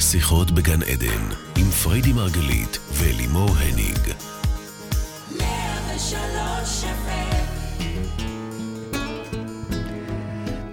שיחות 0.00 0.50
בגן 0.50 0.82
עדן, 0.82 1.24
עם 1.56 1.64
פריידי 1.64 2.12
מרגלית 2.12 2.78
ולימור 2.92 3.50
הניג. 3.50 3.98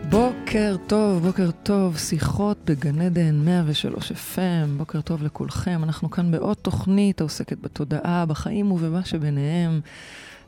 בוקר 0.10 0.76
טוב, 0.88 1.26
בוקר 1.26 1.50
טוב, 1.64 1.98
שיחות 1.98 2.58
בגן 2.66 3.02
עדן 3.02 3.46
103 3.46 4.12
FM, 4.12 4.68
בוקר 4.78 5.02
טוב 5.02 5.24
לכולכם. 5.24 5.84
אנחנו 5.84 6.12
כאן 6.12 6.32
בעוד 6.32 6.58
תוכנית 6.58 7.22
העוסקת 7.22 7.58
בתודעה, 7.62 8.26
בחיים 8.26 8.72
ובמה 8.72 9.06
שביניהם. 9.06 9.82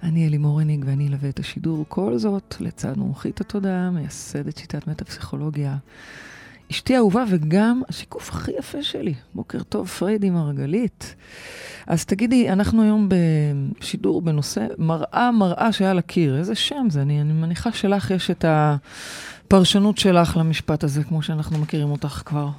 אני 0.03 0.27
אלימור 0.27 0.61
הניג 0.61 0.83
ואני 0.87 1.07
אלווה 1.07 1.29
את 1.29 1.39
השידור. 1.39 1.85
כל 1.87 2.17
זאת 2.17 2.55
לצד 2.59 2.97
מומחית 2.97 3.41
התודעה, 3.41 3.89
מייסדת 3.89 4.57
שיטת 4.57 4.87
מטה-פסיכולוגיה. 4.87 5.77
אשתי 6.71 6.97
אהובה 6.97 7.23
וגם 7.29 7.81
השיקוף 7.89 8.29
הכי 8.29 8.51
יפה 8.59 8.83
שלי. 8.83 9.13
בוקר 9.35 9.63
טוב, 9.63 9.87
פריידי 9.87 10.29
מרגלית. 10.29 11.15
אז 11.87 12.05
תגידי, 12.05 12.49
אנחנו 12.49 12.81
היום 12.83 13.09
בשידור 13.09 14.21
בנושא 14.21 14.65
מראה 14.77 15.31
מראה 15.31 15.71
שהיה 15.71 15.93
לקיר. 15.93 16.37
איזה 16.37 16.55
שם 16.55 16.87
זה? 16.89 17.01
אני, 17.01 17.21
אני 17.21 17.33
מניחה 17.33 17.71
שלך 17.71 18.11
יש 18.11 18.31
את 18.31 18.45
הפרשנות 18.47 19.97
שלך 19.97 20.37
למשפט 20.37 20.83
הזה, 20.83 21.03
כמו 21.03 21.21
שאנחנו 21.21 21.57
מכירים 21.59 21.91
אותך 21.91 22.21
כבר. 22.25 22.49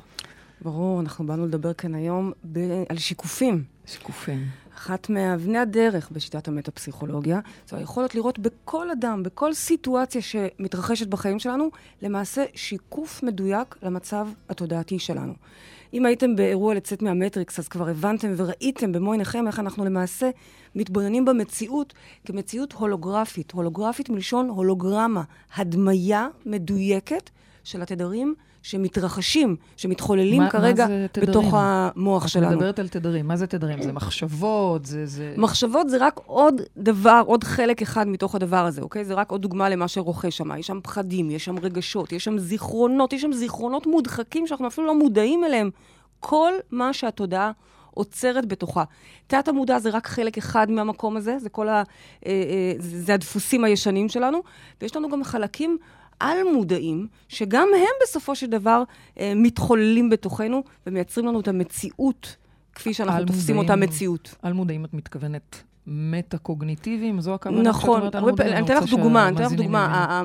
ברור, 0.63 1.01
אנחנו 1.01 1.27
באנו 1.27 1.47
לדבר 1.47 1.73
כאן 1.73 1.95
היום 1.95 2.33
ב- 2.53 2.83
על 2.89 2.99
שיקופים. 2.99 3.65
שיקופים. 3.87 4.47
אחת 4.79 5.11
מאבני 5.11 5.59
הדרך 5.59 6.11
בשיטת 6.11 6.49
המטה-פסיכולוגיה, 6.49 7.41
זו 7.69 7.77
היכולת 7.77 8.15
לראות 8.15 8.39
בכל 8.39 8.91
אדם, 8.91 9.23
בכל 9.23 9.55
סיטואציה 9.55 10.23
שמתרחשת 10.23 11.07
בחיים 11.07 11.39
שלנו, 11.39 11.71
למעשה 12.03 12.45
שיקוף 12.55 13.23
מדויק 13.23 13.77
למצב 13.83 14.29
התודעתי 14.49 14.99
שלנו. 14.99 15.33
אם 15.95 16.07
הייתם 16.07 16.37
באירוע 16.37 16.75
לצאת 16.75 17.03
מהמטריקס, 17.03 17.59
אז 17.59 17.69
כבר 17.69 17.89
הבנתם 17.89 18.35
וראיתם 18.37 18.93
במו 18.93 19.13
עיניכם 19.13 19.47
איך 19.47 19.59
אנחנו 19.59 19.85
למעשה 19.85 20.31
מתבוננים 20.75 21.25
במציאות 21.25 21.95
כמציאות 22.25 22.73
הולוגרפית. 22.73 23.51
הולוגרפית 23.51 24.11
מלשון 24.11 24.49
הולוגרמה, 24.49 25.23
הדמיה 25.57 26.29
מדויקת 26.47 27.31
של 27.65 27.83
התדרים 27.83 28.35
שמתרחשים, 28.63 29.57
שמתחוללים 29.77 30.43
מה- 30.43 30.51
כרגע 30.51 30.87
מה? 30.87 31.23
בתוך 31.23 31.55
המוח 31.57 32.25
את 32.25 32.29
שלנו. 32.29 32.57
מדברת 32.57 32.79
על 32.79 32.89
תדרים. 32.89 33.29
מה 33.29 33.37
זה 33.37 33.47
תדרים? 33.47 33.83
זה 33.83 33.93
מחשבות, 33.93 34.85
זה... 34.87 35.07
זה... 35.07 35.35
מחשבות 35.37 35.91
זה 35.91 35.97
רק 36.01 36.21
עוד 36.27 36.61
דבר, 36.77 37.23
עוד 37.27 37.45
חלק 37.45 37.83
אחד 37.83 38.09
מתוך 38.09 38.35
הדבר 38.35 38.65
הזה, 38.67 38.83
אוקיי? 38.83 39.05
זה 39.05 39.15
רק 39.15 39.31
עוד 39.31 39.43
דוגמה 39.43 39.69
למה 39.69 39.89
שרוכש 39.89 40.37
שם. 40.37 40.59
יש 40.59 40.67
שם 40.67 40.81
פחדים, 40.83 41.31
יש 41.31 41.45
שם 41.45 41.59
רגשות, 41.59 42.13
יש 42.13 42.25
שם 42.25 42.39
זיכרונות, 42.39 43.13
יש 43.13 43.23
שם 43.23 43.33
זיכרונות 43.33 43.87
מודחקים 43.87 44.47
שאנחנו 44.47 44.67
אפילו 44.67 44.87
לא 44.87 44.99
מודעים 44.99 45.45
אליהם. 45.45 45.71
כל 46.21 46.53
מה 46.71 46.93
שהתודעה 46.93 47.51
עוצרת 47.91 48.47
בתוכה. 48.47 48.85
תת 49.27 49.49
המודע 49.49 49.79
זה 49.79 49.91
רק 49.91 50.07
חלק 50.07 50.39
אחד 50.39 50.71
מהמקום 50.71 51.17
הזה, 51.17 51.39
זה 51.39 51.49
כל 51.49 51.69
ה... 51.69 51.73
אה, 51.73 51.83
אה, 52.27 52.73
זה 52.79 53.15
הדפוסים 53.15 53.65
הישנים 53.65 54.09
שלנו, 54.09 54.43
ויש 54.81 54.97
לנו 54.97 55.09
גם 55.09 55.25
חלקים 55.25 55.79
על-מודעים, 56.21 57.07
שגם 57.29 57.69
הם 57.77 57.89
בסופו 58.03 58.35
של 58.35 58.47
דבר 58.47 58.83
אה, 59.21 59.33
מתחוללים 59.37 60.11
בתוכנו 60.11 60.63
ומייצרים 60.87 61.27
לנו 61.27 61.41
את 61.41 61.49
המציאות 61.49 62.37
כפי 62.75 62.95
שאנחנו 62.95 63.25
תופסים 63.25 63.59
אותה 63.59 63.73
על-מודעים. 63.73 63.95
מציאות. 63.95 64.35
על 64.43 64.53
מודעים 64.53 64.85
את 64.85 64.95
מתכוונת 64.95 65.63
מטה-קוגניטיביים? 65.87 67.21
זו 67.21 67.35
הכוונה 67.35 67.59
שאת 67.59 67.67
נכון, 67.67 68.01
אומרת 68.01 68.17
מודעים? 68.17 68.37
פעמים- 68.37 68.53
אני 68.53 68.65
אתן 68.65 68.77
לך 68.77 68.91
דוגמה, 68.91 69.29
אני 69.29 69.37
אתן 69.37 69.45
לך 69.45 69.53
דוגמה. 69.53 70.23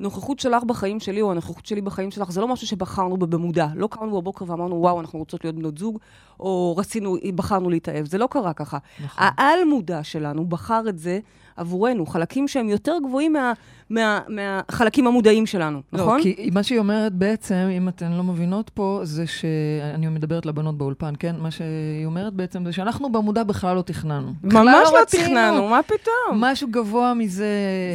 הנוכחות 0.00 0.38
שלך 0.40 0.64
בחיים 0.64 1.00
שלי, 1.00 1.20
או 1.22 1.30
הנוכחות 1.30 1.66
שלי 1.66 1.80
בחיים 1.80 2.10
שלך, 2.10 2.30
זה 2.30 2.40
לא 2.40 2.48
משהו 2.48 2.66
שבחרנו 2.66 3.16
בו 3.16 3.26
במודע. 3.26 3.66
לא 3.74 3.86
קמנו 3.90 4.20
בבוקר 4.20 4.44
ואמרנו, 4.48 4.74
וואו, 4.80 5.00
אנחנו 5.00 5.18
רוצות 5.18 5.44
להיות 5.44 5.56
בנות 5.56 5.78
זוג, 5.78 5.98
או 6.40 6.74
רצינו, 6.78 7.16
בחרנו 7.34 7.70
להתאהב. 7.70 8.06
זה 8.06 8.18
לא 8.18 8.28
קרה 8.30 8.52
ככה. 8.52 8.78
נכון. 9.04 9.24
העל-מודע 9.26 10.02
שלנו 10.04 10.46
בחר 10.46 10.82
את 10.88 10.98
זה 10.98 11.18
עבורנו, 11.56 12.06
חלקים 12.06 12.48
שהם 12.48 12.68
יותר 12.68 12.96
גבוהים 13.08 13.32
מה- 13.32 13.52
מה- 13.90 14.20
מהחלקים 14.28 15.06
המודעים 15.06 15.46
שלנו, 15.46 15.80
נכון? 15.92 16.18
לא, 16.18 16.22
כי 16.22 16.50
מה 16.52 16.62
שהיא 16.62 16.78
אומרת 16.78 17.12
בעצם, 17.12 17.54
אם 17.76 17.88
אתן 17.88 18.12
לא 18.12 18.22
מבינות 18.22 18.70
פה, 18.74 19.00
זה 19.02 19.26
שאני 19.26 20.06
מדברת 20.08 20.46
לבנות 20.46 20.78
באולפן, 20.78 21.12
כן? 21.18 21.34
מה 21.38 21.50
שהיא 21.50 21.66
אומרת 22.06 22.32
בעצם 22.34 22.64
זה 22.64 22.72
שאנחנו 22.72 23.12
במודע 23.12 23.42
בכלל 23.42 23.76
לא 23.76 23.82
תכננו. 23.82 24.32
ממש 24.42 24.88
לא 24.92 25.00
רצינו. 25.02 25.22
תכננו, 25.24 25.68
מה 25.68 25.80
פתאום? 25.82 26.04
משהו 26.44 26.68
גבוה 26.70 27.14
מזה 27.14 27.46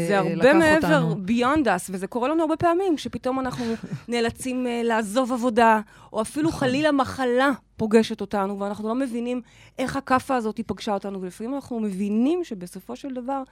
זה 0.08 0.14
אה, 0.14 0.20
הרבה 0.20 0.36
לקח 0.36 0.54
מעבר, 0.58 1.02
אותנו. 1.04 1.24
beyond 1.28 1.66
us, 1.66 1.90
וזה 1.90 2.08
קורה 2.08 2.30
לנו 2.30 2.42
הרבה 2.42 2.56
פעמים, 2.56 2.96
כשפתאום 2.96 3.40
אנחנו 3.40 3.66
נאלצים 4.08 4.66
uh, 4.66 4.88
לעזוב 4.88 5.34
עבודה, 5.34 5.80
או 6.14 6.22
אפילו 6.22 6.50
נכון. 6.50 6.60
חלילה 6.60 6.92
מחלה 6.92 7.50
פוגשת 7.80 8.22
אותנו, 8.22 8.60
ואנחנו 8.60 8.88
לא 8.88 8.96
מבינים 8.96 9.42
איך 9.78 9.96
הכאפה 9.96 10.36
הזאת 10.36 10.60
פגשה 10.68 10.94
אותנו, 10.94 11.22
ולפעמים 11.22 11.56
אנחנו 11.56 11.80
מבינים 11.80 12.44
שבסופו 12.44 12.96
של 12.96 13.14
דבר 13.14 13.44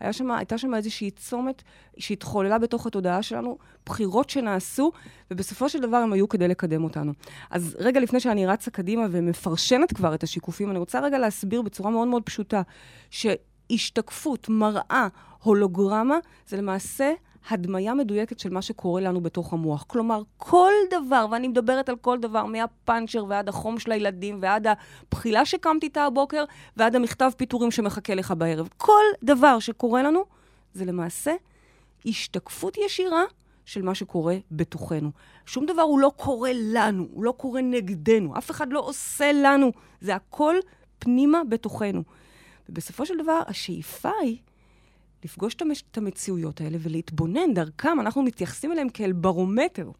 היה 0.00 0.12
שמה, 0.12 0.38
הייתה 0.38 0.58
שם 0.58 0.74
איזושהי 0.74 1.10
צומת 1.10 1.62
שהתחוללה 1.98 2.58
בתוך 2.58 2.86
התודעה 2.86 3.22
שלנו, 3.22 3.58
בחירות 3.86 4.30
שנעשו, 4.30 4.92
ובסופו 5.30 5.68
של 5.68 5.80
דבר 5.80 5.96
הם 5.96 6.12
היו 6.12 6.28
כדי 6.28 6.48
לקדם 6.48 6.84
אותנו. 6.84 7.12
אז 7.50 7.76
רגע 7.80 8.00
לפני 8.00 8.20
שאני 8.20 8.46
רצה 8.46 8.70
קדימה 8.70 9.06
ומפרשנת 9.10 9.92
כבר 9.92 10.14
את 10.14 10.22
השיקופים, 10.22 10.70
אני 10.70 10.78
רוצה 10.78 11.00
רגע 11.00 11.18
להסביר 11.18 11.62
בצורה 11.62 11.90
מאוד 11.90 12.08
מאוד 12.08 12.22
פשוטה, 12.22 12.62
שהשתקפות, 13.10 14.48
מראה, 14.48 15.08
הולוגרמה, 15.42 16.16
זה 16.46 16.56
למעשה 16.56 17.12
הדמיה 17.50 17.94
מדויקת 17.94 18.38
של 18.38 18.50
מה 18.50 18.62
שקורה 18.62 19.00
לנו 19.00 19.20
בתוך 19.20 19.52
המוח. 19.52 19.84
כלומר, 19.86 20.22
כל 20.36 20.72
דבר, 20.90 21.26
ואני 21.30 21.48
מדברת 21.48 21.88
על 21.88 21.96
כל 21.96 22.18
דבר, 22.18 22.44
מהפאנצ'ר 22.46 23.24
ועד 23.28 23.48
החום 23.48 23.78
של 23.78 23.92
הילדים, 23.92 24.38
ועד 24.42 24.66
הבחילה 24.66 25.44
שקמתי 25.44 25.86
איתה 25.86 26.04
הבוקר, 26.04 26.44
ועד 26.76 26.96
המכתב 26.96 27.30
פיטורים 27.36 27.70
שמחכה 27.70 28.14
לך 28.14 28.34
בערב. 28.38 28.68
כל 28.76 29.04
דבר 29.22 29.58
שקורה 29.58 30.02
לנו, 30.02 30.24
זה 30.74 30.84
למעשה 30.84 31.34
השתקפות 32.06 32.78
ישירה 32.78 33.22
של 33.64 33.82
מה 33.82 33.94
שקורה 33.94 34.36
בתוכנו. 34.50 35.10
שום 35.46 35.66
דבר 35.66 35.82
הוא 35.82 36.00
לא 36.00 36.12
קורה 36.16 36.50
לנו, 36.54 37.08
הוא 37.12 37.24
לא 37.24 37.34
קורה 37.36 37.60
נגדנו, 37.60 38.38
אף 38.38 38.50
אחד 38.50 38.72
לא 38.72 38.80
עושה 38.80 39.32
לנו, 39.32 39.72
זה 40.00 40.14
הכל 40.14 40.54
פנימה 40.98 41.44
בתוכנו. 41.48 42.02
ובסופו 42.68 43.06
של 43.06 43.14
דבר, 43.22 43.40
השאיפה 43.46 44.10
היא 44.22 44.38
לפגוש 45.24 45.56
את 45.90 45.98
המציאויות 45.98 46.60
האלה 46.60 46.78
ולהתבונן 46.80 47.54
דרכם, 47.54 48.00
אנחנו 48.00 48.22
מתייחסים 48.22 48.72
אליהם 48.72 48.88
כאל 48.88 49.12
ברומטר. 49.12 49.90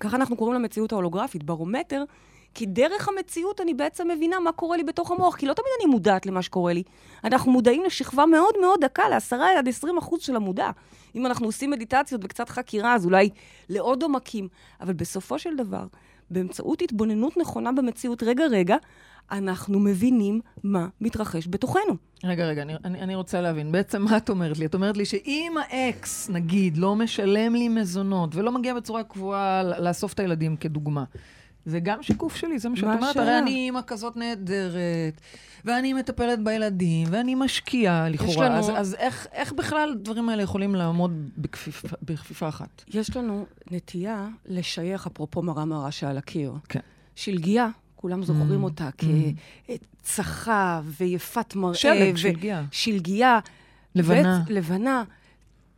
ככה 0.00 0.16
אנחנו 0.16 0.36
קוראים 0.36 0.54
למציאות 0.54 0.92
ההולוגרפית, 0.92 1.42
ברומטר, 1.42 2.04
כי 2.54 2.66
דרך 2.66 3.08
המציאות 3.08 3.60
אני 3.60 3.74
בעצם 3.74 4.08
מבינה 4.08 4.40
מה 4.40 4.52
קורה 4.52 4.76
לי 4.76 4.84
בתוך 4.84 5.10
המוח, 5.10 5.36
כי 5.36 5.46
לא 5.46 5.52
תמיד 5.52 5.68
אני 5.80 5.90
מודעת 5.90 6.26
למה 6.26 6.42
שקורה 6.42 6.72
לי. 6.72 6.82
אנחנו 7.24 7.52
מודעים 7.52 7.84
לשכבה 7.84 8.26
מאוד 8.26 8.54
מאוד 8.60 8.84
דקה, 8.84 9.02
ל-10 9.08 9.36
עד 9.58 9.68
20 9.68 9.98
אחוז 9.98 10.20
של 10.20 10.36
המודע. 10.36 10.70
אם 11.14 11.26
אנחנו 11.26 11.46
עושים 11.46 11.70
מדיטציות 11.70 12.20
וקצת 12.24 12.48
חקירה, 12.48 12.94
אז 12.94 13.04
אולי 13.04 13.30
לעוד 13.68 14.02
עומקים. 14.02 14.48
אבל 14.80 14.92
בסופו 14.92 15.38
של 15.38 15.56
דבר, 15.56 15.86
באמצעות 16.30 16.82
התבוננות 16.82 17.36
נכונה 17.36 17.72
במציאות, 17.72 18.22
רגע-רגע, 18.22 18.76
אנחנו 19.30 19.80
מבינים 19.80 20.40
מה 20.64 20.88
מתרחש 21.00 21.46
בתוכנו. 21.50 21.96
רגע, 22.24 22.46
רגע, 22.46 22.62
אני, 22.62 22.74
אני, 22.84 23.00
אני 23.00 23.14
רוצה 23.14 23.40
להבין. 23.40 23.72
בעצם 23.72 24.02
מה 24.02 24.16
את 24.16 24.30
אומרת 24.30 24.58
לי? 24.58 24.66
את 24.66 24.74
אומרת 24.74 24.96
לי 24.96 25.04
שאם 25.04 25.52
האקס, 25.70 26.30
נגיד, 26.30 26.76
לא 26.76 26.96
משלם 26.96 27.54
לי 27.54 27.68
מזונות 27.68 28.34
ולא 28.36 28.52
מגיע 28.52 28.74
בצורה 28.74 29.04
קבועה 29.04 29.62
לאסוף 29.62 30.12
את 30.12 30.20
הילדים 30.20 30.56
כדוגמה, 30.56 31.04
זה 31.66 31.80
גם 31.80 32.02
שיקוף 32.02 32.36
שלי, 32.36 32.58
זה 32.58 32.68
מה 32.68 32.76
שאת 32.76 32.84
אומרת. 32.84 33.16
הרי 33.16 33.38
אני 33.38 33.50
אימא 33.50 33.80
כזאת 33.86 34.16
נהדרת, 34.16 35.20
ואני 35.64 35.92
מטפלת 35.92 36.44
בילדים, 36.44 37.08
ואני 37.10 37.34
משקיעה 37.34 38.08
לכאורה. 38.08 38.48
לנו- 38.48 38.58
אז, 38.58 38.70
אז 38.76 38.94
איך, 38.98 39.26
איך 39.32 39.52
בכלל 39.52 39.90
הדברים 39.92 40.28
האלה 40.28 40.42
יכולים 40.42 40.74
לעמוד 40.74 41.30
בכפיפה, 41.38 41.88
בכפיפה 42.02 42.48
אחת? 42.48 42.84
יש 42.94 43.16
לנו 43.16 43.46
נטייה 43.70 44.28
לשייך, 44.46 45.06
אפרופו 45.06 45.42
מראה 45.42 45.64
מראה 45.64 45.90
שעל 45.90 46.18
הקיר. 46.18 46.52
כן. 46.68 46.80
שלגיה, 47.14 47.68
כולם 48.00 48.22
זוכרים 48.22 48.60
Mm, 48.60 48.64
אותה 48.64 48.88
mm. 48.88 49.04
כצחה 50.02 50.80
ויפת 50.84 51.54
מראה. 51.56 51.74
שלג, 51.74 52.14
ו- 52.14 52.18
שלגיה. 52.18 52.64
שלגיה. 52.70 53.38
לבנה. 53.94 54.42
לבנה, 54.48 55.04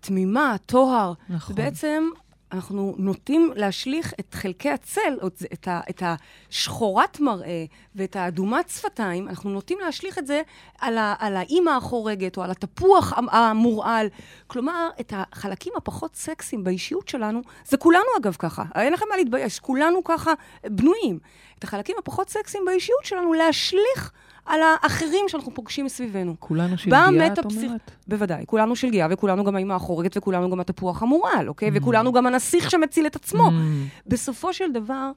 תמימה, 0.01 0.57
טוהר. 0.67 1.13
נכון. 1.29 1.53
ובעצם 1.53 2.05
אנחנו 2.53 2.95
נוטים 2.99 3.53
להשליך 3.57 4.13
את 4.21 4.35
חלקי 4.35 4.71
הצל, 4.71 5.01
את, 5.27 5.43
את, 5.53 5.69
ה- 5.69 5.81
את 5.91 6.03
השחורת 6.51 7.21
מראה 7.21 7.65
ואת 7.95 8.17
האדומת 8.17 8.69
שפתיים, 8.69 9.29
אנחנו 9.29 9.51
נוטים 9.51 9.79
להשליך 9.85 10.19
את 10.19 10.27
זה 10.27 10.43
על, 10.81 10.99
ה, 10.99 11.15
על 11.19 11.37
האימא 11.37 11.71
החורגת 11.71 12.37
או 12.37 12.43
על 12.43 12.51
התפוח 12.51 13.13
המ- 13.17 13.29
המורעל. 13.29 14.07
כלומר, 14.47 14.89
את 15.01 15.13
החלקים 15.17 15.73
הפחות 15.77 16.17
סקסיים 16.17 16.65
באישיות 16.65 17.09
שלנו, 17.09 17.41
זה 17.65 17.77
כולנו 17.77 18.05
אגב 18.21 18.37
ככה, 18.39 18.63
אין 18.75 18.93
לכם 18.93 19.05
מה 19.11 19.17
להתבייש, 19.17 19.59
כולנו 19.61 20.05
ככה 20.05 20.33
בנויים. 20.67 21.19
את 21.59 21.65
החלקים 21.65 21.97
הפחות 21.99 22.29
סקסיים 22.31 22.65
באישיות 22.65 23.05
שלנו 23.05 23.33
להשליך 23.33 24.13
על 24.47 24.61
האחרים 24.63 25.25
שאנחנו 25.29 25.55
פוגשים 25.55 25.85
מסביבנו. 25.85 26.37
כולנו 26.39 26.79
שלגיה, 26.79 26.99
את 27.33 27.39
אומרת? 27.69 27.91
בוודאי. 28.11 28.45
כולנו 28.47 28.77
שלגיה, 28.77 29.07
וכולנו 29.11 29.45
גם 29.45 29.57
האמא 29.57 29.75
החורגת, 29.75 30.17
וכולנו 30.17 30.51
גם 30.51 30.61
התפוח 30.61 31.03
המורל, 31.03 31.45
אוקיי? 31.49 31.71
וכולנו 31.75 32.13
גם 32.13 32.27
הנסיך 32.27 32.71
שמציל 32.71 33.07
את 33.07 33.17
עצמו. 33.17 33.49
Mm. 33.49 33.53
בסופו 34.07 34.53
של 34.53 34.73
דבר, 34.73 35.11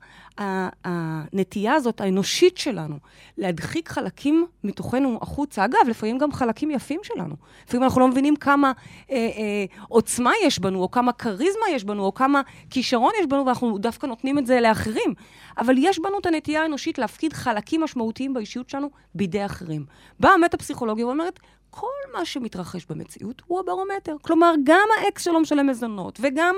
הנטייה 0.84 1.74
הזאת, 1.74 2.02
האנושית 2.02 2.58
שלנו, 2.58 2.96
להדחיק 3.38 3.90
חלקים 3.90 4.46
מתוכנו 4.64 5.20
החוצה, 5.22 5.66
אגב, 5.66 5.80
לפעמים 5.90 6.18
גם 6.18 6.32
חלקים 6.32 6.72
יפים 6.72 7.00
שלנו. 7.04 7.36
לפעמים 7.68 7.84
אנחנו 7.84 8.02
לא 8.02 8.08
מבינים 8.08 8.36
כמה 8.36 8.72
אה, 9.12 9.16
אה, 9.16 9.66
עוצמה 9.88 10.32
יש 10.44 10.60
בנו, 10.60 10.82
או 10.82 10.92
כמה 10.92 11.12
כריזמה 11.12 11.66
יש 11.72 11.84
בנו, 11.84 12.06
או 12.06 12.14
כמה 12.14 12.42
כישרון 12.70 13.12
יש 13.20 13.26
בנו, 13.26 13.46
ואנחנו 13.46 13.78
דווקא 13.78 14.08
נותנים 14.08 14.40
את 14.40 14.46
זה 14.46 14.62
לאחרים. 14.62 15.14
אבל 15.58 15.76
יש 15.78 16.00
בנו 16.00 16.20
את 16.20 16.26
הנטייה 16.26 16.62
האנושית 16.62 16.98
להפקיד 16.98 17.34
חלקים 17.34 17.82
משמעותיים 17.84 18.34
באישיות 18.34 18.70
שלנו 18.70 18.90
בידי 19.16 19.46
אחרים. 19.46 19.86
באה 20.20 20.34
המטה-פסיכולוגיה 20.34 21.08
ואומרת, 21.08 21.40
כל 21.76 22.12
מה 22.14 22.26
שמתרחש 22.26 22.86
במציאות 22.86 23.42
הוא 23.46 23.60
הברומטר. 23.60 24.16
כלומר, 24.22 24.54
גם 24.64 24.88
האקס 24.98 25.24
שלא 25.24 25.42
משלם 25.42 25.68
מזונות, 25.68 26.20
וגם 26.22 26.56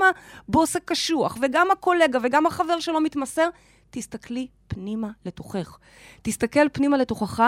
הבוס 0.48 0.76
הקשוח, 0.76 1.38
וגם 1.42 1.72
הקולגה, 1.72 2.20
וגם 2.24 2.46
החבר 2.46 2.80
שלא 2.80 3.02
מתמסר, 3.02 3.50
תסתכלי 3.90 4.48
פנימה 4.68 5.10
לתוכך. 5.26 5.78
תסתכל 6.22 6.70
פנימה 6.70 6.98
לתוכך, 6.98 7.42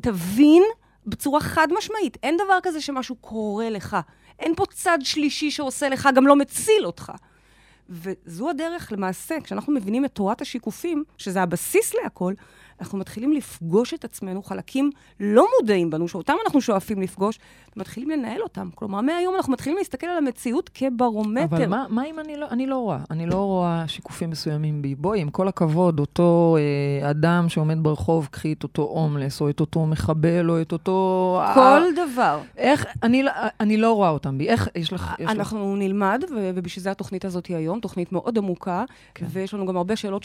תבין 0.00 0.62
בצורה 1.06 1.40
חד 1.40 1.68
משמעית, 1.78 2.16
אין 2.22 2.36
דבר 2.36 2.58
כזה 2.62 2.80
שמשהו 2.80 3.16
קורה 3.16 3.70
לך. 3.70 3.96
אין 4.38 4.54
פה 4.54 4.64
צד 4.66 4.98
שלישי 5.02 5.50
שעושה 5.50 5.88
לך, 5.88 6.08
גם 6.14 6.26
לא 6.26 6.36
מציל 6.36 6.86
אותך. 6.86 7.12
וזו 7.88 8.50
הדרך, 8.50 8.92
למעשה, 8.92 9.40
כשאנחנו 9.44 9.72
מבינים 9.72 10.04
את 10.04 10.12
תורת 10.12 10.40
השיקופים, 10.40 11.04
שזה 11.18 11.42
הבסיס 11.42 11.94
להכל, 11.94 12.34
אנחנו 12.80 12.98
מתחילים 12.98 13.32
לפגוש 13.32 13.94
את 13.94 14.04
עצמנו, 14.04 14.42
חלקים 14.42 14.90
לא 15.20 15.46
מודעים 15.60 15.90
בנו, 15.90 16.08
שאותם 16.08 16.34
אנחנו 16.44 16.60
שואפים 16.60 17.02
לפגוש, 17.02 17.38
ומתחילים 17.76 18.10
לנהל 18.10 18.42
אותם. 18.42 18.68
כלומר, 18.74 19.00
מהיום 19.00 19.34
אנחנו 19.36 19.52
מתחילים 19.52 19.78
להסתכל 19.78 20.06
על 20.06 20.18
המציאות 20.18 20.70
כברומטר. 20.74 21.44
אבל 21.56 21.66
מה, 21.66 21.86
מה 21.88 22.06
אם 22.06 22.20
אני 22.20 22.36
לא, 22.36 22.46
אני 22.50 22.66
לא 22.66 22.76
רואה? 22.78 22.98
אני 23.10 23.26
לא 23.26 23.36
רואה 23.36 23.84
שיקופים 23.88 24.30
מסוימים 24.30 24.82
בי. 24.82 24.94
בואי, 24.94 25.20
עם 25.20 25.30
כל 25.30 25.48
הכבוד, 25.48 26.00
אותו 26.00 26.56
אה, 27.02 27.10
אדם 27.10 27.48
שעומד 27.48 27.82
ברחוב, 27.82 28.28
קחי 28.30 28.52
את 28.52 28.62
אותו 28.62 28.82
הומלס, 28.82 29.40
או 29.40 29.50
את 29.50 29.60
אותו 29.60 29.86
מחבל, 29.86 30.50
או 30.50 30.60
את 30.60 30.72
אותו... 30.72 31.40
כל 31.54 31.60
אה, 31.60 32.06
דבר. 32.12 32.40
איך, 32.56 32.86
אני, 33.02 33.22
לא- 33.22 33.32
אני 33.60 33.76
לא 33.76 33.92
רואה 33.92 34.10
אותם 34.10 34.38
בי. 34.38 34.48
איך, 34.48 34.68
יש 34.74 34.92
לך... 34.92 35.14
יש 35.18 35.24
לך... 35.24 35.30
אנחנו 35.30 35.76
נלמד, 35.76 36.24
ו- 36.30 36.50
ובשביל 36.54 36.82
זה 36.82 36.90
התוכנית 36.90 37.24
הזאת 37.24 37.46
היא 37.46 37.56
היום, 37.56 37.80
תוכנית 37.80 38.12
מאוד 38.12 38.38
עמוקה, 38.38 38.84
כן. 39.14 39.26
ויש 39.28 39.54
לנו 39.54 39.66
גם 39.66 39.76
הרבה 39.76 39.96
שאלות 39.96 40.24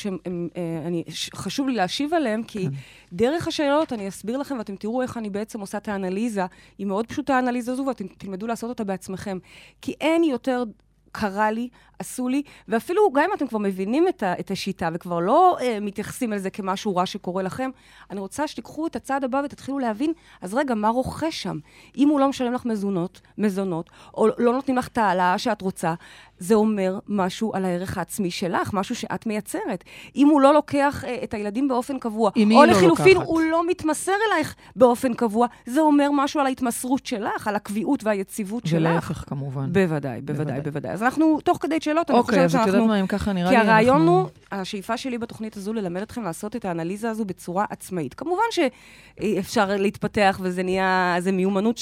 שחשוב 1.09 1.67
לי 1.67 1.75
להשיב 1.75 2.13
עליהן, 2.13 2.38
כי 2.43 2.65
כן. 2.65 2.71
דרך 3.13 3.47
השאלות 3.47 3.93
אני 3.93 4.07
אסביר 4.07 4.37
לכם, 4.37 4.57
ואתם 4.57 4.75
תראו 4.75 5.01
איך 5.01 5.17
אני 5.17 5.29
בעצם 5.29 5.59
עושה 5.59 5.77
את 5.77 5.87
האנליזה. 5.87 6.45
היא 6.77 6.87
מאוד 6.87 7.07
פשוטה, 7.07 7.35
האנליזה 7.35 7.71
הזו, 7.71 7.85
ואתם 7.87 8.07
תלמדו 8.07 8.47
לעשות 8.47 8.69
אותה 8.69 8.83
בעצמכם. 8.83 9.37
כי 9.81 9.93
אין 10.01 10.23
יותר... 10.23 10.63
קרה 11.11 11.51
לי, 11.51 11.69
עשו 11.99 12.27
לי, 12.27 12.41
ואפילו 12.67 13.11
גם 13.13 13.23
אם 13.23 13.29
אתם 13.33 13.47
כבר 13.47 13.59
מבינים 13.59 14.07
את, 14.07 14.23
ה, 14.23 14.33
את 14.39 14.51
השיטה 14.51 14.89
וכבר 14.93 15.19
לא 15.19 15.57
אה, 15.61 15.77
מתייחסים 15.81 16.33
אל 16.33 16.37
זה 16.37 16.49
כמשהו 16.49 16.95
רע 16.95 17.05
שקורה 17.05 17.43
לכם, 17.43 17.69
אני 18.11 18.19
רוצה 18.19 18.47
שתיקחו 18.47 18.87
את 18.87 18.95
הצעד 18.95 19.23
הבא 19.23 19.41
ותתחילו 19.45 19.79
להבין, 19.79 20.13
אז 20.41 20.53
רגע, 20.53 20.75
מה 20.75 20.89
רוכש 20.89 21.43
שם? 21.43 21.57
אם 21.97 22.07
הוא 22.07 22.19
לא 22.19 22.29
משלם 22.29 22.53
לך 22.53 22.65
מזונות, 22.65 23.21
מזונות, 23.37 23.89
או 24.13 24.27
לא 24.37 24.53
נותנים 24.53 24.77
לך 24.77 24.87
את 24.87 24.97
ההעלאה 24.97 25.37
שאת 25.37 25.61
רוצה, 25.61 25.93
זה 26.39 26.55
אומר 26.55 26.99
משהו 27.07 27.53
על 27.53 27.65
הערך 27.65 27.97
העצמי 27.97 28.31
שלך, 28.31 28.73
משהו 28.73 28.95
שאת 28.95 29.25
מייצרת. 29.25 29.83
אם 30.15 30.27
הוא 30.27 30.41
לא 30.41 30.53
לוקח 30.53 31.03
אה, 31.07 31.23
את 31.23 31.33
הילדים 31.33 31.67
באופן 31.67 31.99
קבוע, 31.99 32.31
או 32.37 32.41
לא 32.45 32.65
לחילופין, 32.65 33.13
לוקחת. 33.13 33.27
הוא 33.27 33.41
לא 33.41 33.67
מתמסר 33.67 34.11
אלייך 34.31 34.55
באופן 34.75 35.13
קבוע, 35.13 35.47
זה 35.65 35.81
אומר 35.81 36.09
משהו 36.13 36.39
על 36.39 36.45
ההתמסרות 36.45 37.05
שלך, 37.05 37.47
על 37.47 37.55
הקביעות 37.55 38.03
והיציבות 38.03 38.65
שלך. 38.65 38.79
ולהפך, 38.79 39.23
כמובן. 39.27 39.73
בוודאי, 39.73 40.21
בוודאי, 40.21 40.61
בוודאי. 40.61 40.91
אז 40.91 41.03
אנחנו, 41.03 41.41
תוך 41.41 41.57
כדי 41.61 41.79
שאלות, 41.89 42.09
אני 42.11 42.17
אוקיי, 42.19 42.31
חושבת 42.35 42.45
אז 42.45 42.55
את 42.55 42.59
יודעת 42.59 42.71
שאנחנו... 42.71 42.87
מה, 42.87 42.99
אם 42.99 43.07
ככה 43.07 43.33
נראה 43.33 43.49
כי 43.49 43.55
לי... 43.55 43.61
הרעיון 43.61 43.95
אנחנו- 43.97 44.19
הוא, 44.19 44.29
השאיפה 44.51 44.97
שלי 44.97 45.17
בתוכנית 45.17 45.57
הזו 45.57 45.73
ללמד 45.73 46.01
אתכם 46.01 46.23
לעשות 46.23 46.55
את 46.55 46.65
האנליזה 46.65 47.09
הזו 47.09 47.25
בצורה 47.25 47.65
עצמאית. 47.69 48.13
כמובן 48.13 48.43
שאפשר 48.51 49.75
להתפתח, 49.75 50.39
וזה 50.43 50.63
נהיה, 50.63 51.15
זו 51.19 51.33
מיומנות 51.33 51.79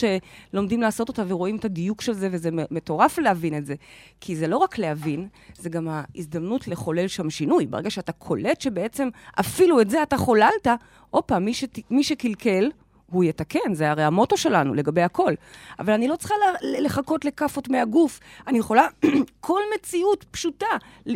שלומדים 0.54 0.81
לעשות 0.81 1.09
אותה 1.09 1.24
ורואים 1.27 1.56
את 1.56 1.65
הדיוק 1.65 2.01
של 2.01 2.13
זה, 2.13 2.30
וזה 2.31 2.50
מטורף 2.71 3.19
להבין 3.19 3.57
את 3.57 3.65
זה. 3.65 3.75
כי 4.21 4.36
זה 4.36 4.48
לא 4.48 4.57
רק 4.57 4.77
להבין, 4.77 5.27
זה 5.57 5.69
גם 5.69 5.88
ההזדמנות 5.89 6.68
לחולל 6.68 7.07
שם 7.07 7.30
שינוי. 7.30 7.65
ברגע 7.65 7.89
שאתה 7.89 8.12
קולט 8.12 8.62
שבעצם 8.62 9.09
אפילו 9.39 9.81
את 9.81 9.89
זה 9.89 10.04
אתה 10.04 10.18
חוללת, 10.18 10.68
הופה, 11.09 11.39
מי, 11.39 11.54
שת, 11.54 11.80
מי 11.92 12.04
שקלקל, 12.04 12.69
הוא 13.12 13.24
יתקן, 13.24 13.74
זה 13.74 13.92
הרי 13.92 14.04
המוטו 14.04 14.38
שלנו 14.38 14.74
לגבי 14.74 15.01
הכל. 15.01 15.33
אבל 15.80 15.94
אני 15.94 16.07
לא 16.07 16.15
צריכה 16.15 16.36
לחכות 16.80 17.25
לכאפות 17.25 17.69
מהגוף. 17.69 18.19
אני 18.48 18.57
יכולה, 18.57 18.88
כל 19.39 19.59
מציאות 19.75 20.25
פשוטה 20.31 20.65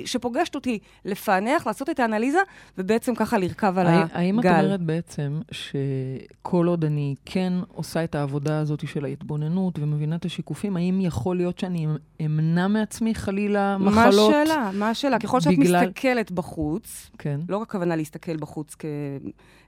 שפוגשת 0.06 0.56
אותי, 0.56 0.80
לפענח, 1.06 1.68
לעשות 1.68 1.90
את 1.90 2.00
האנליזה, 2.00 2.40
ובעצם 2.78 3.16
ככה 3.16 3.38
לרכב 3.38 3.78
על 3.78 3.88
הגל. 3.88 4.06
האם 4.14 4.40
את 4.40 4.46
אומרת 4.46 4.82
בעצם 4.82 5.42
שכל 5.52 6.68
עוד 6.68 6.86
אני 6.86 7.16
כן 7.26 7.54
עושה 7.68 8.04
את 8.04 8.16
העבודה 8.16 8.60
הזאת 8.60 8.88
של 8.88 9.06
ההתבוננות 9.06 9.80
ומבינה 9.80 10.16
את 10.16 10.26
השיקופים, 10.26 10.78
האם 10.78 11.02
יכול 11.02 11.38
להיות 11.38 11.60
שאני 11.60 11.88
אמנע 12.26 12.68
מעצמי 12.68 13.16
חלילה 13.16 13.78
מה 13.78 13.92
מחלות? 13.92 14.34
השאלה? 14.34 14.72
מה 14.74 14.90
השאלה? 14.90 15.20
ככל 15.20 15.42
שאת 15.42 15.58
בגלל- 15.60 15.86
מסתכלת 15.86 16.32
בחוץ, 16.32 17.12
כן. 17.18 17.40
לא 17.50 17.58
רק 17.58 17.68
הכוונה 17.68 17.96
להסתכל 17.96 18.38
בחוץ 18.38 18.76
כ... 18.80 18.86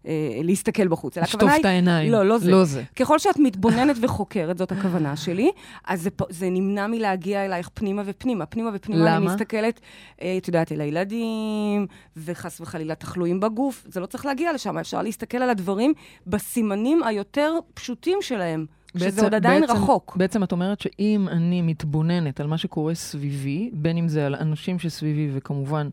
אה, 0.07 0.11
להסתכל 0.43 0.87
בחוץ, 0.87 1.17
אלא 1.17 1.23
לשטוף 1.25 1.41
הכוונה 1.43 1.59
את 1.59 1.65
העיניים. 1.65 2.11
לא, 2.13 2.25
לא 2.25 2.37
זה. 2.37 2.51
לא 2.51 2.63
זה. 2.65 2.83
ככל 2.95 3.19
שאת 3.19 3.39
מתבוננת 3.39 3.95
וחוקרת, 4.01 4.57
זאת 4.57 4.71
הכוונה 4.71 5.15
שלי, 5.15 5.51
אז 5.87 6.01
זה, 6.01 6.09
זה 6.29 6.49
נמנע 6.49 6.87
מלהגיע 6.87 7.45
אלייך 7.45 7.69
פנימה 7.73 8.01
ופנימה. 8.05 8.45
פנימה 8.45 8.69
ופנימה 8.73 9.15
אני 9.15 9.25
למה? 9.25 9.33
מסתכלת, 9.33 9.79
אה, 10.21 10.35
את 10.37 10.47
יודעת, 10.47 10.71
אל 10.71 10.81
הילדים, 10.81 11.87
וחס 12.17 12.61
וחלילה 12.61 12.95
תחלואים 12.95 13.39
בגוף. 13.39 13.85
זה 13.89 13.99
לא 13.99 14.05
צריך 14.05 14.25
להגיע 14.25 14.53
לשם, 14.53 14.77
אפשר 14.77 15.01
להסתכל 15.01 15.37
על 15.37 15.49
הדברים 15.49 15.93
בסימנים 16.27 17.03
היותר 17.03 17.53
פשוטים 17.73 18.17
שלהם, 18.21 18.65
שזה 18.97 19.21
עוד 19.21 19.33
עדיין 19.33 19.61
בעצם, 19.61 19.73
רחוק. 19.73 20.15
בעצם 20.17 20.43
את 20.43 20.51
אומרת 20.51 20.79
שאם 20.79 21.27
אני 21.31 21.61
מתבוננת 21.61 22.39
על 22.39 22.47
מה 22.47 22.57
שקורה 22.57 22.95
סביבי, 22.95 23.69
בין 23.73 23.97
אם 23.97 24.07
זה 24.07 24.25
על 24.25 24.35
אנשים 24.35 24.79
שסביבי 24.79 25.29
וכמובן 25.33 25.89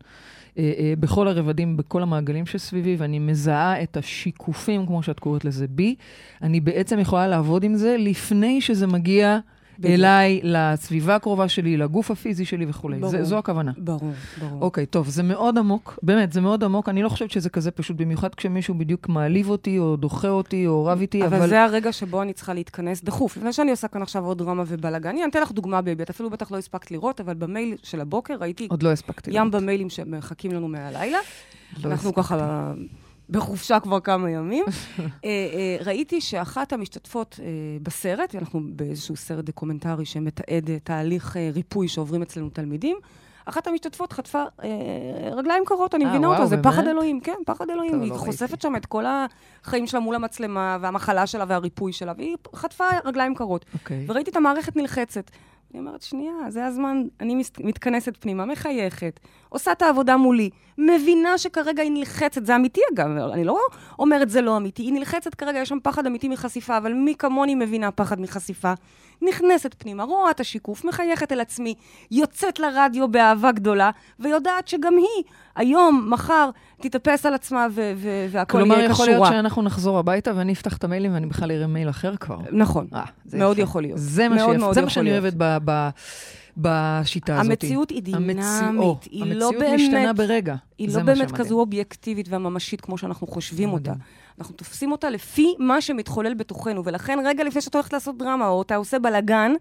אה, 0.58 0.72
אה, 0.78 0.94
בכל 1.00 1.28
הרבדים, 1.28 1.76
בכל 1.76 2.02
המעגלים 2.02 2.46
שסביבי, 2.46 2.96
ואני 2.98 3.18
מזהה 3.18 3.82
את 3.82 3.96
השיקופים, 3.96 4.86
כמו 4.86 5.02
שאת 5.02 5.20
קוראת 5.20 5.44
לזה, 5.44 5.66
בי, 5.68 5.94
אני 6.42 6.60
בעצם 6.60 6.98
יכולה 6.98 7.28
לעבוד 7.28 7.64
עם 7.64 7.74
זה 7.74 7.96
לפני 7.98 8.60
שזה 8.60 8.86
מגיע 8.86 9.38
בדיוק. 9.80 9.94
אליי, 9.94 10.40
לסביבה 10.42 11.16
הקרובה 11.16 11.48
שלי, 11.48 11.76
לגוף 11.76 12.10
הפיזי 12.10 12.44
שלי 12.44 12.66
וכולי. 12.68 12.98
ברור. 12.98 13.10
זה, 13.10 13.24
זו 13.24 13.38
הכוונה. 13.38 13.72
ברור, 13.78 14.12
ברור. 14.40 14.62
אוקיי, 14.62 14.86
טוב, 14.86 15.08
זה 15.08 15.22
מאוד 15.22 15.58
עמוק, 15.58 15.98
באמת, 16.02 16.32
זה 16.32 16.40
מאוד 16.40 16.64
עמוק. 16.64 16.88
אני 16.88 17.02
לא 17.02 17.08
חושבת 17.08 17.30
שזה 17.30 17.50
כזה 17.50 17.70
פשוט, 17.70 17.96
במיוחד 17.96 18.34
כשמישהו 18.34 18.74
בדיוק 18.74 19.08
מעליב 19.08 19.50
אותי, 19.50 19.78
או 19.78 19.96
דוחה 19.96 20.28
אותי, 20.28 20.66
או 20.66 20.84
רב 20.84 21.00
איתי, 21.00 21.26
אבל... 21.26 21.36
אבל 21.36 21.48
זה 21.48 21.64
הרגע 21.64 21.92
שבו 21.92 22.22
אני 22.22 22.32
צריכה 22.32 22.54
להתכנס 22.54 23.04
דחוף. 23.04 23.36
לפני 23.36 23.52
שאני 23.52 23.70
עושה 23.70 23.88
כאן 23.88 24.02
עכשיו 24.02 24.24
עוד 24.24 24.38
דרמה 24.38 24.64
ובלאגן, 24.66 25.08
אני 25.08 25.24
אתן 25.30 25.42
לך 25.42 25.52
דוגמה, 25.52 25.82
baby, 25.82 26.02
את 26.02 26.10
אפילו 26.10 26.30
בטח 26.30 26.52
לא 26.52 26.56
הספקת 26.56 26.90
לראות, 26.90 27.20
אבל 27.20 27.34
במייל 27.34 27.74
של 27.82 28.00
הבוקר 28.00 28.34
ראיתי 28.40 28.66
עוד 28.70 28.82
לא 28.82 28.92
הספקתי. 28.92 29.30
ים 29.30 29.36
לראות. 29.36 29.50
במיילים 29.50 29.90
שמחכים 29.90 30.52
לנו 30.52 30.68
מהלילה. 30.68 31.18
לא 31.84 31.90
אנחנו 31.90 32.08
הספקתי. 32.08 32.22
ככה 32.22 32.72
בחופשה 33.30 33.80
כבר 33.80 34.00
כמה 34.00 34.30
ימים. 34.30 34.64
אה, 35.00 35.04
אה, 35.24 35.76
ראיתי 35.84 36.20
שאחת 36.20 36.72
המשתתפות 36.72 37.40
אה, 37.42 37.46
בסרט, 37.82 38.34
אנחנו 38.34 38.60
באיזשהו 38.64 39.16
סרט 39.16 39.44
דוקומנטרי 39.44 40.04
שמתעד 40.04 40.70
תהליך 40.84 41.36
ריפוי 41.52 41.88
שעוברים 41.88 42.22
אצלנו 42.22 42.50
תלמידים, 42.50 42.96
אחת 43.44 43.66
המשתתפות 43.66 44.12
חטפה 44.12 44.44
אה, 44.62 44.68
רגליים 45.32 45.62
קרות, 45.66 45.94
אני 45.94 46.04
מבינה 46.04 46.26
אותה, 46.26 46.46
זה 46.46 46.56
באמת? 46.56 46.74
פחד 46.74 46.86
אלוהים, 46.86 47.20
כן, 47.20 47.36
פחד 47.46 47.70
אלוהים. 47.70 48.00
היא 48.00 48.10
לא 48.10 48.16
חושפת 48.16 48.50
ראיתי. 48.50 48.62
שם 48.62 48.76
את 48.76 48.86
כל 48.86 49.04
החיים 49.64 49.86
שלה 49.86 50.00
מול 50.00 50.14
המצלמה, 50.14 50.78
והמחלה 50.80 51.26
שלה 51.26 51.44
והריפוי 51.48 51.92
שלה, 51.92 52.12
והיא 52.16 52.36
חטפה 52.54 52.84
רגליים 53.04 53.34
קרות. 53.34 53.64
אוקיי. 53.74 54.04
וראיתי 54.08 54.30
את 54.30 54.36
המערכת 54.36 54.76
נלחצת. 54.76 55.30
אני 55.70 55.80
אומרת, 55.80 56.02
שנייה, 56.02 56.32
זה 56.48 56.66
הזמן, 56.66 57.02
אני 57.20 57.42
מתכנסת 57.60 58.16
פנימה, 58.20 58.44
מחייכת, 58.44 59.20
עושה 59.48 59.72
את 59.72 59.82
העבודה 59.82 60.16
מולי, 60.16 60.50
מבינה 60.78 61.38
שכרגע 61.38 61.82
היא 61.82 61.90
נלחצת, 61.92 62.46
זה 62.46 62.56
אמיתי 62.56 62.80
אגב, 62.94 63.06
אני 63.06 63.44
לא 63.44 63.58
אומרת 63.98 64.30
זה 64.30 64.40
לא 64.40 64.56
אמיתי, 64.56 64.82
היא 64.82 64.92
נלחצת 64.92 65.34
כרגע, 65.34 65.58
יש 65.58 65.68
שם 65.68 65.78
פחד 65.82 66.06
אמיתי 66.06 66.28
מחשיפה, 66.28 66.76
אבל 66.76 66.92
מי 66.92 67.14
כמוני 67.18 67.54
מבינה 67.54 67.90
פחד 67.90 68.20
מחשיפה? 68.20 68.72
נכנסת 69.22 69.74
פנימה, 69.78 70.04
רואה 70.04 70.30
את 70.30 70.40
השיקוף, 70.40 70.84
מחייכת 70.84 71.32
אל 71.32 71.40
עצמי, 71.40 71.74
יוצאת 72.10 72.58
לרדיו 72.58 73.08
באהבה 73.08 73.52
גדולה, 73.52 73.90
ויודעת 74.20 74.68
שגם 74.68 74.96
היא, 74.96 75.24
היום, 75.56 76.06
מחר, 76.10 76.50
תתאפס 76.80 77.26
על 77.26 77.34
עצמה 77.34 77.66
ו- 77.70 77.92
ו- 77.96 78.26
והכל 78.30 78.58
כלומר, 78.58 78.74
יהיה 78.74 78.90
יכול. 78.90 79.06
להיות 79.06 79.26
שאנחנו 79.26 79.62
נחזור 79.62 79.98
הביתה 79.98 80.32
ואני 80.36 80.52
אפתח 80.52 80.76
את 80.76 80.84
המיילים 80.84 81.14
ואני 81.14 81.26
בכלל 81.26 81.52
אראה 81.52 81.66
מייל 81.66 81.90
אחר 81.90 82.16
כבר. 82.16 82.38
נכון, 82.52 82.86
אה, 82.94 83.04
מאוד 83.32 83.58
יפה. 83.58 83.62
יכול 83.62 83.82
להיות. 83.82 83.98
זה 83.98 84.28
מה 84.28 84.90
שאני. 84.90 85.12
אוהבת 85.12 85.34
ב... 85.64 85.88
בשיטה 86.56 87.40
הזאת. 87.40 87.50
המציאות 87.50 87.90
היא 87.90 88.02
דינמית, 88.02 88.36
המציאו, 88.42 88.98
היא 89.10 89.24
לא 89.24 89.32
המציאות 89.32 89.54
באמת... 89.58 89.80
משתנה 89.80 90.12
ברגע. 90.12 90.54
היא 90.78 90.88
לא 90.94 91.02
באמת. 91.02 91.30
כזו 91.30 91.60
אובייקטיבית 91.60 92.28
והממשית 92.28 92.80
כמו 92.80 92.98
שאנחנו 92.98 93.26
חושבים 93.26 93.72
אותה. 93.72 93.92
אנחנו 94.38 94.54
תופסים 94.54 94.92
אותה 94.92 95.10
לפי 95.10 95.54
מה 95.58 95.80
שמתחולל 95.80 96.34
בתוכנו, 96.34 96.84
ולכן 96.84 97.18
רגע 97.24 97.44
לפני 97.44 97.60
שאתה 97.60 97.78
הולך 97.78 97.92
לעשות 97.92 98.18
דרמה, 98.18 98.48
או 98.48 98.62
אתה 98.62 98.76
עושה 98.76 98.98
בלאגן, 98.98 99.52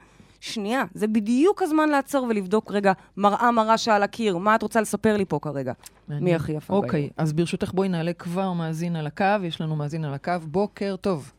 שנייה, 0.41 0.83
זה 0.93 1.07
בדיוק 1.07 1.61
הזמן 1.61 1.89
לעצור 1.89 2.27
ולבדוק, 2.29 2.71
רגע, 2.71 2.93
מראה 3.17 3.51
מראה 3.51 3.77
שעל 3.77 4.03
הקיר, 4.03 4.37
מה 4.37 4.55
את 4.55 4.63
רוצה 4.63 4.81
לספר 4.81 5.17
לי 5.17 5.25
פה 5.25 5.39
כרגע? 5.41 5.73
מעניין. 6.07 6.23
מי 6.23 6.35
הכי 6.35 6.51
יפה 6.51 6.73
אוקיי, 6.73 6.99
בעיר? 6.99 7.09
אז 7.17 7.33
ברשותך 7.33 7.71
בואי 7.73 7.89
נעלה 7.89 8.13
כבר 8.13 8.53
מאזין 8.53 8.95
על 8.95 9.07
הקו, 9.07 9.25
יש 9.43 9.61
לנו 9.61 9.75
מאזין 9.75 10.05
על 10.05 10.13
הקו. 10.13 10.33
בוקר 10.43 10.95
טוב. 10.95 11.31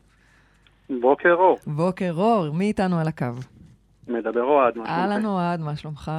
בוקר 1.01 1.33
אור, 1.33 1.57
בוקר 1.67 2.13
אור, 2.17 2.51
מי 2.51 2.65
איתנו 2.65 2.99
על 2.99 3.07
הקו? 3.07 3.25
מדבר 4.07 4.43
אוהד. 4.43 4.77
מה 4.77 4.85
אהלן 4.85 5.21
שלומכם? 5.21 5.27
אוהד, 5.27 5.59
מה 5.59 5.75
שלומך? 5.75 6.11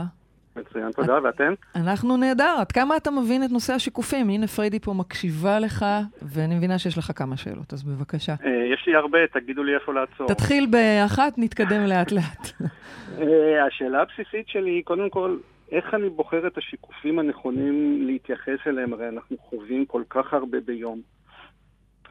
מצוין, 0.57 0.93
תודה, 0.93 1.19
ואתם? 1.25 1.53
אנחנו 1.77 2.17
נהדר, 2.17 2.57
עד 2.59 2.73
כמה 2.73 2.97
אתה 2.97 3.11
מבין 3.11 3.45
את 3.45 3.51
נושא 3.51 3.73
השיקופים? 3.73 4.29
הנה 4.29 4.47
פריידי 4.47 4.79
פה 4.79 4.93
מקשיבה 4.93 5.59
לך, 5.59 5.85
ואני 6.23 6.55
מבינה 6.55 6.79
שיש 6.79 6.99
לך 6.99 7.13
כמה 7.17 7.37
שאלות, 7.37 7.73
אז 7.73 7.83
בבקשה. 7.83 8.35
אה, 8.45 8.75
יש 8.75 8.85
לי 8.87 8.95
הרבה, 8.97 9.19
תגידו 9.33 9.63
לי 9.63 9.75
איפה 9.75 9.93
לעצור. 9.93 10.27
תתחיל 10.29 10.67
באחת, 10.67 11.35
נתקדם 11.39 11.87
לאט-לאט. 11.87 12.49
אה, 13.21 13.67
השאלה 13.67 14.03
הבסיסית 14.03 14.49
שלי 14.49 14.71
היא, 14.71 14.85
קודם 14.85 15.11
כל, 15.11 15.37
איך 15.73 15.95
אני 15.95 16.09
בוחר 16.09 16.47
את 16.47 16.59
השיקופים 16.59 17.19
הנכונים 17.19 18.07
להתייחס 18.07 18.59
אליהם? 18.67 18.93
הרי 18.93 19.09
אנחנו 19.09 19.37
חווים 19.39 19.87
כל 19.87 20.03
כך 20.11 20.35
הרבה 20.35 20.59
ביום. 20.61 21.01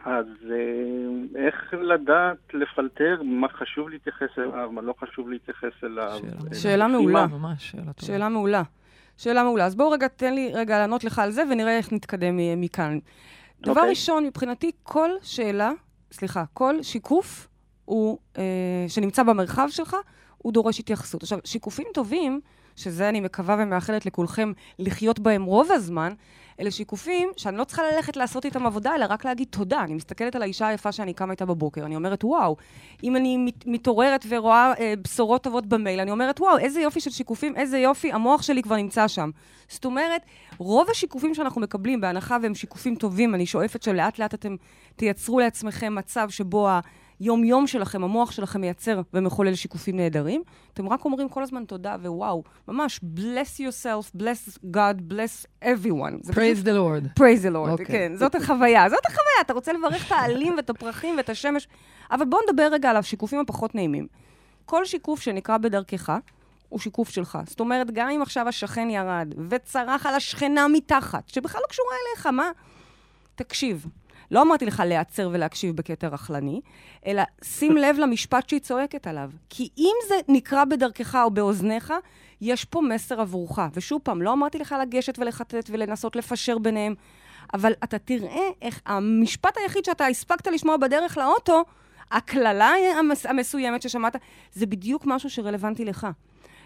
אז 0.06 0.26
אה, 0.52 1.46
איך 1.46 1.56
לדעת 1.74 2.38
לפלטר 2.54 3.22
מה 3.24 3.48
חשוב 3.50 3.90
להתייחס 3.90 4.30
אליו, 4.38 4.72
מה 4.72 4.82
לא 4.82 4.94
חשוב 5.00 5.30
להתייחס 5.30 5.84
אליו? 5.84 6.20
שאלה. 6.22 6.50
אה, 6.50 6.56
שאלה 6.56 6.88
מעולה. 6.88 7.28
ממש 7.28 7.72
שאלה 7.72 7.94
טובה. 7.94 8.08
שאלה 8.08 8.30
מעולה. 8.30 8.62
שאלה 9.18 9.44
מעולה. 9.44 9.66
אז 9.66 9.76
בואו 9.76 9.90
רגע, 9.92 10.08
תן 10.08 10.34
לי 10.34 10.52
רגע 10.54 10.80
לענות 10.80 11.04
לך 11.04 11.20
על 11.20 11.32
זה, 11.32 11.44
ונראה 11.52 11.78
איך 11.78 11.94
נתקדם 11.94 12.38
מ- 12.38 12.62
מכאן. 12.62 13.00
דבר 13.62 13.72
אוקיי. 13.72 13.90
ראשון, 13.90 14.26
מבחינתי, 14.26 14.72
כל 14.84 15.10
שאלה, 15.22 15.72
סליחה, 16.12 16.44
כל 16.54 16.76
שיקוף 16.84 17.48
הוא, 17.86 18.18
אה, 18.38 18.44
שנמצא 18.88 19.24
במרחב 19.24 19.68
שלך, 19.70 19.96
הוא 20.38 20.54
דורש 20.54 20.80
התייחסות. 20.80 21.22
עכשיו, 21.24 21.40
שיקופים 21.46 21.88
טובים, 21.94 22.42
שזה 22.76 23.10
אני 23.10 23.22
מקווה 23.22 23.56
ומאחלת 23.60 24.06
לכולכם 24.06 24.52
לחיות 24.80 25.20
בהם 25.20 25.44
רוב 25.44 25.72
הזמן, 25.72 26.14
אלה 26.62 26.72
שיקופים 26.72 27.30
שאני 27.38 27.58
לא 27.58 27.64
צריכה 27.64 27.84
ללכת 27.84 28.18
לעשות 28.18 28.46
איתם 28.46 28.66
עבודה, 28.66 28.96
אלא 28.96 29.06
רק 29.10 29.26
להגיד 29.26 29.48
תודה. 29.50 29.84
אני 29.84 29.94
מסתכלת 29.94 30.36
על 30.36 30.42
האישה 30.42 30.68
היפה 30.68 30.92
שאני 30.92 31.14
קמה 31.14 31.32
איתה 31.32 31.46
בבוקר, 31.46 31.86
אני 31.86 31.96
אומרת, 31.96 32.24
וואו, 32.24 32.56
אם 33.04 33.16
אני 33.16 33.38
מת, 33.38 33.68
מתעוררת 33.68 34.26
ורואה 34.30 34.74
אה, 34.80 34.94
בשורות 35.04 35.44
טובות 35.44 35.66
במייל, 35.66 36.00
אני 36.00 36.12
אומרת, 36.12 36.40
וואו, 36.42 36.58
איזה 36.58 36.82
יופי 36.82 37.00
של 37.00 37.10
שיקופים, 37.10 37.56
איזה 37.56 37.78
יופי, 37.78 38.12
המוח 38.12 38.42
שלי 38.42 38.62
כבר 38.62 38.76
נמצא 38.76 39.08
שם. 39.08 39.30
זאת 39.68 39.86
אומרת, 39.86 40.22
רוב 40.58 40.90
השיקופים 40.90 41.36
שאנחנו 41.36 41.62
מקבלים, 41.62 42.02
בהנחה 42.02 42.38
והם 42.42 42.56
שיקופים 42.56 42.96
טובים, 42.96 43.36
אני 43.36 43.46
שואפת 43.46 43.84
שלאט 43.84 44.20
לאט 44.20 44.34
אתם 44.34 44.56
תייצרו 44.96 45.40
לעצמכם 45.40 45.96
מצב 45.96 46.30
שבו 46.30 46.70
היום-יום 47.22 47.68
שלכם, 47.68 48.04
המוח 48.04 48.32
שלכם 48.32 48.62
מייצר 48.62 49.02
ומחולל 49.14 49.56
שיקופים 49.56 49.96
נהדרים. 49.96 50.44
אתם 50.74 50.90
רק 50.90 51.06
אומרים 51.06 51.30
כל 51.30 51.44
הזמן 51.44 51.66
תודה 51.66 51.96
ווואו, 52.02 52.44
ממש, 52.68 53.00
bless 53.16 53.60
yourself, 53.60 54.18
bless 54.18 54.58
God, 54.76 55.12
bless 55.12 55.64
everyone. 55.64 56.32
Praise 56.32 56.66
the 56.66 56.74
Lord. 56.74 57.20
praise 57.20 57.44
the 57.44 57.54
Lord, 57.54 57.70
אוקיי. 57.72 57.86
כן, 57.86 58.12
זאת 58.16 58.36
החוויה, 58.36 58.90
זאת 58.90 59.06
החוויה, 59.06 59.42
אתה 59.42 59.54
רוצה 59.54 59.74
לברך 59.74 60.08
את 60.08 60.12
העלים 60.12 60.54
ואת 60.58 60.70
הפרחים 60.70 61.18
ואת 61.18 61.30
השמש, 61.30 61.68
אבל 62.12 62.26
בואו 62.26 62.42
נדבר 62.50 62.70
רגע 62.72 62.90
על 62.90 62.98
השיקופים 62.98 63.40
הפחות 63.40 63.76
נעימים. 63.76 64.08
כל 64.66 64.86
שיקוף 64.86 65.22
שנקרא 65.22 65.58
בדרכך, 65.58 66.18
הוא 66.70 66.80
שיקוף 66.80 67.10
שלך. 67.10 67.38
זאת 67.46 67.60
אומרת, 67.60 67.92
גם 67.92 68.10
אם 68.10 68.22
עכשיו 68.22 68.48
השכן 68.48 68.90
ירד 68.90 69.34
וצרח 69.50 70.06
על 70.06 70.16
השכנה 70.16 70.68
מתחת, 70.68 71.30
שבכלל 71.30 71.62
לא 71.62 71.68
קשורה 71.68 71.96
אליך, 72.10 72.26
מה? 72.26 72.52
תקשיב. 73.36 73.86
לא 74.32 74.42
אמרתי 74.42 74.66
לך 74.66 74.84
להיעצר 74.86 75.30
ולהקשיב 75.32 75.76
בקטע 75.76 76.08
רכלני, 76.08 76.62
אלא 77.06 77.24
שים 77.44 77.78
לב 77.78 77.98
למשפט 78.00 78.50
שהיא 78.50 78.60
צועקת 78.60 79.08
עליו. 79.08 79.30
כי 79.50 79.70
אם 79.78 79.94
זה 80.08 80.16
נקרא 80.28 80.66
בדרכך 80.66 81.16
או 81.24 81.32
באוזניך, 81.32 81.94
יש 82.42 82.66
פה 82.66 82.82
מסר 82.82 83.22
עבורך. 83.22 83.60
ושוב 83.74 84.02
פעם, 84.04 84.22
לא 84.22 84.34
אמרתי 84.34 84.60
לך 84.60 84.76
לגשת 84.82 85.20
ולחטט 85.20 85.70
ולנסות 85.70 86.16
לפשר 86.16 86.58
ביניהם, 86.58 86.96
אבל 87.54 87.74
אתה 87.84 87.98
תראה 88.00 88.50
איך 88.62 88.82
המשפט 88.86 89.58
היחיד 89.58 89.86
שאתה 89.86 90.06
הספקת 90.06 90.48
לשמוע 90.48 90.78
בדרך 90.78 91.18
לאוטו, 91.18 91.64
הקללה 92.12 92.74
המס- 93.00 93.26
המסוימת 93.26 93.82
ששמעת, 93.82 94.16
זה 94.54 94.66
בדיוק 94.66 95.06
משהו 95.06 95.30
שרלוונטי 95.30 95.86
לך. 95.86 96.08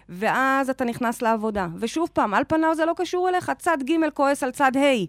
ואז 0.08 0.70
אתה 0.70 0.84
נכנס 0.84 1.22
לעבודה. 1.22 1.68
ושוב 1.78 2.08
פעם, 2.12 2.34
על 2.34 2.42
פניו 2.48 2.74
זה 2.74 2.84
לא 2.84 2.92
קשור 2.96 3.28
אליך, 3.28 3.52
צד 3.58 3.78
ג' 3.90 4.10
כועס 4.14 4.42
על 4.42 4.50
צד 4.50 4.72
ה', 4.76 5.04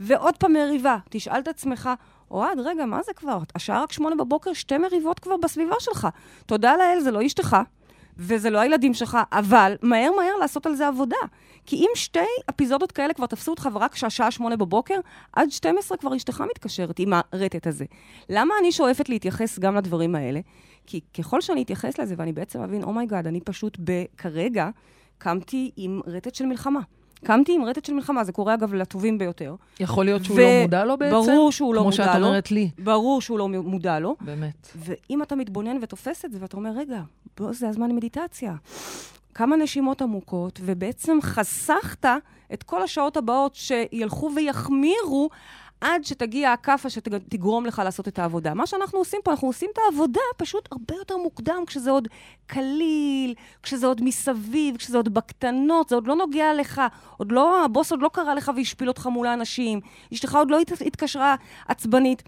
ועוד 0.00 0.36
פעם 0.36 0.52
מריבה. 0.52 0.96
תשאל 1.10 1.38
את 1.40 1.48
עצמך, 1.48 1.90
אוהד, 2.30 2.58
רגע, 2.64 2.86
מה 2.86 3.02
זה 3.02 3.12
כבר? 3.16 3.38
השעה 3.54 3.82
רק 3.82 3.92
שמונה 3.92 4.16
בבוקר, 4.16 4.52
שתי 4.52 4.78
מריבות 4.78 5.18
כבר 5.18 5.36
בסביבה 5.36 5.74
שלך. 5.80 6.08
תודה 6.46 6.76
לאל, 6.76 7.00
זה 7.00 7.10
לא 7.10 7.26
אשתך, 7.26 7.56
וזה 8.16 8.50
לא 8.50 8.58
הילדים 8.58 8.94
שלך, 8.94 9.18
אבל 9.32 9.76
מהר 9.82 10.10
מהר 10.16 10.36
לעשות 10.40 10.66
על 10.66 10.74
זה 10.74 10.88
עבודה. 10.88 11.16
כי 11.66 11.76
אם 11.76 11.90
שתי 11.94 12.18
אפיזודות 12.50 12.92
כאלה 12.92 13.14
כבר 13.14 13.26
תפסו 13.26 13.50
אותך 13.50 13.68
ורק 13.72 13.92
כשהשעה 13.92 14.30
שמונה 14.30 14.56
בבוקר, 14.56 15.00
עד 15.32 15.50
12 15.50 15.98
כבר 15.98 16.16
אשתך 16.16 16.44
מתקשרת 16.50 16.98
עם 16.98 17.12
הרטט 17.12 17.66
הזה. 17.66 17.84
למה 18.28 18.54
אני 18.60 18.72
שואפת 18.72 19.08
להתייחס 19.08 19.58
גם 19.58 19.76
לדברים 19.76 20.14
האלה? 20.14 20.40
כי 20.86 21.00
ככל 21.18 21.40
שאני 21.40 21.62
אתייחס 21.62 21.98
לזה 21.98 22.14
ואני 22.18 22.32
בעצם 22.32 22.60
אבין, 22.60 22.82
oh 22.82 22.93
my 22.93 23.04
god, 23.04 23.26
אני 23.26 23.40
פשוט 23.40 23.78
ב- 23.84 24.04
כרגע 24.16 24.68
קמתי 25.18 25.70
עם 25.76 26.00
רטט 26.06 26.34
של 26.34 26.46
מלחמה. 26.46 26.80
קמתי 27.24 27.54
עם 27.54 27.64
רטט 27.64 27.84
של 27.84 27.92
מלחמה, 27.92 28.24
זה 28.24 28.32
קורה 28.32 28.54
אגב 28.54 28.74
לטובים 28.74 29.18
ביותר. 29.18 29.54
יכול 29.80 30.04
להיות 30.04 30.24
שהוא 30.24 30.36
ו- 30.36 30.40
לא 30.40 30.62
מודע 30.62 30.84
לו 30.84 30.96
בעצם? 30.96 31.14
ברור 31.16 31.52
שהוא 31.52 31.74
לא 31.74 31.80
כמו 31.80 31.90
מודע 31.90 31.96
שאת 32.04 32.20
לו. 32.20 32.26
אומרת 32.26 32.50
לי. 32.50 32.70
ברור 32.78 33.20
שהוא 33.20 33.38
לא 33.38 33.48
מודע 33.48 33.98
לו. 33.98 34.16
באמת. 34.20 34.68
ואם 34.76 35.22
אתה 35.22 35.36
מתבונן 35.36 35.76
ותופס 35.82 36.24
את 36.24 36.32
זה, 36.32 36.38
ואתה 36.40 36.56
אומר, 36.56 36.70
רגע, 36.76 37.00
בוא, 37.38 37.52
זה 37.52 37.68
הזמן 37.68 37.90
למדיטציה. 37.90 38.54
כמה 39.34 39.56
נשימות 39.56 40.02
עמוקות, 40.02 40.60
ובעצם 40.64 41.18
חסכת 41.22 42.06
את 42.52 42.62
כל 42.62 42.82
השעות 42.82 43.16
הבאות 43.16 43.54
שילכו 43.54 44.30
ויחמירו 44.36 45.30
עד 45.80 46.04
שתגיע 46.04 46.52
הכאפה 46.52 46.90
שתגרום 46.90 47.66
לך 47.66 47.82
לעשות 47.84 48.08
את 48.08 48.18
העבודה. 48.18 48.54
מה 48.54 48.66
שאנחנו 48.66 48.98
עושים 48.98 49.20
פה, 49.24 49.30
אנחנו 49.30 49.48
עושים 49.48 49.70
את 49.72 49.78
העבודה 49.84 50.20
פשוט 50.36 50.68
הרבה 50.72 50.94
יותר 50.94 51.16
מוקדם, 51.16 51.62
כשזה 51.66 51.90
עוד 51.90 52.08
קליל, 52.46 53.34
כשזה 53.62 53.86
עוד 53.86 54.04
מסביב, 54.04 54.76
כשזה 54.76 54.96
עוד 54.96 55.14
בקטנות, 55.14 55.88
זה 55.88 55.94
עוד 55.94 56.06
לא 56.06 56.16
נוגע 56.16 56.54
לך, 56.54 56.82
עוד 57.16 57.32
לא, 57.32 57.64
הבוס 57.64 57.90
עוד 57.90 58.02
לא 58.02 58.10
קרא 58.12 58.34
לך 58.34 58.50
והשפיל 58.56 58.88
אותך 58.88 59.06
מול 59.06 59.26
האנשים, 59.26 59.80
אשתך 60.12 60.34
עוד 60.34 60.50
לא 60.50 60.60
הת- 60.60 60.82
התקשרה 60.86 61.34
עצבנית. 61.68 62.22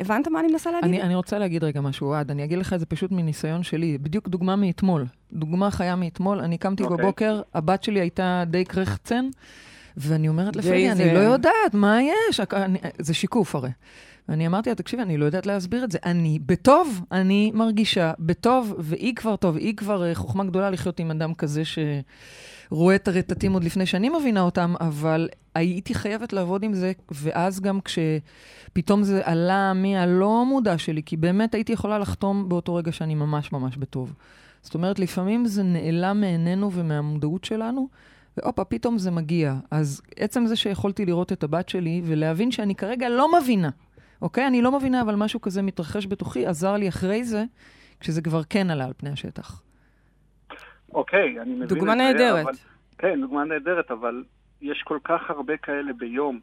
הבנת 0.00 0.28
מה 0.28 0.40
אני 0.40 0.48
מנסה 0.52 0.70
להגיד? 0.70 0.88
אני, 0.88 1.02
אני 1.02 1.14
רוצה 1.14 1.38
להגיד 1.38 1.64
רגע 1.64 1.80
משהו, 1.80 2.06
אוהד, 2.06 2.30
אני 2.30 2.44
אגיד 2.44 2.58
לך 2.58 2.72
את 2.72 2.80
זה 2.80 2.86
פשוט 2.86 3.10
מניסיון 3.12 3.62
שלי, 3.62 3.98
בדיוק 3.98 4.28
דוגמה 4.28 4.56
מאתמול. 4.56 5.06
דוגמה 5.32 5.70
חיה 5.70 5.96
מאתמול, 5.96 6.40
אני 6.40 6.58
קמתי 6.58 6.82
okay. 6.82 6.86
אוקיי. 6.86 7.04
בבוקר, 7.04 7.42
הבת 7.54 7.82
שלי 7.82 8.00
הייתה 8.00 8.42
די 8.46 8.64
קרחצן, 8.64 9.28
ואני 9.98 10.28
אומרת 10.28 10.56
לפרדי, 10.56 10.94
זה- 10.94 11.02
אני 11.04 11.14
לא 11.14 11.18
יודעת, 11.18 11.74
מה 11.74 11.98
יש? 12.02 12.40
אני, 12.52 12.78
זה 12.98 13.14
שיקוף 13.14 13.54
הרי. 13.54 13.70
ואני 14.28 14.46
אמרתי 14.46 14.70
לה, 14.70 14.74
תקשיבי, 14.74 15.02
אני 15.02 15.16
לא 15.16 15.24
יודעת 15.24 15.46
להסביר 15.46 15.84
את 15.84 15.92
זה. 15.92 15.98
אני 16.04 16.38
בטוב, 16.46 17.00
אני 17.12 17.50
מרגישה 17.54 18.12
בטוב, 18.18 18.74
והיא 18.78 19.14
כבר 19.14 19.36
טוב, 19.36 19.56
היא 19.56 19.76
כבר 19.76 20.04
אה, 20.04 20.14
חוכמה 20.14 20.44
גדולה 20.44 20.70
לחיות 20.70 21.00
עם 21.00 21.10
אדם 21.10 21.34
כזה 21.34 21.62
שרואה 21.64 22.94
את 22.94 23.08
הרטטים 23.08 23.52
עוד 23.52 23.64
לפני 23.64 23.86
שאני 23.86 24.08
מבינה 24.08 24.40
אותם, 24.40 24.74
אבל 24.80 25.28
הייתי 25.54 25.94
חייבת 25.94 26.32
לעבוד 26.32 26.62
עם 26.62 26.74
זה, 26.74 26.92
ואז 27.10 27.60
גם 27.60 27.78
כשפתאום 27.80 29.02
זה 29.02 29.20
עלה 29.24 29.72
מהלא 29.74 30.44
מודע 30.46 30.78
שלי, 30.78 31.02
כי 31.06 31.16
באמת 31.16 31.54
הייתי 31.54 31.72
יכולה 31.72 31.98
לחתום 31.98 32.48
באותו 32.48 32.74
רגע 32.74 32.92
שאני 32.92 33.14
ממש 33.14 33.52
ממש 33.52 33.76
בטוב. 33.76 34.12
זאת 34.62 34.74
אומרת, 34.74 34.98
לפעמים 34.98 35.46
זה 35.46 35.62
נעלם 35.62 36.20
מעינינו 36.20 36.72
ומהמודעות 36.72 37.44
שלנו, 37.44 37.88
והופה, 38.38 38.64
פתאום 38.64 38.98
זה 38.98 39.10
מגיע. 39.10 39.54
אז 39.70 40.02
עצם 40.16 40.46
זה 40.46 40.56
שיכולתי 40.56 41.06
לראות 41.06 41.32
את 41.32 41.44
הבת 41.44 41.68
שלי 41.68 42.02
ולהבין 42.04 42.50
שאני 42.50 42.74
כרגע 42.74 43.08
לא 43.08 43.28
מבינה, 43.40 43.68
אוקיי? 44.22 44.46
אני 44.46 44.62
לא 44.62 44.72
מבינה, 44.78 45.02
אבל 45.02 45.14
משהו 45.14 45.40
כזה 45.40 45.62
מתרחש 45.62 46.06
בתוכי, 46.06 46.46
עזר 46.46 46.72
לי 46.76 46.88
אחרי 46.88 47.24
זה, 47.24 47.44
כשזה 48.00 48.22
כבר 48.22 48.40
כן 48.50 48.70
עלה 48.70 48.84
על 48.84 48.92
פני 48.96 49.10
השטח. 49.10 49.62
אוקיי, 50.92 51.40
אני 51.40 51.50
מבין 51.50 51.62
את 51.62 51.68
זה. 51.68 51.74
דוגמה 51.74 51.94
נהדרת. 51.94 52.44
אבל- 52.44 52.52
כן, 52.98 53.20
דוגמה 53.20 53.44
נהדרת, 53.44 53.90
אבל 53.90 54.24
יש 54.62 54.82
כל 54.86 54.98
כך 55.04 55.20
הרבה 55.30 55.56
כאלה 55.56 55.92
ביום. 55.92 56.40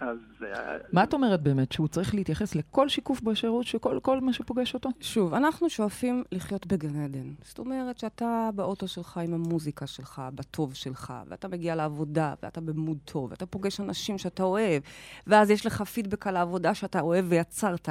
אז... 0.00 0.18
אה, 0.42 0.76
מה 0.92 1.04
את 1.04 1.14
אומרת 1.14 1.42
באמת? 1.42 1.72
שהוא 1.72 1.88
צריך 1.88 2.14
להתייחס 2.14 2.54
לכל 2.54 2.88
שיקוף 2.88 3.20
בשירות, 3.20 3.66
שכל 3.66 3.98
כל 4.02 4.20
מה 4.20 4.32
שפוגש 4.32 4.74
אותו? 4.74 4.88
שוב, 5.00 5.34
אנחנו 5.34 5.70
שואפים 5.70 6.24
לחיות 6.32 6.66
בגן 6.66 7.04
עדן. 7.04 7.32
זאת 7.44 7.58
אומרת 7.58 7.98
שאתה 7.98 8.50
באוטו 8.54 8.88
שלך 8.88 9.20
עם 9.24 9.34
המוזיקה 9.34 9.86
שלך, 9.86 10.22
בטוב 10.34 10.74
שלך, 10.74 11.12
ואתה 11.28 11.48
מגיע 11.48 11.74
לעבודה, 11.74 12.34
ואתה 12.42 12.60
במוד 12.60 12.98
טוב, 13.04 13.30
ואתה 13.30 13.46
פוגש 13.46 13.80
אנשים 13.80 14.18
שאתה 14.18 14.42
אוהב, 14.42 14.82
ואז 15.26 15.50
יש 15.50 15.66
לך 15.66 15.82
פידבק 15.82 16.26
על 16.26 16.36
העבודה 16.36 16.74
שאתה 16.74 17.00
אוהב 17.00 17.24
ויצרת. 17.28 17.88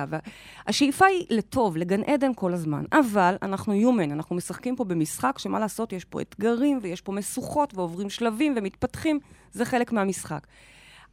השאיפה 0.68 1.06
היא 1.06 1.26
לטוב, 1.30 1.78
לגן 1.78 2.04
עדן 2.04 2.32
כל 2.36 2.54
הזמן. 2.54 2.84
אבל 2.92 3.36
אנחנו 3.42 3.74
human, 3.74 4.12
אנחנו 4.12 4.36
משחקים 4.36 4.76
פה 4.76 4.84
במשחק 4.84 5.40
שמה 5.40 5.60
לעשות, 5.60 5.94
יש 5.94 6.06
פה 6.06 6.22
אתגרים, 6.22 6.80
ויש 6.82 7.02
פה 7.02 7.12
משוכות, 7.12 7.74
ועוברים 7.76 8.10
שלבים 8.10 8.54
ומתפתחים. 8.58 9.20
זה 9.52 9.66
חלק 9.66 9.92
מהמשחק. 9.92 10.48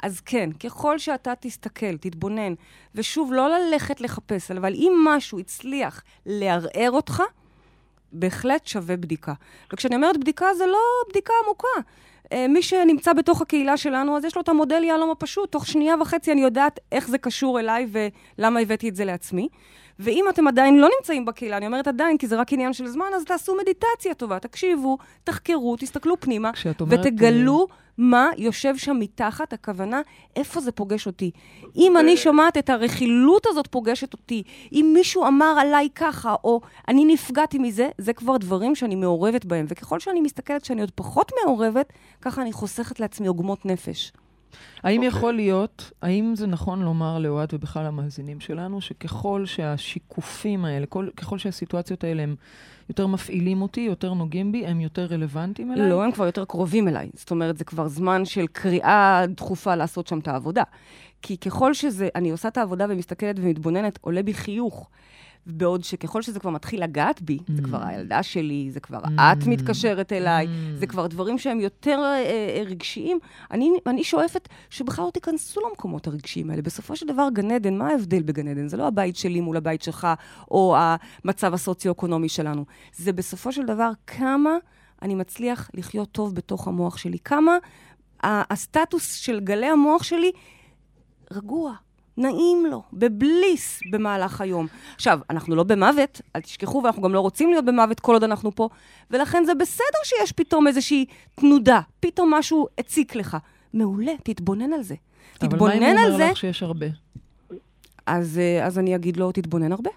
אז 0.02 0.20
כן, 0.20 0.52
ככל 0.52 0.98
שאתה 0.98 1.32
תסתכל, 1.40 1.96
תתבונן, 1.96 2.54
ושוב, 2.94 3.32
לא 3.32 3.48
ללכת 3.48 4.00
לחפש, 4.00 4.50
אבל 4.50 4.74
אם 4.74 4.92
משהו 5.04 5.38
הצליח 5.38 6.02
לערער 6.26 6.90
אותך, 6.90 7.22
בהחלט 8.12 8.66
שווה 8.66 8.96
בדיקה. 8.96 9.32
וכשאני 9.72 9.94
אומרת 9.96 10.16
בדיקה, 10.16 10.46
זה 10.54 10.66
לא 10.66 10.78
בדיקה 11.10 11.32
עמוקה. 11.44 11.90
אה, 12.32 12.48
מי 12.48 12.62
שנמצא 12.62 13.12
בתוך 13.12 13.42
הקהילה 13.42 13.76
שלנו, 13.76 14.16
אז 14.16 14.24
יש 14.24 14.36
לו 14.36 14.42
את 14.42 14.48
המודל 14.48 14.84
יהלום 14.84 15.10
הפשוט. 15.10 15.52
תוך 15.52 15.66
שנייה 15.66 15.94
וחצי 16.00 16.32
אני 16.32 16.40
יודעת 16.40 16.80
איך 16.92 17.08
זה 17.08 17.18
קשור 17.18 17.60
אליי 17.60 17.86
ולמה 18.38 18.60
הבאתי 18.60 18.88
את 18.88 18.96
זה 18.96 19.04
לעצמי. 19.04 19.48
ואם 19.98 20.24
אתם 20.28 20.48
עדיין 20.48 20.78
לא 20.78 20.88
נמצאים 20.98 21.24
בקהילה, 21.24 21.56
אני 21.56 21.66
אומרת 21.66 21.88
עדיין, 21.88 22.18
כי 22.18 22.26
זה 22.26 22.36
רק 22.36 22.52
עניין 22.52 22.72
של 22.72 22.86
זמן, 22.86 23.06
אז 23.16 23.24
תעשו 23.24 23.56
מדיטציה 23.60 24.14
טובה, 24.14 24.38
תקשיבו, 24.38 24.98
תחקרו, 25.24 25.76
תסתכלו 25.76 26.20
פנימה, 26.20 26.50
ותגלו 26.88 27.66
uh... 27.70 27.74
מה 28.00 28.28
יושב 28.36 28.76
שם 28.76 28.96
מתחת, 29.00 29.52
הכוונה, 29.52 30.00
איפה 30.36 30.60
זה 30.60 30.72
פוגש 30.72 31.06
אותי. 31.06 31.30
אם 31.76 31.96
אני 31.96 32.16
שומעת 32.16 32.56
את 32.56 32.70
הרכילות 32.70 33.46
הזאת 33.46 33.66
פוגשת 33.66 34.12
אותי, 34.12 34.42
אם 34.72 34.90
מישהו 34.94 35.26
אמר 35.26 35.56
עליי 35.60 35.88
ככה, 35.94 36.34
או 36.44 36.60
אני 36.88 37.04
נפגעתי 37.04 37.58
מזה, 37.58 37.88
זה 37.98 38.12
כבר 38.12 38.36
דברים 38.36 38.74
שאני 38.74 38.94
מעורבת 38.94 39.44
בהם. 39.44 39.66
וככל 39.68 40.00
שאני 40.00 40.20
מסתכלת 40.20 40.64
שאני 40.64 40.80
עוד 40.80 40.90
פחות 40.94 41.32
מעורבת, 41.44 41.92
ככה 42.22 42.42
אני 42.42 42.52
חוסכת 42.52 43.00
לעצמי 43.00 43.26
עוגמות 43.26 43.66
נפש. 43.66 44.12
האם 44.82 45.00
okay. 45.00 45.04
אוקיי. 45.04 45.08
יכול 45.18 45.32
להיות, 45.32 45.90
האם 46.02 46.32
זה 46.36 46.46
נכון 46.46 46.82
לומר 46.82 47.18
לאוהד 47.18 47.54
ובכלל 47.54 47.86
למאזינים 47.86 48.40
שלנו, 48.40 48.80
שככל 48.80 49.46
שהשיקופים 49.46 50.64
האלה, 50.64 50.86
כל, 50.86 51.08
ככל 51.16 51.38
שהסיטואציות 51.38 52.04
האלה 52.04 52.22
הם 52.22 52.36
יותר 52.88 53.06
מפעילים 53.06 53.62
אותי, 53.62 53.80
יותר 53.80 54.14
נוגעים 54.14 54.52
בי, 54.52 54.66
הם 54.66 54.80
יותר 54.80 55.04
רלוונטיים 55.04 55.72
אליי? 55.72 55.88
לא, 55.88 56.04
הם 56.04 56.12
כבר 56.12 56.26
יותר 56.26 56.44
קרובים 56.44 56.88
אליי. 56.88 57.10
זאת 57.14 57.30
אומרת, 57.30 57.58
זה 57.58 57.64
כבר 57.64 57.88
זמן 57.88 58.24
של 58.24 58.46
קריאה 58.46 59.24
דחופה 59.36 59.74
לעשות 59.74 60.06
שם 60.06 60.18
את 60.18 60.28
העבודה. 60.28 60.62
כי 61.22 61.36
ככל 61.36 61.74
שזה, 61.74 62.08
אני 62.14 62.30
עושה 62.30 62.48
את 62.48 62.58
העבודה 62.58 62.86
ומסתכלת 62.88 63.36
ומתבוננת, 63.38 63.98
עולה 64.00 64.22
בי 64.22 64.34
חיוך. 64.34 64.88
בעוד 65.46 65.84
שככל 65.84 66.22
שזה 66.22 66.40
כבר 66.40 66.50
מתחיל 66.50 66.82
לגעת 66.82 67.22
בי, 67.22 67.38
mm. 67.38 67.52
זה 67.54 67.62
כבר 67.62 67.84
הילדה 67.84 68.22
שלי, 68.22 68.70
זה 68.70 68.80
כבר 68.80 68.98
mm. 68.98 69.20
את 69.32 69.46
מתקשרת 69.46 70.12
אליי, 70.12 70.46
mm. 70.46 70.78
זה 70.78 70.86
כבר 70.86 71.06
דברים 71.06 71.38
שהם 71.38 71.60
יותר 71.60 71.98
אה, 71.98 72.24
אה, 72.58 72.62
רגשיים. 72.66 73.18
אני, 73.50 73.70
אני 73.86 74.04
שואפת 74.04 74.48
שבכלל 74.70 75.04
לא 75.04 75.10
תיכנסו 75.10 75.60
למקומות 75.68 76.06
הרגשיים 76.06 76.50
האלה. 76.50 76.62
בסופו 76.62 76.96
של 76.96 77.06
דבר, 77.06 77.28
גן 77.32 77.50
עדן, 77.50 77.78
מה 77.78 77.88
ההבדל 77.88 78.22
בגן 78.22 78.48
עדן? 78.48 78.68
זה 78.68 78.76
לא 78.76 78.86
הבית 78.86 79.16
שלי 79.16 79.40
מול 79.40 79.56
הבית 79.56 79.82
שלך, 79.82 80.06
או 80.50 80.76
המצב 80.78 81.54
הסוציו-אקונומי 81.54 82.28
שלנו. 82.28 82.64
זה 82.96 83.12
בסופו 83.12 83.52
של 83.52 83.66
דבר 83.66 83.90
כמה 84.06 84.50
אני 85.02 85.14
מצליח 85.14 85.70
לחיות 85.74 86.12
טוב 86.12 86.34
בתוך 86.34 86.68
המוח 86.68 86.96
שלי. 86.96 87.18
כמה 87.18 87.56
הסטטוס 88.22 89.14
של 89.14 89.40
גלי 89.40 89.66
המוח 89.66 90.02
שלי 90.02 90.30
רגוע, 91.32 91.74
נעים 92.20 92.66
לו, 92.70 92.82
בבליס 92.92 93.80
במהלך 93.90 94.40
היום. 94.40 94.66
עכשיו, 94.94 95.20
אנחנו 95.30 95.56
לא 95.56 95.62
במוות, 95.62 96.20
אל 96.36 96.40
תשכחו, 96.40 96.80
ואנחנו 96.84 97.02
גם 97.02 97.14
לא 97.14 97.20
רוצים 97.20 97.50
להיות 97.50 97.64
במוות 97.64 98.00
כל 98.00 98.12
עוד 98.12 98.24
אנחנו 98.24 98.54
פה, 98.54 98.68
ולכן 99.10 99.44
זה 99.44 99.54
בסדר 99.54 100.00
שיש 100.04 100.32
פתאום 100.32 100.66
איזושהי 100.66 101.04
תנודה, 101.34 101.80
פתאום 102.00 102.34
משהו 102.34 102.66
הציק 102.78 103.14
לך. 103.14 103.36
מעולה, 103.74 104.12
תתבונן 104.22 104.72
על 104.72 104.82
זה. 104.82 104.94
תתבונן 105.38 105.82
על 105.82 105.82
זה. 105.82 105.86
אבל 105.86 105.98
מה 105.98 106.02
אם 106.02 106.08
הוא 106.08 106.14
אומר 106.14 106.30
לך 106.30 106.36
שיש 106.36 106.62
הרבה? 106.62 106.86
אז, 108.06 108.38
אה, 108.38 108.66
אז 108.66 108.78
אני 108.78 108.96
אגיד 108.96 109.16
לו, 109.16 109.32
תתבונן 109.32 109.72
הרבה. 109.72 109.90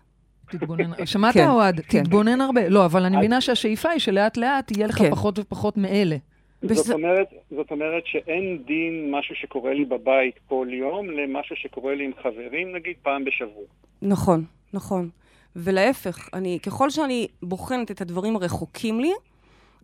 תתבונן, 0.50 1.06
שמעת 1.06 1.34
כן, 1.34 1.48
אוהד? 1.48 1.82
כן. 1.88 2.04
תתבונן 2.04 2.42
הרבה. 2.42 2.70
לא, 2.70 2.86
אבל 2.86 3.04
אני 3.04 3.18
מבינה 3.18 3.42
שהשאיפה 3.42 3.90
היא 3.90 4.00
שלאט 4.00 4.38
לאט 4.38 4.72
יהיה 4.72 4.88
לך 4.88 4.98
כן. 4.98 5.12
פחות 5.12 5.40
ופחות 5.40 5.78
מאלה. 5.78 6.18
זאת, 6.64 6.90
אומרת, 6.90 7.28
זאת 7.52 7.72
אומרת 7.72 8.04
שאין 8.06 8.64
דין 8.66 9.12
משהו 9.12 9.36
שקורה 9.36 9.74
לי 9.74 9.86
בבית 9.86 10.40
כל 10.48 10.68
יום 10.72 11.10
למשהו 11.10 11.56
שקורה 11.56 11.96
לי 11.96 12.06
עם 12.06 12.12
חברים, 12.24 12.76
נגיד, 12.76 12.96
פעם 13.02 13.26
בשבוע. 13.26 13.64
נכון, 14.02 14.46
נכון. 14.74 15.10
ולהפך, 15.56 16.30
אני, 16.34 16.60
ככל 16.66 16.90
שאני 16.90 17.28
בוחנת 17.44 17.92
את 17.92 18.02
הדברים 18.02 18.36
הרחוקים 18.36 19.00
לי, 19.00 19.12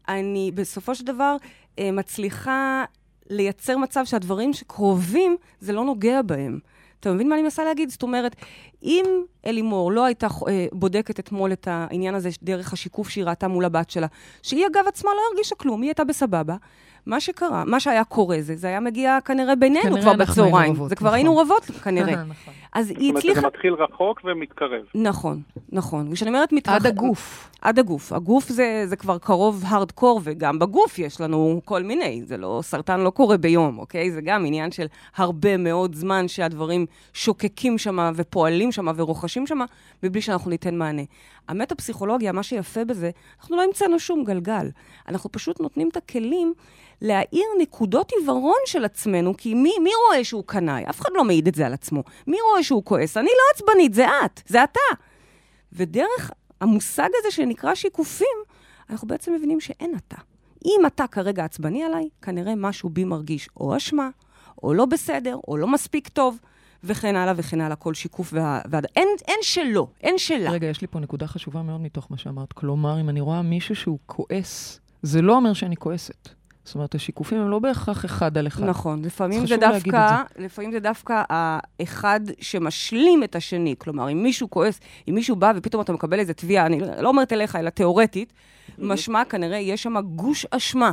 אני 0.07 0.51
בסופו 0.53 0.95
של 0.95 1.05
דבר 1.05 1.35
אה, 1.79 1.91
מצליחה 1.91 2.85
לייצר 3.29 3.77
מצב 3.77 4.05
שהדברים 4.05 4.53
שקרובים, 4.53 5.37
זה 5.59 5.73
לא 5.73 5.85
נוגע 5.85 6.21
בהם. 6.21 6.59
אתה 6.99 7.13
מבין 7.13 7.29
מה 7.29 7.35
אני 7.35 7.43
מנסה 7.43 7.63
להגיד? 7.63 7.89
זאת 7.89 8.03
אומרת, 8.03 8.35
אם 8.83 9.05
אלימור 9.45 9.91
לא 9.91 10.05
הייתה 10.05 10.27
אה, 10.47 10.67
בודקת 10.71 11.19
אתמול 11.19 11.51
את 11.51 11.67
העניין 11.71 12.15
הזה 12.15 12.29
דרך 12.43 12.73
השיקוף 12.73 13.09
שהיא 13.09 13.23
ראתה 13.25 13.47
מול 13.47 13.65
הבת 13.65 13.89
שלה, 13.89 14.07
שהיא 14.43 14.67
אגב 14.67 14.83
עצמה 14.87 15.11
לא 15.15 15.21
הרגישה 15.31 15.55
כלום, 15.55 15.81
היא 15.81 15.89
הייתה 15.89 16.03
בסבבה, 16.03 16.55
מה 17.05 17.19
שקרה, 17.19 17.63
מה 17.65 17.79
שהיה 17.79 18.03
קורה 18.03 18.37
זה, 18.39 18.55
זה 18.55 18.67
היה 18.67 18.79
מגיע 18.79 19.17
כנראה 19.25 19.55
בינינו 19.55 19.83
כנראה 19.83 20.01
כבר 20.01 20.13
בצהריים. 20.13 20.75
זה 20.89 20.95
כבר 20.95 21.07
נכון. 21.07 21.15
היינו 21.15 21.37
רבות 21.37 21.63
כנראה. 21.83 22.23
נכון. 22.23 22.53
אז 22.73 22.89
היא 22.89 23.13
הצליחה... 23.17 23.19
זאת 23.19 23.25
אומרת, 23.25 23.41
זה 23.41 23.47
מתחיל 23.47 23.73
רחוק 23.73 24.21
ומתקרב. 24.23 24.81
נכון, 24.95 25.41
נכון. 25.71 26.07
וכשאני 26.11 26.29
אומרת 26.29 26.53
מתרחק... 26.53 26.79
עד 26.79 26.87
הגוף. 26.87 27.49
עד 27.61 27.79
הגוף. 27.79 28.13
הגוף 28.13 28.49
זה, 28.49 28.83
זה 28.85 28.95
כבר 28.95 29.17
קרוב 29.17 29.63
הארדקור, 29.67 30.21
וגם 30.23 30.59
בגוף 30.59 30.99
יש 30.99 31.21
לנו 31.21 31.61
כל 31.65 31.83
מיני. 31.83 32.21
זה 32.25 32.37
לא, 32.37 32.59
סרטן 32.63 32.99
לא 32.99 33.09
קורה 33.09 33.37
ביום, 33.37 33.79
אוקיי? 33.79 34.11
זה 34.11 34.21
גם 34.21 34.45
עניין 34.45 34.71
של 34.71 34.85
הרבה 35.15 35.57
מאוד 35.57 35.95
זמן 35.95 36.27
שהדברים 36.27 36.85
שוקקים 37.13 37.77
שם 37.77 38.11
ופועלים 38.15 38.68
שם 38.71 38.87
ורוכשים 38.95 39.47
שם, 39.47 39.59
מבלי 40.03 40.21
שאנחנו 40.21 40.49
ניתן 40.49 40.75
מענה. 40.75 41.01
המטה-פסיכולוגיה, 41.47 42.31
מה 42.31 42.43
שיפה 42.43 42.85
בזה, 42.85 43.11
אנחנו 43.39 43.57
לא 43.57 43.63
המצאנו 43.63 43.99
שום 43.99 44.23
גלגל. 44.23 44.69
אנחנו 45.07 45.31
פשוט 45.31 45.59
נותנים 45.59 45.89
את 45.89 45.97
הכלים 45.97 46.53
להאיר 47.01 47.45
נקודות 47.59 48.11
עיוורון 48.19 48.59
של 48.65 48.85
עצמנו, 48.85 49.33
כי 49.37 49.53
מי, 49.53 49.71
מי 49.83 49.89
רואה 50.07 50.23
שהוא 50.23 50.43
קנאי? 50.45 50.83
אף 50.89 51.01
אחד 51.01 51.09
לא 51.13 51.23
מעיד 51.23 51.47
את 51.47 51.55
זה 51.55 51.65
על 51.65 51.73
עצמו. 51.73 52.03
מי 52.27 52.37
רואה 52.49 52.63
שהוא 52.63 52.83
כועס? 52.85 53.17
אני 53.17 53.29
לא 53.29 53.43
עצבנית, 53.55 53.93
זה 53.93 54.05
את, 54.25 54.41
זה 54.47 54.63
אתה. 54.63 55.01
ודרך 55.73 56.31
המושג 56.61 57.09
הזה 57.19 57.31
שנקרא 57.31 57.75
שיקופים, 57.75 58.37
אנחנו 58.89 59.07
בעצם 59.07 59.33
מבינים 59.33 59.59
שאין 59.59 59.95
אתה. 59.95 60.17
אם 60.65 60.81
אתה 60.87 61.07
כרגע 61.07 61.45
עצבני 61.45 61.83
עליי, 61.83 62.09
כנראה 62.21 62.55
משהו 62.55 62.89
בי 62.89 63.03
מרגיש 63.03 63.49
או 63.57 63.77
אשמה, 63.77 64.09
או 64.63 64.73
לא 64.73 64.85
בסדר, 64.85 65.37
או 65.47 65.57
לא 65.57 65.67
מספיק 65.67 66.07
טוב. 66.07 66.39
וכן 66.83 67.15
הלאה 67.15 67.33
וכן 67.37 67.61
הלאה, 67.61 67.75
כל 67.75 67.93
שיקוף 67.93 68.29
וה... 68.33 68.61
וה... 68.69 68.79
אין, 68.95 69.07
אין 69.27 69.39
שלו, 69.41 69.87
אין 70.01 70.17
שלה. 70.17 70.51
רגע, 70.51 70.67
יש 70.67 70.81
לי 70.81 70.87
פה 70.87 70.99
נקודה 70.99 71.27
חשובה 71.27 71.61
מאוד 71.61 71.81
מתוך 71.81 72.07
מה 72.09 72.17
שאמרת. 72.17 72.53
כלומר, 72.53 73.01
אם 73.01 73.09
אני 73.09 73.21
רואה 73.21 73.41
מישהו 73.41 73.75
שהוא 73.75 73.99
כועס, 74.05 74.79
זה 75.01 75.21
לא 75.21 75.35
אומר 75.35 75.53
שאני 75.53 75.77
כועסת. 75.77 76.29
זאת 76.63 76.75
אומרת, 76.75 76.95
השיקופים 76.95 77.39
הם 77.39 77.49
לא 77.49 77.59
בהכרח 77.59 78.05
אחד 78.05 78.37
על 78.37 78.47
אחד. 78.47 78.65
נכון, 78.65 79.05
לפעמים 79.05 79.47
זה 79.47 79.57
דווקא, 79.57 80.09
זה. 80.37 80.43
לפעמים 80.43 80.71
זה 80.71 80.79
דווקא 80.79 81.23
האחד 81.29 82.19
שמשלים 82.39 83.23
את 83.23 83.35
השני. 83.35 83.75
כלומר, 83.77 84.11
אם 84.11 84.23
מישהו 84.23 84.49
כועס, 84.49 84.79
אם 85.09 85.15
מישהו 85.15 85.35
בא 85.35 85.53
ופתאום 85.55 85.83
אתה 85.83 85.93
מקבל 85.93 86.19
איזה 86.19 86.33
תביעה, 86.33 86.65
אני 86.65 86.79
לא 87.01 87.09
אומרת 87.09 87.33
אליך, 87.33 87.55
אלא 87.55 87.69
תיאורטית, 87.69 88.33
משמע 88.77 89.25
כנראה 89.25 89.57
יש 89.57 89.83
שם 89.83 89.95
גוש 90.15 90.45
אשמה. 90.51 90.91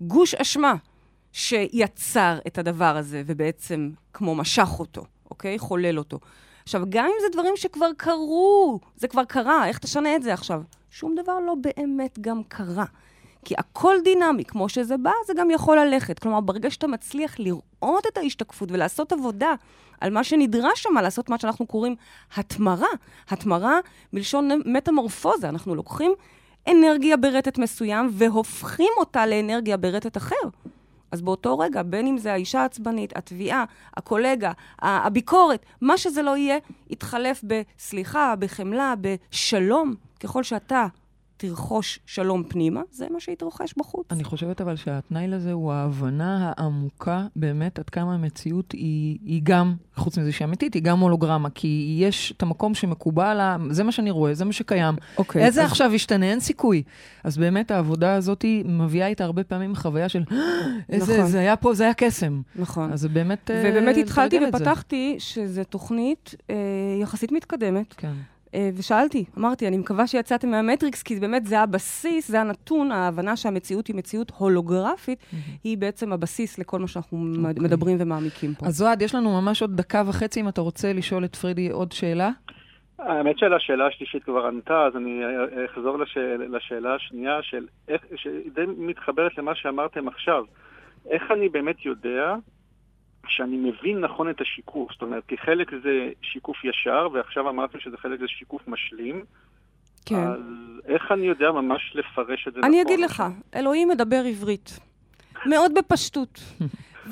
גוש 0.00 0.34
אשמה 0.34 0.74
שיצר 1.32 2.38
את 2.46 2.58
הדבר 2.58 2.96
הזה, 2.96 3.22
ובעצם 3.26 3.90
כמו 4.12 4.34
משך 4.34 4.68
אותו, 4.78 5.04
אוקיי? 5.30 5.58
חולל 5.58 5.98
אותו. 5.98 6.18
עכשיו, 6.62 6.82
גם 6.88 7.04
אם 7.04 7.12
זה 7.20 7.26
דברים 7.32 7.56
שכבר 7.56 7.90
קרו, 7.96 8.80
זה 8.96 9.08
כבר 9.08 9.24
קרה, 9.24 9.66
איך 9.66 9.78
תשנה 9.78 10.16
את 10.16 10.22
זה 10.22 10.34
עכשיו? 10.34 10.62
שום 10.90 11.14
דבר 11.14 11.38
לא 11.46 11.54
באמת 11.54 12.18
גם 12.20 12.42
קרה. 12.48 12.84
כי 13.44 13.54
הכל 13.58 13.96
דינמי, 14.04 14.44
כמו 14.44 14.68
שזה 14.68 14.96
בא, 14.96 15.10
זה 15.26 15.32
גם 15.36 15.50
יכול 15.50 15.78
ללכת. 15.78 16.18
כלומר, 16.18 16.40
ברגע 16.40 16.70
שאתה 16.70 16.86
מצליח 16.86 17.38
לראות 17.38 18.06
את 18.12 18.16
ההשתקפות 18.16 18.72
ולעשות 18.72 19.12
עבודה 19.12 19.54
על 20.00 20.10
מה 20.10 20.24
שנדרש 20.24 20.82
שם, 20.82 20.98
לעשות 21.02 21.28
מה 21.28 21.38
שאנחנו 21.38 21.66
קוראים 21.66 21.96
התמרה. 22.36 22.88
התמרה 23.28 23.78
מלשון 24.12 24.50
מטמורפוזה. 24.64 25.48
אנחנו 25.48 25.74
לוקחים 25.74 26.12
אנרגיה 26.68 27.16
ברטט 27.16 27.58
מסוים 27.58 28.08
והופכים 28.12 28.92
אותה 28.98 29.26
לאנרגיה 29.26 29.76
ברטט 29.76 30.16
אחר. 30.16 30.36
אז 31.12 31.22
באותו 31.22 31.58
רגע, 31.58 31.82
בין 31.82 32.06
אם 32.06 32.18
זה 32.18 32.32
האישה 32.32 32.60
העצבנית, 32.60 33.16
התביעה, 33.16 33.64
הקולגה, 33.96 34.52
הביקורת, 34.78 35.66
מה 35.80 35.98
שזה 35.98 36.22
לא 36.22 36.36
יהיה, 36.36 36.58
יתחלף 36.90 37.44
בסליחה, 37.44 38.34
בחמלה, 38.38 38.94
בשלום, 39.00 39.94
ככל 40.20 40.42
שאתה 40.42 40.86
תרכוש 41.40 41.98
שלום 42.06 42.42
פנימה, 42.48 42.80
זה 42.90 43.06
מה 43.10 43.20
שיתרחש 43.20 43.74
בחוץ. 43.76 44.06
אני 44.10 44.24
חושבת 44.24 44.60
אבל 44.60 44.76
שהתנאי 44.76 45.28
לזה 45.28 45.52
הוא 45.52 45.72
ההבנה 45.72 46.52
העמוקה 46.56 47.26
באמת 47.36 47.78
עד 47.78 47.90
כמה 47.90 48.14
המציאות 48.14 48.72
היא, 48.72 49.18
היא 49.24 49.40
גם, 49.44 49.74
חוץ 49.96 50.18
מזה 50.18 50.32
שהיא 50.32 50.46
אמיתית, 50.46 50.74
היא 50.74 50.82
גם 50.82 50.98
הולוגרמה, 51.00 51.50
כי 51.50 51.96
יש 52.00 52.32
את 52.36 52.42
המקום 52.42 52.74
שמקובל, 52.74 53.40
זה 53.70 53.84
מה 53.84 53.92
שאני 53.92 54.10
רואה, 54.10 54.34
זה 54.34 54.44
מה 54.44 54.52
שקיים. 54.52 54.94
אוקיי. 55.18 55.44
איזה 55.44 55.60
אז- 55.64 55.66
עכשיו 55.70 55.94
ישתנה? 55.94 56.26
אין 56.26 56.40
סיכוי. 56.40 56.82
אז 57.24 57.38
באמת 57.38 57.70
העבודה 57.70 58.14
הזאת 58.14 58.44
מביאה 58.64 59.06
איתה 59.06 59.24
הרבה 59.24 59.44
פעמים 59.44 59.76
חוויה 59.76 60.08
של, 60.08 60.22
איזה, 60.90 61.12
נכון. 61.18 61.26
זה 61.26 61.38
היה 61.38 61.56
פה, 61.56 61.74
זה 61.74 61.84
היה 61.84 61.94
קסם. 61.94 62.40
נכון. 62.56 62.92
אז 62.92 63.00
זה 63.00 63.08
באמת... 63.08 63.50
אה, 63.50 63.62
ובאמת 63.66 63.96
התחלתי. 63.96 64.38
ופתחתי 64.48 65.16
שזו 65.18 65.64
תוכנית 65.64 66.34
אה, 66.50 66.56
יחסית 67.02 67.32
מתקדמת, 67.32 67.94
כן. 67.96 68.12
אה, 68.54 68.70
ושאלתי, 68.78 69.24
אמרתי, 69.38 69.68
אני 69.68 69.78
מקווה 69.78 70.06
שיצאתם 70.06 70.50
מהמטריקס, 70.50 71.02
כי 71.02 71.20
באמת 71.20 71.46
זה 71.46 71.60
הבסיס, 71.60 72.28
זה 72.30 72.40
הנתון, 72.40 72.92
ההבנה 72.92 73.36
שהמציאות 73.36 73.86
היא 73.86 73.96
מציאות 73.96 74.32
הולוגרפית, 74.38 75.18
היא 75.64 75.78
בעצם 75.78 76.12
הבסיס 76.12 76.58
לכל 76.58 76.78
מה 76.78 76.88
שאנחנו 76.88 77.18
אוקיי. 77.18 77.62
מדברים 77.64 77.96
ומעמיקים 78.00 78.54
פה. 78.54 78.66
אז 78.66 78.82
אוהד, 78.82 79.02
יש 79.02 79.14
לנו 79.14 79.40
ממש 79.40 79.62
עוד 79.62 79.76
דקה 79.76 80.02
וחצי, 80.06 80.40
אם 80.40 80.48
אתה 80.48 80.60
רוצה 80.60 80.92
לשאול 80.92 81.24
את 81.24 81.36
פרידי 81.36 81.70
עוד 81.70 81.92
שאלה. 81.92 82.30
האמת 82.98 83.38
שלשאלה 83.38 83.86
השלישית 83.86 84.24
כבר 84.24 84.46
ענתה, 84.46 84.84
אז 84.86 84.96
אני 84.96 85.22
אחזור 85.64 85.98
לשאל, 85.98 86.56
לשאלה 86.56 86.94
השנייה, 86.94 87.38
של 87.42 87.66
איך, 87.88 88.02
שדי 88.16 88.62
מתחברת 88.78 89.38
למה 89.38 89.54
שאמרתם 89.54 90.08
עכשיו. 90.08 90.44
איך 91.10 91.22
אני 91.30 91.48
באמת 91.48 91.86
יודע 91.86 92.34
שאני 93.26 93.56
מבין 93.56 94.00
נכון 94.00 94.30
את 94.30 94.40
השיקוף? 94.40 94.92
זאת 94.92 95.02
אומרת, 95.02 95.22
כי 95.28 95.38
חלק 95.38 95.70
זה 95.82 96.10
שיקוף 96.22 96.56
ישר, 96.64 97.08
ועכשיו 97.12 97.48
אמרתם 97.48 97.80
שזה 97.80 97.96
חלק 97.96 98.20
זה 98.20 98.28
שיקוף 98.28 98.68
משלים. 98.68 99.24
כן. 100.06 100.16
אז 100.16 100.40
איך 100.86 101.12
אני 101.12 101.26
יודע 101.26 101.52
ממש 101.52 101.92
לפרש 101.94 102.48
את 102.48 102.52
זה 102.52 102.58
נכון? 102.58 102.70
אני 102.70 102.82
אגיד 102.82 103.00
לך, 103.00 103.22
אלוהים 103.54 103.88
מדבר 103.88 104.22
עברית. 104.26 104.78
מאוד 105.50 105.72
בפשטות. 105.74 106.40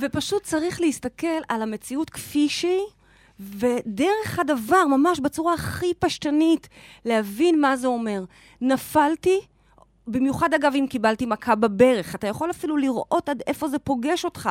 ופשוט 0.01 0.43
צריך 0.43 0.81
להסתכל 0.81 1.41
על 1.49 1.63
המציאות 1.63 2.11
כפי 2.11 2.49
שהיא, 2.49 2.87
ודרך 3.41 4.39
הדבר, 4.39 4.87
ממש 4.87 5.21
בצורה 5.21 5.55
הכי 5.55 5.95
פשטנית, 5.99 6.69
להבין 7.05 7.61
מה 7.61 7.77
זה 7.77 7.87
אומר. 7.87 8.21
נפלתי, 8.61 9.41
במיוחד 10.09 10.55
אגב 10.55 10.73
אם 10.75 10.87
קיבלתי 10.91 11.27
מכה 11.27 11.55
בברך, 11.55 12.15
אתה 12.15 12.27
יכול 12.27 12.51
אפילו 12.51 12.77
לראות 12.77 13.29
עד 13.29 13.43
איפה 13.47 13.69
זה 13.69 13.79
פוגש 13.79 14.25
אותך, 14.25 14.51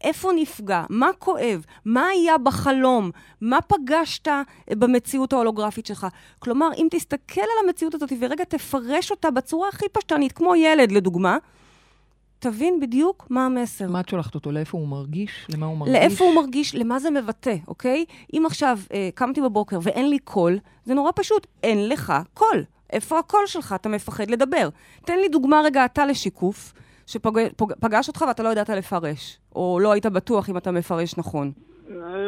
איפה 0.00 0.30
נפגע, 0.36 0.84
מה 0.90 1.10
כואב, 1.18 1.64
מה 1.84 2.06
היה 2.06 2.38
בחלום, 2.38 3.10
מה 3.40 3.58
פגשת 3.60 4.28
במציאות 4.70 5.32
ההולוגרפית 5.32 5.86
שלך. 5.86 6.06
כלומר, 6.38 6.68
אם 6.76 6.88
תסתכל 6.90 7.40
על 7.40 7.66
המציאות 7.66 7.94
הזאת 7.94 8.12
ורגע 8.20 8.44
תפרש 8.44 9.10
אותה 9.10 9.30
בצורה 9.30 9.68
הכי 9.68 9.86
פשטנית, 9.92 10.32
כמו 10.32 10.56
ילד 10.56 10.92
לדוגמה, 10.92 11.38
תבין 12.38 12.80
בדיוק 12.80 13.26
מה 13.30 13.46
המסר. 13.46 13.88
מה 13.88 14.00
את 14.00 14.08
שולחת 14.08 14.34
אותו? 14.34 14.52
לאיפה 14.52 14.78
הוא 14.78 14.88
מרגיש? 14.88 15.46
למה 15.48 15.66
הוא 15.66 15.78
מרגיש? 15.78 15.94
לאיפה 15.94 16.24
הוא 16.24 16.34
מרגיש, 16.34 16.74
למה 16.74 16.98
זה 16.98 17.10
מבטא, 17.10 17.54
אוקיי? 17.68 18.04
אם 18.34 18.42
עכשיו 18.46 18.78
אה, 18.92 19.08
קמתי 19.14 19.40
בבוקר 19.40 19.78
ואין 19.82 20.10
לי 20.10 20.18
קול, 20.18 20.58
זה 20.84 20.94
נורא 20.94 21.10
פשוט, 21.14 21.46
אין 21.62 21.88
לך 21.88 22.12
קול. 22.34 22.64
איפה 22.92 23.18
הקול 23.18 23.46
שלך? 23.46 23.74
אתה 23.80 23.88
מפחד 23.88 24.30
לדבר. 24.30 24.68
תן 25.04 25.18
לי 25.18 25.28
דוגמה 25.28 25.60
רגע 25.64 25.84
אתה 25.84 26.06
לשיקוף, 26.06 26.72
שפגש 27.06 28.08
אותך 28.08 28.24
ואתה 28.28 28.42
לא 28.42 28.48
ידעת 28.48 28.68
לפרש, 28.68 29.38
או 29.54 29.78
לא 29.82 29.92
היית 29.92 30.06
בטוח 30.06 30.48
אם 30.48 30.56
אתה 30.56 30.70
מפרש 30.70 31.18
נכון. 31.18 31.52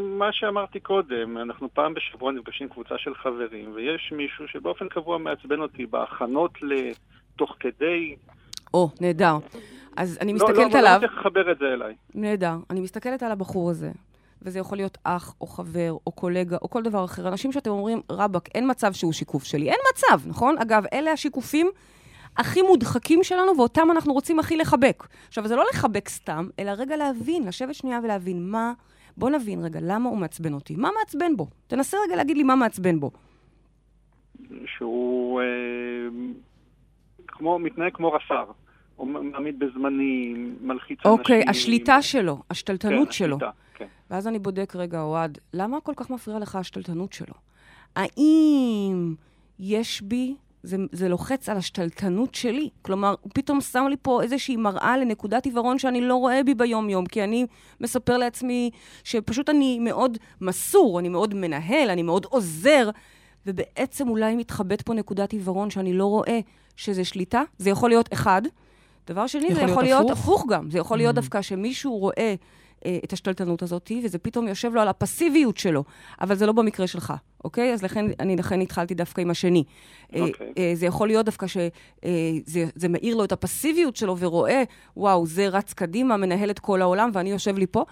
מה 0.03 0.33
שאמרתי 0.33 0.81
קודם, 0.81 1.39
אנחנו 1.39 1.69
פעם 1.75 1.95
בשבוע 1.95 2.33
נפגשים 2.33 2.69
קבוצה 2.69 2.95
של 2.99 3.15
חברים, 3.15 3.73
ויש 3.75 4.13
מישהו 4.17 4.49
שבאופן 4.49 4.89
קבוע 4.89 5.19
מעצבן 5.19 5.61
אותי 5.61 5.87
בהכנות 5.87 6.53
לתוך 6.63 7.57
כדי... 7.61 8.17
או, 8.75 8.91
נהדר. 9.01 9.37
אז 9.97 10.19
אני 10.21 10.33
לא, 10.33 10.39
לא, 10.39 10.45
מסתכלת 10.45 10.71
אבל 10.71 10.79
עליו... 10.79 10.99
לא 11.03 11.07
צריך 11.07 11.21
לחבר 11.21 11.53
את 11.53 11.59
זה 11.59 11.65
אליי. 11.65 11.95
נהדר. 12.15 12.55
אני 12.71 12.81
מסתכלת 12.81 13.23
על 13.23 13.33
הבחור 13.33 13.71
הזה, 13.71 13.91
וזה 14.43 14.59
יכול 14.59 14.79
להיות 14.79 14.99
אח, 15.05 15.35
או 15.41 15.47
חבר, 15.47 15.97
או 16.07 16.13
קולגה, 16.13 16.57
או 16.63 16.71
כל 16.71 16.83
דבר 16.83 17.05
אחר. 17.05 17.29
אנשים 17.29 17.53
שאתם 17.53 17.71
אומרים, 17.71 18.01
רבאק, 18.11 18.49
אין 18.55 18.71
מצב 18.71 18.93
שהוא 18.93 19.13
שיקוף 19.13 19.45
שלי. 19.45 19.71
אין 19.71 19.79
מצב, 19.93 20.29
נכון? 20.29 20.59
אגב, 20.59 20.85
אלה 20.93 21.13
השיקופים 21.13 21.71
הכי 22.37 22.63
מודחקים 22.63 23.25
שלנו, 23.25 23.57
ואותם 23.57 23.89
אנחנו 23.91 24.13
רוצים 24.13 24.39
הכי 24.39 24.57
לחבק. 24.57 25.07
עכשיו, 25.29 25.49
זה 25.49 25.57
לא 25.57 25.65
לחבק 25.73 26.09
סתם, 26.09 26.49
אלא 26.59 26.71
רגע 26.71 26.97
להבין, 26.97 27.47
לשבת 27.47 27.75
שנייה 27.75 28.01
ולהבין 28.03 28.51
מה... 28.51 28.73
בוא 29.17 29.31
נבין 29.31 29.65
רגע, 29.65 29.81
למה 29.83 30.09
הוא 30.09 30.19
מעצבן 30.19 30.53
אותי? 30.53 30.77
מה 30.77 30.89
מעצבן 30.99 31.37
בו? 31.37 31.47
תנסה 31.67 31.97
רגע 32.07 32.17
להגיד 32.17 32.37
לי 32.37 32.43
מה 32.43 32.55
מעצבן 32.55 33.01
בו. 33.01 33.11
שהוא 34.67 35.41
אה, 35.41 35.47
כמו, 37.29 37.59
מתנהג 37.59 37.93
כמו 37.95 38.13
רפ"ר. 38.13 38.45
הוא 38.99 39.09
מעמיד 39.09 39.59
בזמנים, 39.59 40.57
מלחיץ 40.61 40.99
אנשים. 40.99 41.13
אוקיי, 41.13 41.45
השליטה 41.49 42.03
שלו, 42.03 42.43
השתלטנות 42.51 43.09
כן, 43.09 43.13
שלו. 43.13 43.37
השליטה, 43.37 43.51
כן. 43.75 43.87
ואז 44.11 44.29
אני 44.29 44.39
בודק, 44.39 44.77
רגע, 44.77 45.01
אוהד, 45.01 45.39
למה 45.55 45.81
כל 45.81 45.93
כך 45.97 46.11
מפריע 46.11 46.39
לך 46.39 46.57
השתלטנות 46.57 47.13
שלו? 47.13 47.35
האם 47.97 49.15
יש 49.59 50.03
בי, 50.03 50.35
זה, 50.63 50.77
זה 50.93 51.09
לוחץ 51.09 51.49
על 51.49 51.57
השתלטנות 51.57 52.35
שלי? 52.35 52.69
כלומר, 52.83 53.15
הוא 53.21 53.31
פתאום 53.35 53.61
שם 53.61 53.87
לי 53.91 53.97
פה 54.03 54.23
איזושהי 54.23 54.57
מראה 54.57 54.97
לנקודת 54.97 55.45
עיוורון 55.45 55.79
שאני 55.79 56.01
לא 56.01 56.15
רואה 56.15 56.41
בי 56.45 56.55
ביום-יום, 56.55 57.07
כי 57.07 57.25
אני 57.25 57.47
מספר 57.81 58.17
לעצמי 58.17 58.71
שפשוט 59.05 59.49
אני 59.49 59.79
מאוד 59.79 60.19
מסור, 60.41 60.99
אני 60.99 61.09
מאוד 61.09 61.35
מנהל, 61.35 61.91
אני 61.91 62.03
מאוד 62.03 62.25
עוזר, 62.25 62.91
ובעצם 63.47 64.09
אולי 64.09 64.37
מתחבאת 64.37 64.83
פה 64.83 64.95
נקודת 64.95 65.33
עיוורון 65.33 65.71
שאני 65.71 65.93
לא 65.93 66.07
רואה 66.07 66.41
שזה 66.77 67.05
שליטה. 67.05 67.43
זה 67.59 67.71
יכול 67.71 67.91
להיות 67.91 68.13
אחד. 68.13 68.43
דבר 69.09 69.27
שני, 69.27 69.47
יכול 69.47 69.55
זה 69.55 69.61
להיות 69.61 69.71
יכול 69.71 69.83
להיות 69.83 70.11
הפוך? 70.11 70.19
הפוך 70.21 70.47
גם. 70.49 70.71
זה 70.71 70.79
יכול 70.79 70.97
להיות 70.97 71.13
Mm. 71.13 71.21
דווקא 71.21 71.43
שמישהו 71.43 71.99
רואה 71.99 72.35
אה, 72.87 72.99
את 73.05 73.13
השתלטנות 73.13 73.63
הזאת, 73.63 73.93
וזה 74.05 74.19
פתאום 74.19 74.49
יושב 74.49 74.75
לו 74.75 74.81
על 74.81 74.89
הפסיביות 74.89 75.57
שלו, 75.57 75.85
אבל 76.21 76.35
זה 76.35 76.47
לא 76.47 76.53
במקרה 76.53 76.87
שלך, 76.87 77.13
אוקיי? 77.45 77.73
אז 77.73 77.83
לכן, 77.83 78.07
אני 78.21 78.37
לכן 78.37 78.61
התחלתי 78.61 78.95
דווקא 78.95 79.21
עם 79.21 79.31
השני. 79.31 79.65
אה, 80.15 80.21
אוקיי. 80.21 80.53
אה, 80.59 80.71
זה 80.75 80.87
יכול 80.87 81.09
להיות 81.09 81.27
דווקא 81.27 81.47
שזה 81.47 81.69
זה, 82.47 82.65
זה 82.75 82.89
מאיר 82.89 83.17
לו 83.17 83.25
את 83.25 83.33
הפסיביות 83.33 83.97
שלו 83.97 84.19
ורואה, 84.19 84.63
וואו, 84.97 85.27
זה 85.27 85.49
רץ 85.49 85.73
קדימה, 85.73 86.17
מנהל 86.17 86.51
את 86.51 86.59
כל 86.59 86.83
העולם, 86.83 87.11
ואני 87.13 87.31
יושב 87.31 87.59
לי 87.59 87.67
פה. 87.67 87.85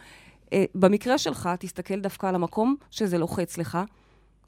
אה, 0.52 0.64
במקרה 0.74 1.18
שלך, 1.18 1.50
תסתכל 1.59 2.00
דווקא 2.00 2.26
על 2.26 2.35
המקום 2.35 2.76
שזה 2.90 3.18
לוחץ 3.18 3.59
לך, 3.59 3.79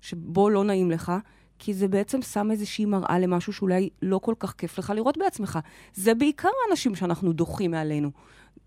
שבו 0.00 0.50
לא 0.50 0.64
נעים 0.64 0.90
לך, 0.90 1.12
כי 1.59 1.75
זה 1.75 1.88
בעצם 1.88 2.23
שם 2.23 2.51
איזושהי 2.51 2.85
מראה 2.85 3.18
למשהו 3.18 3.53
שאולי 3.53 3.88
לא 4.03 4.18
כל 4.18 4.35
כך 4.38 4.55
כיף 4.59 4.79
לך 4.79 4.92
לראות 4.97 5.18
בעצמך. 5.18 5.59
זה 5.94 6.14
בעיקר 6.14 6.49
האנשים 6.66 6.94
שאנחנו 6.94 7.33
דוחים 7.33 7.71
מעלינו. 7.71 8.11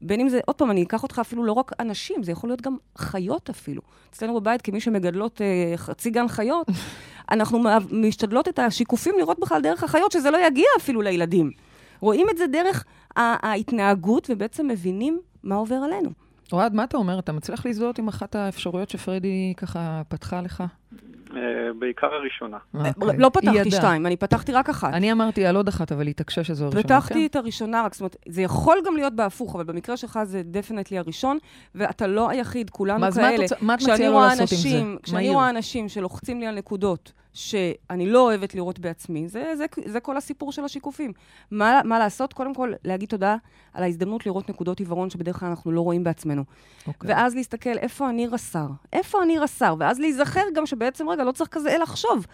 בין 0.02 0.20
אם 0.20 0.30
זה, 0.30 0.40
עוד 0.46 0.56
פעם, 0.56 0.72
אני 0.72 0.84
אקח 0.84 1.04
אותך 1.04 1.20
אפילו 1.20 1.44
לא 1.44 1.54
רק 1.54 1.72
אנשים, 1.80 2.24
זה 2.24 2.32
יכול 2.32 2.50
להיות 2.50 2.62
גם 2.62 2.76
חיות 2.98 3.50
אפילו. 3.50 3.82
אצלנו 4.10 4.40
בבית, 4.40 4.62
כמי 4.62 4.82
שמגדלות 4.82 5.42
אה, 5.42 5.78
חצי 5.78 6.10
גן 6.10 6.28
חיות, 6.28 6.68
אנחנו 7.32 7.64
משתדלות 7.92 8.48
את 8.48 8.60
השיקופים 8.60 9.16
לראות 9.18 9.40
בכלל 9.40 9.62
דרך 9.62 9.84
החיות, 9.84 10.12
שזה 10.12 10.32
לא 10.32 10.48
יגיע 10.48 10.66
אפילו 10.78 11.02
לילדים. 11.02 11.52
רואים 12.00 12.28
את 12.30 12.38
זה 12.38 12.48
דרך 12.48 12.86
ההתנהגות, 13.16 14.30
ובעצם 14.30 14.68
מבינים 14.68 15.20
מה 15.44 15.56
עובר 15.56 15.76
עלינו. 15.76 16.10
אוהד, 16.52 16.74
מה 16.74 16.84
אתה 16.84 16.98
אומר? 16.98 17.20
אתה 17.20 17.32
מצליח 17.32 17.66
להזדהות 17.66 18.00
עם 18.00 18.08
אחת 18.08 18.36
האפשרויות 18.36 18.90
שפריידי 18.90 19.54
ככה 19.58 20.02
פתחה 20.08 20.42
לך? 20.42 20.64
אה, 21.36 21.42
בעיקר 21.80 22.08
הראשונה. 22.08 22.58
אוקיי. 22.74 23.18
לא 23.18 23.30
פתחתי. 23.30 23.72
שתיים, 23.72 24.06
אני 24.06 24.18
פתחתי 24.18 24.52
רק 24.52 24.70
אחת. 24.70 24.94
אני 24.94 25.12
אמרתי 25.12 25.46
על 25.46 25.56
עוד 25.56 25.68
אחת, 25.68 25.92
אבל 25.92 26.02
היא 26.02 26.10
התעקשה 26.12 26.44
שזו 26.44 26.66
הראשונה. 26.66 26.84
פתחתי 26.84 27.14
כן? 27.14 27.26
את 27.26 27.36
הראשונה, 27.36 27.84
רק 27.86 27.94
זאת 27.94 28.02
אומרת, 28.02 28.16
זה 28.28 28.42
יכול 28.42 28.78
גם 28.86 28.96
להיות 28.96 29.14
בהפוך, 29.16 29.56
אבל 29.56 29.64
במקרה 29.64 29.98
שלך 29.98 30.20
זה 30.24 30.42
definitely 30.46 30.98
הראשון, 30.98 31.38
ואתה 31.76 32.08
לא 32.08 32.30
היחיד, 32.30 32.70
כולנו 32.70 33.00
מה- 33.00 33.08
אז 33.08 33.18
מה 33.18 33.30
את 33.30 33.36
כאלה. 33.36 33.48
מה 33.62 33.74
את 33.74 33.80
כשאני 33.80 33.94
מציעה 33.94 34.12
לו 34.12 34.20
לעשות 34.20 34.40
עם 34.52 34.58
זה? 34.96 35.02
כשאני. 35.04 35.30
רואה 35.30 35.50
אנשים 35.50 35.90
שלוחצים 35.90 36.40
לי 36.40 36.48
על 36.48 36.56
נקודות 36.56 37.12
שאני 37.34 38.10
לא 38.10 38.20
אוהבת 38.22 38.56
לראות 38.56 38.80
בעצמי, 38.80 39.28
זה, 39.28 39.54
זה, 39.58 39.66
זה 39.86 40.00
כל 40.00 40.18
הסיפור 40.18 40.52
של 40.52 40.64
השיקופים. 40.66 41.12
מה, 41.52 41.82
מה 41.86 42.00
לעשות? 42.00 42.34
קודם 42.34 42.54
כל, 42.54 42.74
להגיד 42.84 43.10
תודה 43.10 43.36
על 43.74 43.84
ההזדמנות 43.84 44.26
לראות 44.26 44.50
נקודות 44.50 44.80
עיוורון 44.80 45.10
שבדרך 45.10 45.40
כלל 45.40 45.50
אנחנו 45.50 45.72
לא 45.72 45.82
רואים 45.82 46.04
בעצמנו. 46.04 46.44
אוקיי. 46.88 47.10
ואז 47.10 47.36
להסתכל 47.36 47.78
איפה 47.78 48.10
אני 48.10 48.28
רס"ר, 48.28 48.68
איפה 48.94 49.24
אני 49.24 49.38
רס"ר, 49.38 49.76
ואז 49.80 50.00
להיזכר 50.00 50.44
גם 50.56 50.66
שבעצם, 50.66 51.10
רגע, 51.10 51.21
לא 51.24 51.32
צריך 51.32 51.50
כזה 51.50 51.78
לחשוב. 51.82 52.26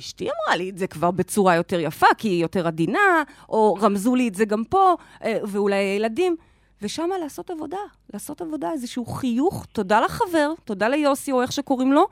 אשתי 0.00 0.24
אמרה 0.24 0.56
לי 0.56 0.70
את 0.70 0.78
זה 0.78 0.86
כבר 0.86 1.10
בצורה 1.10 1.54
יותר 1.54 1.80
יפה, 1.80 2.06
כי 2.18 2.28
היא 2.28 2.42
יותר 2.42 2.66
עדינה, 2.66 3.22
או 3.48 3.74
רמזו 3.80 4.14
לי 4.14 4.28
את 4.28 4.34
זה 4.34 4.44
גם 4.44 4.64
פה, 4.64 4.94
אה, 5.24 5.38
ואולי 5.44 5.76
הילדים. 5.76 6.36
ושם 6.82 7.08
לעשות 7.20 7.50
עבודה, 7.50 7.76
לעשות 8.12 8.40
עבודה, 8.40 8.72
איזשהו 8.72 9.06
חיוך, 9.06 9.66
תודה 9.72 10.00
לחבר, 10.00 10.52
תודה 10.64 10.88
ליוסי, 10.88 11.32
או 11.32 11.42
איך 11.42 11.52
שקוראים 11.52 11.92
לו, 11.92 12.06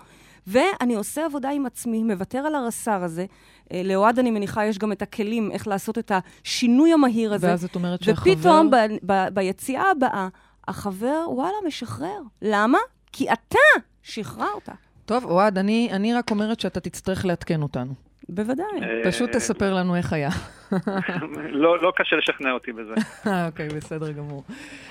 ואני 0.46 0.94
עושה 0.94 1.24
עבודה 1.24 1.50
עם 1.50 1.66
עצמי, 1.66 2.02
מוותר 2.02 2.38
על 2.38 2.54
הרס"ר 2.54 3.04
הזה. 3.04 3.26
אה, 3.72 3.82
לאוהד, 3.84 4.18
אני 4.18 4.30
מניחה, 4.30 4.64
יש 4.64 4.78
גם 4.78 4.92
את 4.92 5.02
הכלים 5.02 5.50
איך 5.52 5.68
לעשות 5.68 5.98
את 5.98 6.12
השינוי 6.14 6.92
המהיר 6.92 7.34
הזה. 7.34 7.46
ואז 7.46 7.64
את 7.64 7.74
אומרת 7.74 8.02
שהחבר... 8.02 8.32
ופתאום 8.32 8.70
ב, 8.70 8.76
ב, 9.06 9.28
ביציאה 9.34 9.90
הבאה, 9.90 10.28
החבר, 10.68 11.24
וואלה, 11.28 11.56
משחרר. 11.66 12.20
למה? 12.42 12.78
כי 13.12 13.32
אתה 13.32 13.58
שחררת. 14.02 14.68
טוב, 15.10 15.24
אוהד, 15.24 15.58
אני, 15.58 15.88
אני 15.92 16.14
רק 16.14 16.30
אומרת 16.30 16.60
שאתה 16.60 16.80
תצטרך 16.80 17.24
לעדכן 17.24 17.62
אותנו. 17.62 17.94
בוודאי. 18.28 18.66
אה, 18.82 19.10
פשוט 19.10 19.30
תספר 19.30 19.74
לנו 19.74 19.96
איך 19.96 20.12
היה. 20.12 20.28
לא 21.62 21.82
לא 21.82 21.92
קשה 21.96 22.16
לשכנע 22.16 22.52
אותי 22.52 22.72
בזה. 22.72 22.94
אוקיי, 23.46 23.68
בסדר 23.68 24.12
גמור. 24.12 24.44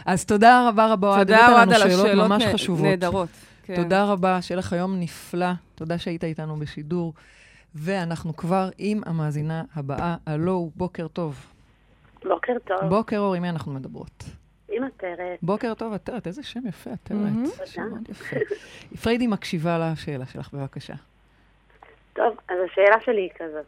אז 0.05 0.25
תודה 0.25 0.69
רבה 0.69 0.93
רבה, 0.93 1.07
אוהד. 1.07 1.27
תודה 1.27 1.51
אוהד 1.51 1.73
על 1.73 1.79
שאלות 1.79 2.05
השאלות 2.05 2.29
ממש 2.29 2.43
חשובות. 2.53 2.85
נהדרות. 2.85 3.29
כן. 3.63 3.75
תודה 3.75 4.03
רבה, 4.05 4.41
שיהיה 4.41 4.57
לך 4.59 4.71
יום 4.71 4.99
נפלא. 4.99 5.51
תודה 5.75 5.97
שהיית 5.97 6.23
איתנו 6.23 6.55
בשידור. 6.55 7.13
ואנחנו 7.75 8.35
כבר 8.35 8.69
עם 8.77 9.01
המאזינה 9.05 9.63
הבאה. 9.75 10.15
הלו, 10.25 10.71
בוקר 10.75 11.07
טוב. 11.07 11.45
בוקר 12.23 12.53
טוב, 12.65 12.89
בוקר 12.89 13.17
אור, 13.17 13.35
עם 13.35 13.41
מי 13.41 13.49
אנחנו 13.49 13.73
מדברות? 13.73 14.23
עם 14.71 14.83
עטרת. 14.83 15.39
בוקר 15.41 15.73
טוב, 15.73 15.93
עטרת, 15.93 16.27
איזה 16.27 16.43
שם 16.43 16.67
יפה. 16.67 16.89
עטרת. 16.89 17.17
שם 17.65 17.81
מאוד 17.89 18.09
יפה. 18.09 18.35
פריידי 19.03 19.27
מקשיבה 19.27 19.77
לשאלה 19.79 20.25
שלך, 20.25 20.53
בבקשה. 20.53 20.93
טוב, 22.13 22.37
אז 22.49 22.57
השאלה 22.65 23.01
שלי 23.01 23.21
היא 23.21 23.29
כזאת. 23.35 23.65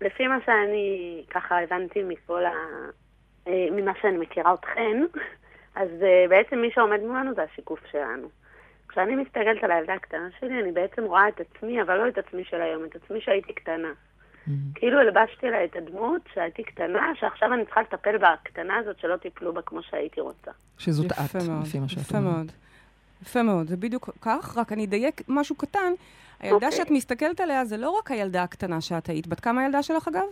לפי 0.00 0.26
מה 0.26 0.38
שאני 0.46 1.22
ככה 1.30 1.62
הבנתי 1.62 2.02
מכל 2.02 2.44
ה... 2.44 2.52
אה, 3.46 3.66
ממה 3.70 3.92
שאני 4.00 4.18
מכירה 4.18 4.54
אתכן, 4.54 5.02
אז 5.74 5.88
אה, 6.02 6.24
בעצם 6.28 6.58
מי 6.58 6.70
שעומד 6.70 7.00
מולנו 7.00 7.34
זה 7.34 7.42
השיקוף 7.42 7.80
שלנו. 7.90 8.28
כשאני 8.88 9.14
מסתכלת 9.14 9.64
על 9.64 9.70
הילדה 9.70 9.94
הקטנה 9.94 10.28
שלי, 10.40 10.62
אני 10.62 10.72
בעצם 10.72 11.04
רואה 11.04 11.28
את 11.28 11.40
עצמי, 11.40 11.82
אבל 11.82 11.96
לא 11.96 12.08
את 12.08 12.18
עצמי 12.18 12.44
של 12.44 12.60
היום, 12.60 12.84
את 12.84 12.96
עצמי 12.96 13.20
שהייתי 13.20 13.52
קטנה. 13.52 13.92
כאילו 14.74 14.98
הלבשתי 15.00 15.50
לה 15.50 15.64
את 15.64 15.76
הדמות 15.76 16.22
שהייתי 16.34 16.62
קטנה, 16.62 17.12
שעכשיו 17.20 17.54
אני 17.54 17.64
צריכה 17.64 17.80
לטפל 17.80 18.18
בקטנה 18.18 18.76
הזאת 18.76 18.98
שלא 19.00 19.16
טיפלו 19.16 19.54
בה 19.54 19.62
כמו 19.62 19.82
שהייתי 19.82 20.20
רוצה. 20.20 20.50
שזאת 20.78 21.12
את, 21.12 21.34
לפי 21.64 21.78
מה 21.78 21.88
שאת 21.88 21.98
יפה 21.98 22.18
אומרת. 22.18 22.34
מאוד. 22.34 22.52
יפה 23.22 23.42
מאוד, 23.42 23.66
זה 23.66 23.76
בדיוק 23.76 24.10
כך, 24.20 24.58
רק 24.58 24.72
אני 24.72 24.84
אדייק 24.84 25.22
משהו 25.28 25.56
קטן. 25.56 25.92
הילדה 26.40 26.66
אוקיי. 26.66 26.72
שאת 26.72 26.90
מסתכלת 26.90 27.40
עליה 27.40 27.64
זה 27.64 27.76
לא 27.76 27.90
רק 27.90 28.10
הילדה 28.10 28.42
הקטנה 28.42 28.80
שאת 28.80 29.06
היית. 29.06 29.26
בת 29.26 29.40
כמה 29.40 29.60
הילדה 29.60 29.82
שלך, 29.82 30.08
אגב? 30.08 30.24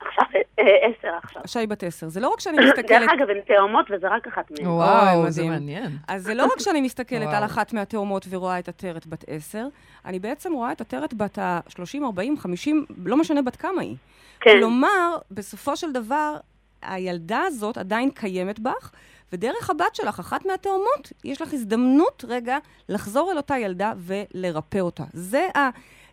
עכשיו, 0.00 0.24
אה, 0.58 0.64
עשר 0.82 1.08
עכשיו. 1.22 1.42
עכשיו 1.42 1.60
היא 1.60 1.68
בת 1.68 1.82
עשר. 1.82 2.08
זה 2.08 2.20
לא 2.20 2.28
רק 2.28 2.40
שאני 2.40 2.56
דרך 2.56 2.78
מסתכלת... 2.78 3.08
אגב, 3.18 3.30
הן 3.30 3.40
תאומות 3.40 3.86
וזה 3.90 4.08
רק 4.08 4.26
אחת 4.26 4.50
מהן. 4.50 4.66
וואו, 4.70 5.30
זה. 5.30 5.44
מעניין. 5.44 5.90
אז 6.08 6.22
זה 6.22 6.34
לא 6.34 6.44
רק 6.44 6.58
שאני 6.58 6.80
מסתכלת. 6.80 7.28
על 7.34 7.44
אחת 7.44 7.72
מהתאומות 7.72 8.26
ורואה 8.30 8.58
את 8.58 8.68
עטרת 8.68 9.06
בת 9.06 9.24
עשר, 9.26 9.66
אני 10.04 10.18
בעצם 10.18 10.52
רואה 10.52 10.72
את 10.72 10.80
עטרת 10.80 11.14
בת 11.14 11.38
ה-30, 11.38 12.04
40, 12.04 12.38
50, 12.38 12.84
לא 13.04 13.16
משנה 13.16 13.42
בת 13.42 13.56
כמה 13.56 13.82
היא. 13.82 13.96
כן, 14.40 14.50
כלומר, 14.58 15.16
בסופו 15.30 15.76
של 15.76 15.92
דבר, 15.92 16.36
הילדה 16.82 17.40
הזאת 17.40 17.78
עדיין 17.78 18.10
קיימת 18.10 18.58
בך, 18.60 18.90
ודרך 19.32 19.70
הבת 19.70 19.94
שלך, 19.94 20.18
אחת 20.18 20.46
מהתאומות, 20.46 21.12
יש 21.24 21.42
לך 21.42 21.54
הזדמנות 21.54 22.24
רגע 22.28 22.58
לחזור 22.88 23.32
אל 23.32 23.36
אותה 23.36 23.58
ילדה 23.58 23.92
ולרפא 23.96 24.78
אותה. 24.78 25.04
זה, 25.12 25.48
ה, 25.56 25.60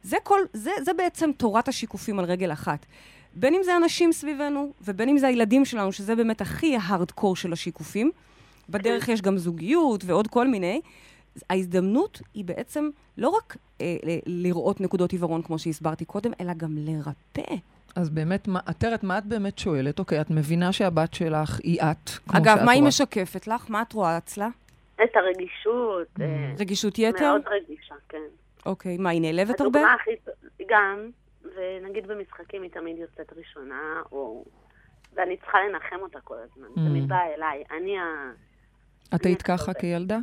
זה, 0.02 0.17
כל, 0.24 0.39
זה, 0.54 0.72
זה 0.82 0.93
בעצם 0.93 1.32
תורת 1.38 1.67
השיקופים 1.67 2.19
על 2.19 2.26
רגל 2.26 2.52
אחת. 2.52 2.86
בין 3.36 3.54
אם 3.56 3.63
זה 3.63 3.78
אנשים 3.78 4.12
סביבנו, 4.12 4.72
ובין 4.82 5.10
אם 5.10 5.17
זה 5.17 5.28
הילדים 5.28 5.65
שלנו, 5.65 5.91
שזה 5.91 6.15
באמת 6.15 6.41
הכי 6.41 6.76
ההארדקור 6.76 7.36
של 7.36 7.54
השיקופים. 7.54 8.12
בדרך 8.69 9.08
יש 9.10 9.22
גם 9.22 9.38
זוגיות 9.38 10.04
ועוד 10.06 10.28
כל 10.28 10.48
מיני. 10.48 10.82
ההזדמנות 11.50 12.22
היא 12.34 12.46
בעצם 12.46 12.89
לא 13.17 13.30
רק 13.30 13.58
אה, 13.82 13.96
ל- 14.04 14.19
לראות 14.48 14.82
נקודות 14.82 15.12
עיוורון, 15.12 15.41
כמו 15.41 15.60
שהסברתי 15.60 16.06
קודם, 16.06 16.32
אלא 16.41 16.54
גם 16.58 16.69
לרפא. 16.78 17.56
אז 17.96 18.10
באמת, 18.10 18.48
מה- 18.48 18.60
עטרת, 18.65 19.04
מה 19.04 19.17
את 19.17 19.26
באמת 19.26 19.60
שואלת? 19.60 20.00
אוקיי, 20.00 20.22
את 20.22 20.30
מבינה 20.30 20.72
שהבת 20.74 21.13
שלך 21.13 21.60
היא 21.63 21.82
את, 21.82 22.10
כמו 22.10 22.38
אגב, 22.38 22.56
שאת 22.58 22.65
מה 22.65 22.72
היא 22.72 22.80
רואה. 22.80 22.88
משקפת 22.88 23.48
לך? 23.48 23.65
מה 23.69 23.82
את 23.82 23.93
רואה 23.93 24.17
אצלה? 24.17 24.48
את 25.04 25.10
הרגישות. 25.15 26.08
אה, 26.22 26.26
רגישות 26.60 27.00
יתר? 27.00 27.19
מאוד 27.32 27.41
רגישה, 27.52 27.96
כן. 28.10 28.17
אוקיי, 28.65 28.98
מה, 28.98 29.10
היא 29.10 29.22
נעלבת 29.22 29.62
הרבה? 29.62 29.80
הדוגמה 29.80 29.93
הכי... 30.02 30.12
גם, 30.69 30.98
ונגיד 31.55 32.07
במשחקים 32.07 32.61
היא 32.61 32.71
תמיד 32.71 32.97
יוצאת 32.97 33.33
ראשונה, 33.37 34.01
או... 34.11 34.45
ואני 35.15 35.37
צריכה 35.37 35.57
לנחם 35.69 35.95
אותה 36.01 36.19
כל 36.23 36.35
הזמן. 36.37 36.67
Mm. 36.75 36.89
תמיד 36.89 37.07
באה 37.07 37.33
אליי. 37.37 37.63
אני 37.71 37.97
ה... 37.97 38.03
את 39.15 39.25
היית 39.25 39.41
ככה. 39.41 39.73
כילדה? 39.73 40.17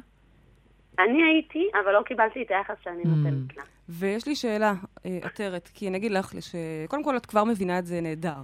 אני 0.98 1.22
הייתי, 1.24 1.68
אבל 1.84 1.92
לא 1.92 2.02
קיבלתי 2.02 2.42
את 2.42 2.50
היחס 2.50 2.74
שאני 2.84 3.02
Mm. 3.02 3.06
נותנת 3.08 3.56
לה. 3.56 3.62
ויש 3.88 4.26
לי 4.26 4.34
שאלה, 4.36 4.72
אה, 5.06 5.18
עטרת, 5.22 5.70
כי 5.74 5.88
אני 5.88 5.96
אגיד 5.98 6.12
לך. 6.12 6.32
קודם 6.88 7.04
כל, 7.04 7.16
את 7.16 7.26
כבר 7.26 7.44
מבינה 7.44 7.78
את 7.78 7.86
זה 7.86 8.00
נהדר. 8.00 8.36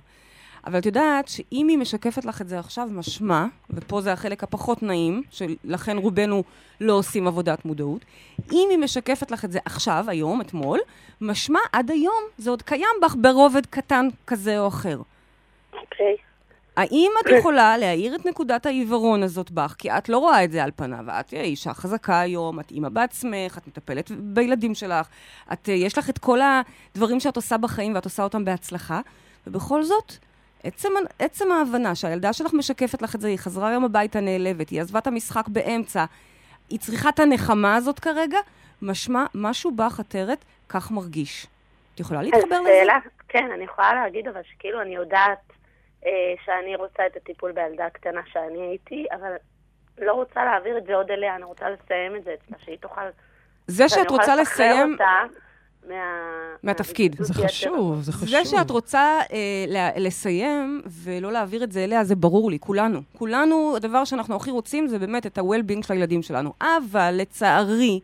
אבל 0.67 0.79
את 0.79 0.87
יודעת 0.87 1.29
שאם 1.29 1.69
היא 1.69 1.79
משקפת 1.79 2.25
לך 2.25 2.41
את 2.41 2.49
זה 2.49 2.59
עכשיו, 2.59 2.89
משמע, 2.91 3.45
ופה 3.71 4.01
זה 4.01 4.13
החלק 4.13 4.43
הפחות 4.43 4.83
נעים, 4.83 5.23
שלכן 5.31 5.99
רובנו 5.99 6.43
לא 6.81 6.93
עושים 6.93 7.27
עבודת 7.27 7.65
מודעות, 7.65 8.05
אם 8.53 8.69
היא 8.71 8.79
משקפת 8.79 9.31
לך 9.31 9.45
את 9.45 9.53
זה 9.53 9.59
עכשיו, 9.65 10.05
היום, 10.09 10.41
אתמול, 10.41 10.81
משמע 11.21 11.61
עד 11.73 11.91
היום 11.91 12.23
זה 12.39 12.51
עוד 12.51 12.63
קיים 12.63 12.97
בך 13.03 13.15
ברובד 13.21 13.67
קטן 13.67 14.09
כזה 14.27 14.59
או 14.59 14.69
אחר. 14.69 14.99
אוקיי. 15.73 16.17
האם 16.77 17.11
את 17.21 17.31
יכולה 17.39 17.79
להאיר 17.79 18.15
את 18.15 18.27
נקודת 18.27 18.67
העיוורון 18.67 19.23
הזאת 19.23 19.51
בך? 19.51 19.75
כי 19.79 19.91
את 19.91 20.09
לא 20.09 20.19
רואה 20.19 20.45
את 20.45 20.53
זה 20.53 20.65
על 20.65 20.71
פניו. 20.77 21.05
את 21.21 21.33
אישה 21.33 21.75
חזקה 21.75 22.21
היום, 22.21 22.61
את 22.61 22.71
אימא 22.71 22.89
בעצמך, 22.89 23.59
את 23.59 23.67
מטפלת 23.69 24.11
בילדים 24.11 24.75
שלך, 24.75 25.07
את, 25.53 25.69
אה, 25.69 25.75
יש 25.75 25.99
לך 25.99 26.11
את 26.11 26.19
כל 26.19 26.39
הדברים 26.41 27.21
שאת 27.21 27.37
עושה 27.37 27.59
בחיים 27.59 27.95
ואת 27.95 28.05
עושה 28.05 28.23
אותם 28.23 28.45
בהצלחה, 28.45 29.01
ובכל 29.47 29.83
זאת, 29.83 30.13
עצם, 30.65 30.89
עצם 31.19 31.53
ההבנה 31.53 31.95
שהילדה 31.95 32.33
שלך 32.33 32.55
משקפת 32.55 33.03
לך 33.03 33.15
את 33.15 33.21
זה, 33.21 33.29
היא 33.29 33.39
חזרה 33.39 33.69
היום 33.69 33.85
הביתה 33.85 34.21
נעלבת, 34.21 34.69
היא 34.69 34.81
עזבה 34.81 34.99
את 34.99 35.07
המשחק 35.07 35.49
באמצע, 35.49 36.05
היא 36.71 36.79
צריכה 36.79 37.09
את 37.09 37.21
הנחמה 37.21 37.77
הזאת 37.77 38.01
כרגע, 38.01 38.39
משמע, 38.83 39.25
משהו 39.35 39.71
בך, 39.71 40.01
עטרת, 40.01 40.45
כך 40.69 40.91
מרגיש. 40.91 41.47
את 41.95 42.01
יכולה 42.01 42.23
להתחבר 42.23 42.61
לזה? 42.61 42.71
שאלה, 42.81 42.99
כן, 43.29 43.51
אני 43.55 43.65
יכולה 43.65 43.95
להגיד, 43.95 44.29
אבל 44.29 44.41
שכאילו 44.43 44.83
אני 44.83 44.95
יודעת 44.95 45.53
אה, 46.07 46.11
שאני 46.45 46.77
רוצה 46.77 47.07
את 47.07 47.17
הטיפול 47.17 47.53
בילדה 47.53 47.87
הקטנה 47.87 48.21
שאני 48.33 48.61
הייתי, 48.61 49.07
אבל 49.13 49.33
לא 49.99 50.13
רוצה 50.13 50.45
להעביר 50.45 50.79
את 50.79 50.87
זה 50.87 50.95
עוד 50.95 51.11
אליה, 51.11 51.35
אני 51.37 51.45
רוצה 51.45 51.67
לסיים 51.71 52.17
את 52.17 52.25
זה 52.25 52.35
אצלה, 52.35 52.57
שהיא 52.65 52.79
תוכל... 52.79 53.01
זה 53.67 53.89
שאת 53.89 54.11
רוצה 54.11 54.37
לסיים... 54.37 54.93
אותה 54.93 55.23
מה... 55.89 55.95
מהתפקיד. 56.63 57.17
זה. 57.19 57.35
חשוב, 57.35 58.03
זה 58.03 58.13
חשוב. 58.13 58.29
זה 58.29 58.45
שאת 58.45 58.71
רוצה 58.71 59.21
אה, 59.33 59.91
לסיים 59.97 60.83
ולא 61.05 61.33
להעביר 61.33 61.65
את 61.65 61.73
זה 61.73 61.85
אליה, 61.85 62.05
זה 62.05 62.17
ברור 62.17 62.51
לי, 62.51 62.59
כולנו. 62.61 63.01
כולנו, 63.19 63.73
הדבר 63.77 64.05
שאנחנו 64.05 64.37
הכי 64.37 64.51
רוצים 64.51 64.89
זה 64.89 64.99
באמת 64.99 65.27
את 65.27 65.39
ה-well-being 65.39 65.87
של 65.87 65.93
הילדים 65.93 66.23
שלנו. 66.23 66.53
אבל 66.61 67.15
לצערי, 67.19 68.01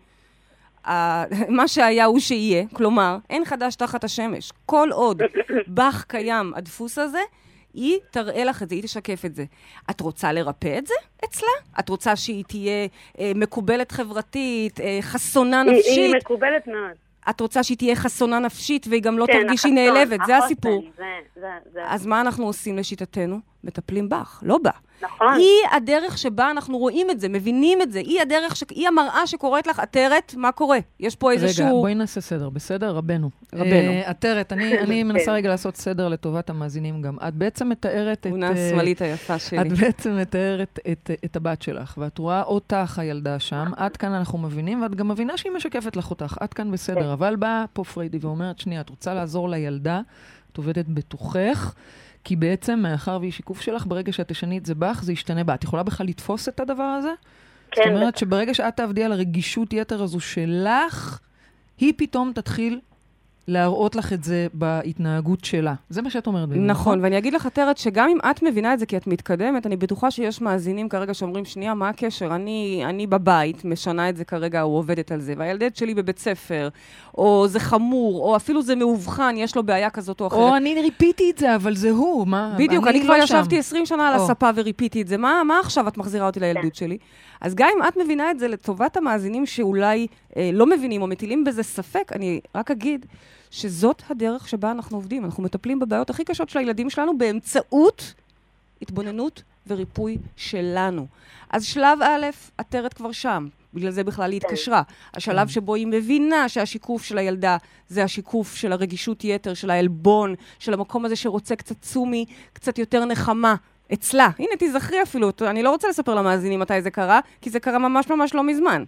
ה- 0.88 1.24
מה 1.56 1.68
שהיה 1.68 2.04
הוא 2.04 2.18
שיהיה, 2.20 2.64
כלומר, 2.72 3.16
אין 3.30 3.44
חדש 3.44 3.76
תחת 3.76 4.04
השמש. 4.04 4.52
כל 4.66 4.88
עוד 4.92 5.22
בך 5.76 6.04
קיים 6.08 6.52
הדפוס 6.56 6.98
הזה, 6.98 7.20
היא 7.74 7.98
תראה 8.10 8.44
לך 8.44 8.62
את 8.62 8.68
זה, 8.68 8.74
היא 8.74 8.82
תשקף 8.82 9.24
את 9.24 9.34
זה. 9.34 9.44
את 9.90 10.00
רוצה 10.00 10.32
לרפא 10.32 10.78
את 10.78 10.86
זה 10.86 10.94
אצלה? 11.24 11.48
את 11.80 11.88
רוצה 11.88 12.16
שהיא 12.16 12.44
תהיה 12.48 12.86
אה, 13.18 13.32
מקובלת 13.34 13.92
חברתית, 13.92 14.80
אה, 14.80 14.98
חסונה 15.02 15.60
היא- 15.62 15.70
נפשית? 15.70 15.96
היא 15.98 16.14
מקובלת 16.16 16.66
מאוד. 16.66 16.96
את 17.30 17.40
רוצה 17.40 17.62
שהיא 17.62 17.78
תהיה 17.78 17.96
חסונה 17.96 18.38
נפשית 18.38 18.86
והיא 18.90 19.02
גם 19.02 19.18
לא 19.18 19.26
כן, 19.26 19.32
תרגיש 19.32 19.62
שהיא 19.62 19.72
החסון, 19.72 19.94
נעלבת, 19.94 20.20
זה 20.26 20.36
הסיפור. 20.36 20.84
זה, 20.96 21.04
זה, 21.40 21.46
זה. 21.72 21.80
אז 21.84 22.06
מה 22.06 22.20
אנחנו 22.20 22.46
עושים 22.46 22.78
לשיטתנו? 22.78 23.40
מטפלים 23.64 24.08
בך, 24.08 24.40
לא 24.42 24.58
בה. 24.62 24.70
נכון. 25.02 25.34
היא 25.34 25.76
הדרך 25.76 26.18
שבה 26.18 26.50
אנחנו 26.50 26.78
רואים 26.78 27.10
את 27.10 27.20
זה, 27.20 27.28
מבינים 27.28 27.82
את 27.82 27.92
זה. 27.92 27.98
היא 27.98 28.20
הדרך, 28.20 28.56
ש... 28.56 28.64
היא 28.70 28.88
המראה 28.88 29.26
שקוראת 29.26 29.66
לך, 29.66 29.78
עטרת, 29.78 30.34
מה 30.36 30.52
קורה? 30.52 30.78
יש 31.00 31.16
פה 31.16 31.32
איזשהו... 31.32 31.64
רגע, 31.64 31.74
בואי 31.74 31.94
נעשה 31.94 32.20
סדר, 32.20 32.48
בסדר? 32.48 32.90
רבנו. 32.90 33.30
רבנו. 33.54 33.72
אה, 33.72 34.02
עטרת, 34.10 34.52
אני 34.52 34.78
אני 34.82 35.02
מנסה 35.02 35.24
כן. 35.24 35.32
רגע 35.32 35.48
לעשות 35.48 35.76
סדר 35.76 36.08
לטובת 36.08 36.50
המאזינים 36.50 37.02
גם. 37.02 37.16
את 37.28 37.34
בעצם 37.34 37.68
מתארת 37.68 38.18
את... 38.18 38.26
תמונה 38.26 38.46
אה, 38.46 38.66
השמאלית 38.66 39.02
היפה 39.02 39.38
שלי. 39.38 39.60
את 39.60 39.78
בעצם 39.78 40.16
מתארת 40.16 40.78
את, 40.92 41.10
את 41.24 41.36
הבת 41.36 41.62
שלך, 41.62 41.94
ואת 41.98 42.18
רואה 42.18 42.42
אותך, 42.42 42.98
הילדה 42.98 43.38
שם, 43.38 43.70
עד 43.76 43.96
כאן 43.96 44.12
אנחנו 44.12 44.38
מבינים, 44.38 44.82
ואת 44.82 44.94
גם 44.94 45.08
מבינה 45.08 45.36
שהיא 45.36 45.52
משקפת 45.52 45.96
לך 45.96 46.10
אותך, 46.10 46.36
עד 46.40 46.54
כאן 46.54 46.70
בסדר. 46.70 47.12
אבל 47.12 47.36
באה 47.36 47.64
פה 47.72 47.84
פריידי 47.84 48.18
ואומרת, 48.20 48.58
שנייה, 48.58 48.80
את 48.80 48.90
רוצה 48.90 49.14
לעזור 49.14 49.48
לילדה, 49.48 50.00
את 50.52 50.56
עובדת 50.56 50.84
בתוכך, 50.88 51.74
כי 52.24 52.36
בעצם, 52.36 52.78
מאחר 52.78 53.18
והיא 53.20 53.32
שיקוף 53.32 53.60
שלך, 53.60 53.86
ברגע 53.86 54.12
שאת 54.12 54.28
תשני 54.28 54.58
את 54.58 54.66
זה 54.66 54.74
בך, 54.74 55.00
זה 55.02 55.12
ישתנה 55.12 55.44
בה. 55.44 55.54
את 55.54 55.64
יכולה 55.64 55.82
בכלל 55.82 56.06
לתפוס 56.06 56.48
את 56.48 56.60
הדבר 56.60 56.82
הזה? 56.82 57.12
כן, 57.70 57.82
זאת 57.84 57.92
אומרת. 57.92 58.16
שברגע 58.16 58.54
שאת 58.54 58.76
תעבדי 58.76 59.04
על 59.04 59.12
הרגישות 59.12 59.72
יתר 59.72 60.02
הזו 60.02 60.20
שלך, 60.20 61.18
היא 61.78 61.92
פתאום 61.96 62.32
תתחיל 62.34 62.80
להראות 63.48 63.96
לך 63.96 64.12
את 64.12 64.24
זה 64.24 64.46
בהתנהגות 64.54 65.44
שלה. 65.44 65.74
זה 65.88 66.02
מה 66.02 66.10
שאת 66.10 66.26
אומרת. 66.26 66.48
בעצם, 66.48 66.66
נכון, 66.66 67.00
ואני 67.02 67.18
אגיד 67.18 67.34
לך, 67.34 67.46
עטרת, 67.46 67.78
שגם 67.78 68.08
אם 68.08 68.18
את 68.30 68.42
מבינה 68.42 68.74
את 68.74 68.78
זה 68.78 68.86
כי 68.86 68.96
את 68.96 69.06
מתקדמת, 69.06 69.66
אני 69.66 69.76
בטוחה 69.76 70.10
שיש 70.10 70.40
מאזינים 70.40 70.88
כרגע 70.88 71.14
שאומרים, 71.14 71.44
שנייה, 71.44 71.74
מה 71.74 71.88
הקשר? 71.88 72.34
אני, 72.34 72.82
אני 72.86 73.06
בבית, 73.06 73.64
משנה 73.64 74.08
את 74.08 74.16
זה 74.16 74.24
כרגע, 74.24 74.62
או 74.62 74.76
עובדת 74.76 75.12
על 75.12 75.20
זה, 75.20 75.34
והילדת 75.36 75.76
שלי 75.76 75.94
בבית 75.94 76.18
ספר, 76.18 76.68
או 77.18 77.48
זה 77.48 77.60
חמור, 77.60 78.20
או 78.20 78.36
אפילו 78.36 78.62
זה 78.62 78.74
מאובחן, 78.74 79.34
יש 79.38 79.56
לו 79.56 79.62
בעיה 79.62 79.90
כזאת 79.90 80.20
או 80.20 80.26
אחרת. 80.26 80.38
או 80.38 80.56
אני 80.56 80.82
ריפיתי 80.82 81.30
את 81.30 81.38
זה, 81.38 81.54
אבל 81.54 81.76
זה 81.76 81.90
הוא, 81.90 82.26
מה? 82.26 82.54
בדיוק, 82.58 82.86
אני 82.86 83.02
כבר 83.02 83.16
לא. 83.16 83.22
ישבתי 83.22 83.58
20 83.58 83.86
שנה 83.86 84.08
על 84.08 84.18
או. 84.18 84.24
הספה 84.24 84.50
וריפיתי 84.54 85.02
את 85.02 85.08
זה. 85.08 85.16
מה, 85.16 85.42
מה 85.44 85.60
עכשיו 85.60 85.88
את 85.88 85.96
מחזירה 85.96 86.26
אותי 86.26 86.40
לילדות 86.40 86.74
שלי? 86.74 86.98
אז 87.40 87.54
גם 87.54 87.68
אם 87.76 87.88
את 87.88 87.96
מבינה 87.96 88.30
את 88.30 88.38
זה 88.38 88.48
לטובת 88.48 88.96
המאזינים 88.96 89.46
שאולי 89.46 90.06
אה, 90.36 90.50
לא 90.52 90.66
מבינים 90.66 91.02
או 91.02 91.06
מטילים 91.06 91.44
בזה 91.44 91.62
ספק, 91.62 92.12
אני 92.14 92.40
רק 92.54 92.70
אגיד 92.70 93.06
שזאת 93.50 94.02
הדרך 94.10 94.48
שבה 94.48 94.70
אנחנו 94.70 94.96
עובדים. 94.96 95.24
אנחנו 95.24 95.42
מטפלים 95.42 95.78
בבעיות 95.78 96.10
הכי 96.10 96.24
קשות 96.24 96.48
של 96.48 96.58
הילדים 96.58 96.90
שלנו 96.90 97.18
באמצעות 97.18 98.14
התבוננות 98.82 99.42
וריפוי 99.66 100.18
שלנו. 100.36 101.06
אז 101.50 101.64
שלב 101.64 101.98
א', 102.02 102.26
עטרת 102.58 102.94
כבר 102.94 103.12
שם. 103.12 103.48
בגלל 103.74 103.90
זה 103.90 104.04
בכלל 104.04 104.30
היא 104.30 104.40
התקשרה. 104.44 104.82
השלב 105.14 105.48
שבו 105.48 105.74
היא 105.74 105.86
מבינה 105.86 106.48
שהשיקוף 106.48 107.02
של 107.02 107.18
הילדה 107.18 107.56
זה 107.88 108.04
השיקוף 108.04 108.54
של 108.54 108.72
הרגישות 108.72 109.24
יתר, 109.24 109.54
של 109.54 109.70
העלבון, 109.70 110.34
של 110.58 110.74
המקום 110.74 111.04
הזה 111.04 111.16
שרוצה 111.16 111.56
קצת 111.56 111.80
צומי, 111.80 112.24
קצת 112.52 112.78
יותר 112.78 113.04
נחמה. 113.04 113.54
אצלה. 113.92 114.28
הנה, 114.38 114.56
תיזכרי 114.58 115.02
אפילו, 115.02 115.30
אני 115.40 115.62
לא 115.62 115.70
רוצה 115.70 115.88
לספר 115.88 116.14
למאזינים 116.14 116.60
מתי 116.60 116.82
זה 116.82 116.90
קרה, 116.90 117.20
כי 117.40 117.50
זה 117.50 117.60
קרה 117.60 117.78
ממש 117.78 118.10
ממש 118.10 118.34
לא 118.34 118.42
מזמן. 118.42 118.84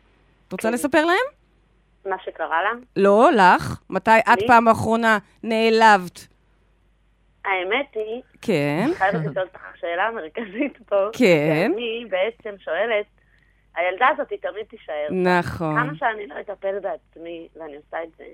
את 0.49 0.53
רוצה 0.53 0.71
לספר 0.71 1.05
להם? 1.05 1.27
מה 2.07 2.17
שקרה 2.25 2.63
לה? 2.63 2.71
לא, 2.97 3.31
לך. 3.33 3.81
מתי 3.91 4.11
את? 4.33 4.39
פעם 4.47 4.69
האחרונה 4.69 5.19
נעלבת? 5.43 6.27
האמת 7.45 7.87
היא, 7.95 8.23
כן. 8.43 8.83
אני 8.85 8.95
חייבת 8.95 9.21
לשאול 9.21 9.47
אותך 9.47 9.61
שאלה 9.81 10.11
מרכזית 10.15 10.79
פה. 10.89 10.97
כן. 11.13 11.73
אני 11.75 12.05
בעצם 12.09 12.59
שואלת, 12.59 13.07
הילדה 13.77 14.09
הזאת 14.09 14.31
היא 14.31 14.39
תמיד 14.39 14.67
תישאר. 14.67 15.09
נכון. 15.11 15.77
כמה 15.77 15.95
שאני 15.95 16.27
לא 16.27 16.35
אטפל 16.41 16.79
בעצמי, 16.81 17.49
ואני 17.57 17.77
עושה 17.77 18.03
את 18.05 18.09
זה, 18.19 18.25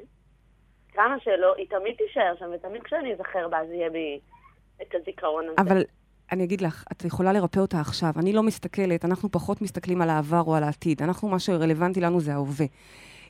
כמה 0.92 1.16
שלא, 1.20 1.55
היא 1.57 1.66
תמיד 1.68 1.94
תישאר 1.98 2.35
שם, 2.38 2.46
ותמיד 2.55 2.83
כשאני 2.83 3.12
אזכר 3.14 3.48
בה, 3.48 3.61
אז 3.61 3.70
יהיה 3.70 3.90
בי 3.90 4.20
את 4.83 4.94
הזיכרון 4.94 5.44
הזה. 5.44 5.55
אבל 5.59 5.83
אני 6.33 6.44
אגיד 6.44 6.61
לך, 6.61 6.85
את 6.92 7.05
יכולה 7.05 7.33
לרפא 7.33 7.61
אותה 7.61 7.81
עכשיו. 7.81 8.11
אני 8.16 8.33
לא 8.33 8.42
מסתכלת, 8.42 9.05
אנחנו 9.05 9.31
פחות 9.31 9.62
מסתכלים 9.62 10.03
על 10.03 10.11
העבר 10.11 10.42
או 10.46 10.55
על 10.55 10.62
העתיד. 10.62 11.03
אנחנו, 11.03 11.29
מה 11.29 11.38
שרלוונטי 11.38 12.00
לנו 12.00 12.20
זה 12.20 12.33
ההווה. 12.33 12.66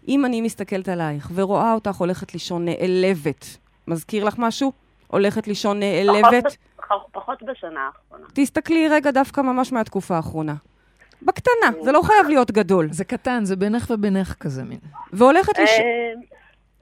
אם 0.08 0.24
אני 0.24 0.40
מסתכלת 0.40 0.88
עלייך 0.88 1.30
ורואה 1.34 1.74
אותך 1.74 1.96
הולכת 1.96 2.32
לישון 2.32 2.64
נעלבת, 2.64 3.44
מזכיר 3.88 4.24
לך 4.24 4.34
משהו? 4.38 4.72
הולכת 5.06 5.48
לישון 5.48 5.80
נעלבת? 5.80 6.44
פחות, 6.44 6.56
פחות, 6.76 7.06
פחות 7.12 7.42
בשנה 7.42 7.86
האחרונה. 7.86 8.26
תסתכלי 8.34 8.88
רגע 8.88 9.10
דווקא 9.10 9.40
ממש 9.40 9.72
מהתקופה 9.72 10.16
האחרונה. 10.16 10.54
בקטנה, 11.22 11.82
זה 11.82 11.92
לא 11.92 12.02
חייב 12.02 12.26
להיות 12.28 12.50
גדול. 12.50 12.88
זה 12.92 13.04
קטן, 13.04 13.44
זה 13.44 13.56
בינך 13.56 13.90
ובינך 13.90 14.34
כזה 14.40 14.62
מין. 14.64 14.78
והולכת 15.12 15.58
לישון, 15.58 15.80
אה, 15.84 16.12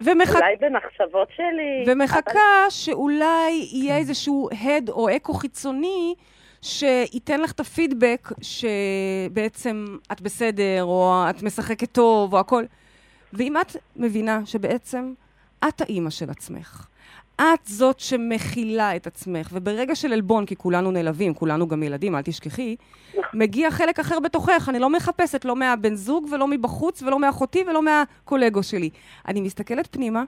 ומחכה... 0.01 0.39
אולי 0.39 0.57
במחשבות 0.61 1.29
שלי. 1.37 1.83
אבל- 1.85 1.93
ומחכה 2.03 2.41
שאולי 2.71 3.69
יהיה 3.73 3.97
איזשהו 3.97 4.49
הד 4.61 4.89
או 4.91 5.17
אקו 5.17 5.35
חיצוני 5.35 6.15
שייתן 6.63 7.41
לך 7.41 7.53
את 7.53 7.61
הפידבק 7.61 8.29
שבעצם 8.43 9.85
את 10.13 10.21
בסדר, 10.21 10.83
או 10.85 11.25
את 11.31 11.43
משחקת 11.43 11.93
טוב, 11.93 12.35
או 12.35 12.39
הכל. 12.39 12.65
ואם 13.33 13.57
את 13.61 13.77
מבינה 13.97 14.41
שבעצם 14.45 15.13
את 15.69 15.81
האימא 15.81 16.11
של 16.11 16.31
עצמך, 16.31 16.87
את 17.41 17.67
זאת 17.67 18.01
שמכילה 18.01 18.97
את 18.97 19.07
עצמך, 19.07 19.49
וברגע 19.53 19.95
של 19.95 20.13
עלבון, 20.13 20.47
כי 20.47 20.57
כולנו 20.57 20.91
נעלבים, 20.91 21.35
כולנו 21.35 21.69
גם 21.69 21.83
ילדים, 21.83 22.15
אל 22.15 22.23
תשכחי, 22.23 22.77
מגיע 23.35 23.71
חלק 23.71 23.99
אחר 23.99 24.21
בתוכך. 24.21 24.67
אני 24.69 24.79
לא 24.79 24.91
מחפשת 24.91 25.45
לא 25.45 25.57
מהבן 25.57 25.95
זוג 25.95 26.27
ולא 26.33 26.49
מבחוץ 26.49 27.03
ולא 27.03 27.19
מאחותי 27.19 27.65
ולא 27.69 27.83
מהקולגה 27.83 28.63
שלי. 28.63 28.91
אני 29.29 29.41
מסתכלת 29.41 29.89
פנימה, 29.91 30.25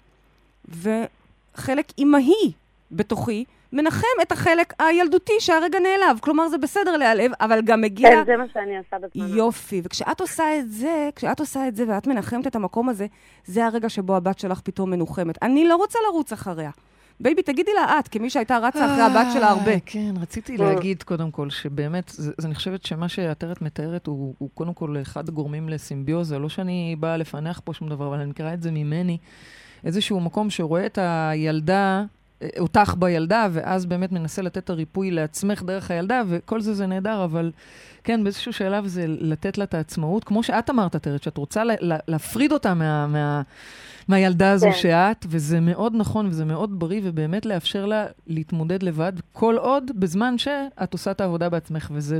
וחלק 0.68 1.92
אימהי 1.98 2.52
בתוכי 2.92 3.44
מנחם 3.72 4.06
את 4.22 4.32
החלק 4.32 4.74
הילדותי 4.78 5.32
שהרגע 5.38 5.78
נעלב. 5.78 6.18
כלומר, 6.20 6.48
זה 6.48 6.58
בסדר 6.58 6.96
להיעלב, 6.96 7.30
אבל 7.40 7.62
גם 7.62 7.80
מגיע... 7.80 8.10
כן, 8.10 8.22
זה 8.26 8.36
מה 8.36 8.44
שאני 8.52 8.78
עושה 8.78 8.96
בזמן. 8.98 9.36
יופי. 9.38 9.80
וכשאת 9.84 10.20
עושה 10.20 10.58
את 10.58 10.70
זה, 10.70 11.08
כשאת 11.16 11.40
עושה 11.40 11.68
את 11.68 11.76
זה 11.76 11.84
ואת 11.88 12.06
מנחמת 12.06 12.46
את 12.46 12.56
המקום 12.56 12.88
הזה, 12.88 13.06
זה 13.44 13.66
הרגע 13.66 13.88
שבו 13.88 14.16
הבת 14.16 14.38
שלך 14.38 14.60
פתאום 14.60 14.90
מנוחמת. 14.90 15.42
אני 15.42 15.68
לא 15.68 15.76
רוצה 15.76 15.98
לרוץ 16.08 16.32
אחריה. 16.32 16.70
baby, 17.20 17.42
תגידי 17.42 17.70
לה 17.74 17.98
את, 17.98 18.08
כמי 18.08 18.30
שהייתה 18.30 18.58
רצה 18.58 18.86
אחרי 18.86 19.02
הבת 19.02 19.26
שלה 19.32 19.48
הרבה. 19.48 19.70
אה, 19.70 19.78
כן, 19.86 20.14
רציתי 20.20 20.56
להגיד 20.56 21.02
קודם 21.02 21.30
כל 21.30 21.50
שבאמת, 21.50 22.12
אני 22.44 22.54
חושבת 22.54 22.86
שמה 22.86 23.08
שעטרת 23.08 23.62
מתארת 23.62 24.06
הוא 24.06 24.34
הוא 24.38 24.50
קודם 24.54 24.74
כל 24.74 24.96
אחד 25.02 25.28
הגורמים 25.28 25.68
לסימביוזה. 25.68 26.38
לא 26.38 26.48
שאני 26.48 26.96
באה 27.00 27.16
לפענח 27.16 27.60
פה 27.64 27.74
שום 27.74 27.88
דבר, 27.88 28.06
אבל 28.06 28.20
אני 28.20 28.30
מכירה 28.30 28.54
את 28.54 28.62
זה 28.62 28.70
ממני. 28.70 29.18
איזשהו 29.84 30.20
מקום 30.20 30.50
שרואה 30.50 30.86
את 30.86 30.98
הילדה, 31.02 31.98
אה, 32.00 32.19
אותך 32.58 32.94
בילדה, 32.98 33.48
ואז 33.52 33.86
באמת 33.86 34.12
מנסה 34.12 34.42
לתת 34.42 34.58
את 34.58 34.70
הריפוי 34.70 35.10
לעצמך 35.10 35.62
דרך 35.62 35.90
הילדה, 35.90 36.22
וכל 36.28 36.60
זה 36.60 36.74
זה 36.74 36.86
נהדר, 36.86 37.24
אבל 37.24 37.50
כן, 38.04 38.24
באיזשהו 38.24 38.52
שלב 38.52 38.86
זה 38.86 39.04
לתת 39.06 39.58
לה 39.58 39.64
את 39.64 39.74
העצמאות. 39.74 40.24
כמו 40.24 40.42
שאת 40.42 40.70
אמרת, 40.70 40.94
עטרת, 40.94 41.22
שאת 41.22 41.36
רוצה 41.36 41.64
לה- 41.64 41.74
לה- 41.80 41.98
להפריד 42.08 42.52
אותה 42.52 42.74
מה... 42.74 43.06
מה 43.06 43.42
מהילדה 44.08 44.50
הזו 44.52 44.66
כן. 44.66 44.78
שאת, 44.78 45.26
וזה 45.28 45.60
מאוד 45.60 45.92
נכון 45.96 46.26
וזה 46.26 46.44
מאוד 46.44 46.80
בריא, 46.80 47.00
ובאמת 47.04 47.46
לאפשר 47.46 47.86
לה 47.86 48.06
להתמודד 48.26 48.82
לבד, 48.82 49.12
כל 49.32 49.56
עוד 49.58 49.90
בזמן 49.94 50.38
שאת 50.38 50.92
עושה 50.92 51.10
את 51.10 51.20
העבודה 51.20 51.48
בעצמך, 51.48 51.90
וזה... 51.94 52.18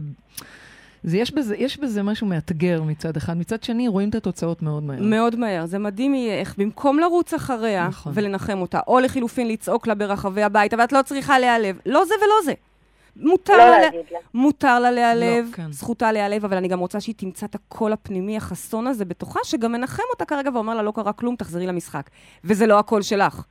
זה, 1.02 1.18
יש, 1.18 1.34
בזה, 1.34 1.56
יש 1.56 1.78
בזה 1.78 2.02
משהו 2.02 2.26
מאתגר 2.26 2.82
מצד 2.82 3.16
אחד, 3.16 3.36
מצד 3.36 3.62
שני 3.62 3.88
רואים 3.88 4.08
את 4.08 4.14
התוצאות 4.14 4.62
מאוד 4.62 4.82
מהר. 4.82 5.02
מאוד 5.02 5.36
מהר. 5.36 5.66
זה 5.66 5.78
מדהים 5.78 6.14
יהיה 6.14 6.34
איך 6.40 6.54
במקום 6.58 6.98
לרוץ 6.98 7.34
אחריה 7.34 7.88
נכון. 7.88 8.12
ולנחם 8.16 8.58
אותה, 8.60 8.80
או 8.86 9.00
לחילופין 9.00 9.48
לצעוק 9.48 9.86
לה 9.86 9.94
ברחבי 9.94 10.42
הבית, 10.42 10.74
אבל 10.74 10.84
את 10.84 10.92
לא 10.92 11.02
צריכה 11.02 11.38
להיעלב. 11.38 11.78
לא 11.86 12.04
זה 12.04 12.14
ולא 12.24 12.34
זה. 12.44 12.52
מותר 13.16 13.56
לא 13.56 13.70
לה, 13.70 13.78
לה. 13.80 13.88
מותר 14.34 14.80
לה 14.80 14.90
להיעלב, 14.90 15.46
לא, 15.50 15.56
כן. 15.56 15.72
זכותה 15.72 16.12
להיעלב, 16.12 16.44
אבל 16.44 16.56
אני 16.56 16.68
גם 16.68 16.78
רוצה 16.78 17.00
שהיא 17.00 17.14
תמצא 17.18 17.46
את 17.46 17.54
הקול 17.54 17.92
הפנימי 17.92 18.36
החסון 18.36 18.86
הזה 18.86 19.04
בתוכה, 19.04 19.40
שגם 19.44 19.72
מנחם 19.72 20.02
אותה 20.12 20.24
כרגע 20.24 20.50
ואומר 20.54 20.74
לה, 20.74 20.82
לא 20.82 20.92
קרה 20.94 21.12
כלום, 21.12 21.36
תחזרי 21.36 21.66
למשחק. 21.66 22.10
וזה 22.44 22.66
לא 22.66 22.78
הקול 22.78 23.02
שלך. 23.02 23.44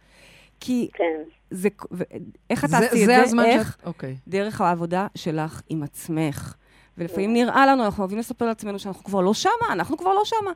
כי 0.59 0.87
כן. 0.93 1.03
זה... 1.51 1.69
ו- 1.91 2.03
איך 2.49 2.65
את 2.65 2.69
תעשי 2.69 2.85
את 2.85 2.91
זה 2.91 3.05
זה? 3.05 3.21
הזמן 3.23 3.45
איך? 3.45 3.71
שאת... 3.71 3.87
אוקיי. 3.87 4.15
דרך 4.27 4.61
העבודה 4.61 5.07
שלך 5.15 5.61
עם 5.69 5.83
עצמך. 5.83 6.53
ולפעמים 6.99 7.33
נראה 7.33 7.65
לנו, 7.65 7.85
אנחנו 7.85 8.01
אוהבים 8.01 8.19
לספר 8.19 8.45
לעצמנו 8.45 8.79
שאנחנו 8.79 9.03
כבר 9.03 9.21
לא 9.21 9.33
שמה, 9.33 9.51
אנחנו 9.71 9.97
כבר 9.97 10.13
לא 10.13 10.25
שמה. 10.25 10.51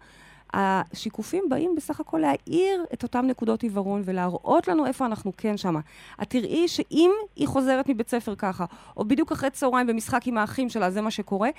השיקופים 0.53 1.43
באים 1.49 1.75
בסך 1.75 1.99
הכל 1.99 2.17
להאיר 2.17 2.85
את 2.93 3.03
אותן 3.03 3.25
נקודות 3.27 3.63
עיוורון 3.63 4.01
ולהראות 4.05 4.67
לנו 4.67 4.85
איפה 4.85 5.05
אנחנו 5.05 5.31
כן 5.37 5.57
שמה. 5.57 5.79
את 6.21 6.29
תראי 6.29 6.67
שאם 6.67 7.11
היא 7.35 7.47
חוזרת 7.47 7.89
מבית 7.89 8.09
ספר 8.09 8.35
ככה, 8.35 8.65
או 8.97 9.05
בדיוק 9.05 9.31
אחרי 9.31 9.49
צהריים 9.49 9.87
במשחק 9.87 10.27
עם 10.27 10.37
האחים 10.37 10.69
שלה, 10.69 10.91
זה 10.91 11.01
מה 11.01 11.11
שקורה, 11.11 11.49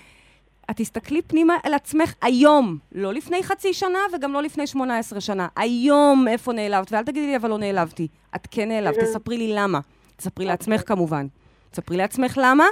את 0.70 0.76
תסתכלי 0.76 1.22
פנימה 1.22 1.54
אל 1.66 1.74
עצמך 1.74 2.14
היום, 2.22 2.78
לא 2.92 3.12
לפני 3.12 3.42
חצי 3.42 3.74
שנה 3.74 3.98
וגם 4.14 4.32
לא 4.32 4.42
לפני 4.42 4.66
18 4.66 5.20
שנה. 5.20 5.48
היום 5.56 6.28
איפה 6.28 6.52
נעלבת, 6.52 6.92
ואל 6.92 7.02
תגידי 7.02 7.26
לי, 7.26 7.36
אבל 7.36 7.50
לא 7.50 7.58
נעלבתי. 7.58 8.08
את 8.36 8.48
כן 8.50 8.68
נעלבת, 8.68 8.98
תספרי 8.98 9.38
לי 9.38 9.52
למה. 9.54 9.80
תספרי 10.16 10.46
לעצמך 10.46 10.82
כמובן. 10.86 11.26
תספרי 11.70 11.96
לעצמך 11.96 12.38
למה, 12.42 12.64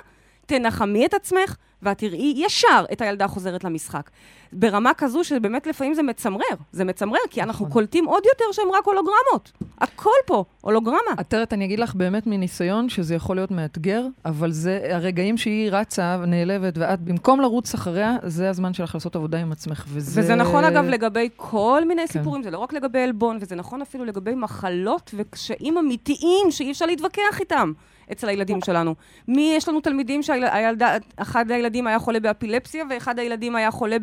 תנחמי 0.46 1.06
את 1.06 1.14
עצמך, 1.14 1.56
ואת 1.82 1.98
תראי 1.98 2.32
ישר 2.36 2.84
את 2.92 3.00
הילדה 3.00 3.28
חוזרת 3.28 3.64
למשחק. 3.64 4.10
ברמה 4.52 4.94
כזו 4.94 5.24
שבאמת 5.24 5.66
לפעמים 5.66 5.94
זה 5.94 6.02
מצמרר. 6.02 6.56
זה 6.72 6.84
מצמרר, 6.84 7.20
כי 7.30 7.42
אנחנו 7.42 7.64
נכון. 7.64 7.72
קולטים 7.72 8.04
עוד 8.04 8.22
יותר 8.26 8.44
שהם 8.52 8.72
רק 8.72 8.84
הולוגרמות. 8.86 9.52
הכל 9.78 10.10
פה, 10.26 10.44
הולוגרמה. 10.60 11.12
עטרת, 11.16 11.52
אני 11.52 11.64
אגיד 11.64 11.78
לך 11.78 11.94
באמת 11.94 12.26
מניסיון 12.26 12.88
שזה 12.88 13.14
יכול 13.14 13.36
להיות 13.36 13.50
מאתגר, 13.50 14.06
אבל 14.24 14.52
זה 14.52 14.80
הרגעים 14.90 15.36
שהיא 15.38 15.70
רצה, 15.72 16.16
נעלבת, 16.26 16.78
ואת 16.78 17.00
במקום 17.00 17.40
לרוץ 17.40 17.74
אחריה, 17.74 18.16
זה 18.22 18.50
הזמן 18.50 18.74
שלך 18.74 18.94
לעשות 18.94 19.16
עבודה 19.16 19.38
עם 19.38 19.52
עצמך. 19.52 19.84
וזה... 19.88 20.20
וזה 20.20 20.34
נכון, 20.34 20.64
אגב, 20.64 20.84
לגבי 20.84 21.28
כל 21.36 21.82
מיני 21.88 22.06
כן. 22.06 22.12
סיפורים, 22.12 22.42
זה 22.42 22.50
לא 22.50 22.58
רק 22.58 22.72
לגבי 22.72 23.00
עלבון, 23.00 23.38
וזה 23.40 23.56
נכון 23.56 23.82
אפילו 23.82 24.04
לגבי 24.04 24.34
מחלות 24.34 25.10
וקשיים 25.14 25.78
אמיתיים 25.78 26.50
שאי 26.50 26.70
אפשר 26.70 26.86
להתווכח 26.86 27.40
איתם 27.40 27.72
אצל 28.12 28.28
הילדים 28.28 28.60
שלנו. 28.60 28.94
מי, 29.28 29.54
יש 29.56 29.68
לנו 29.68 29.80
תלמידים 29.80 30.22
שאחד 30.22 31.50
הילדים 31.50 31.86
היה 31.86 31.98
חולה 31.98 32.20
באפילפסיה, 32.20 32.84
ואחד 32.90 33.18
הילדים 33.18 33.56
היה 33.56 33.70
חולה 33.70 33.96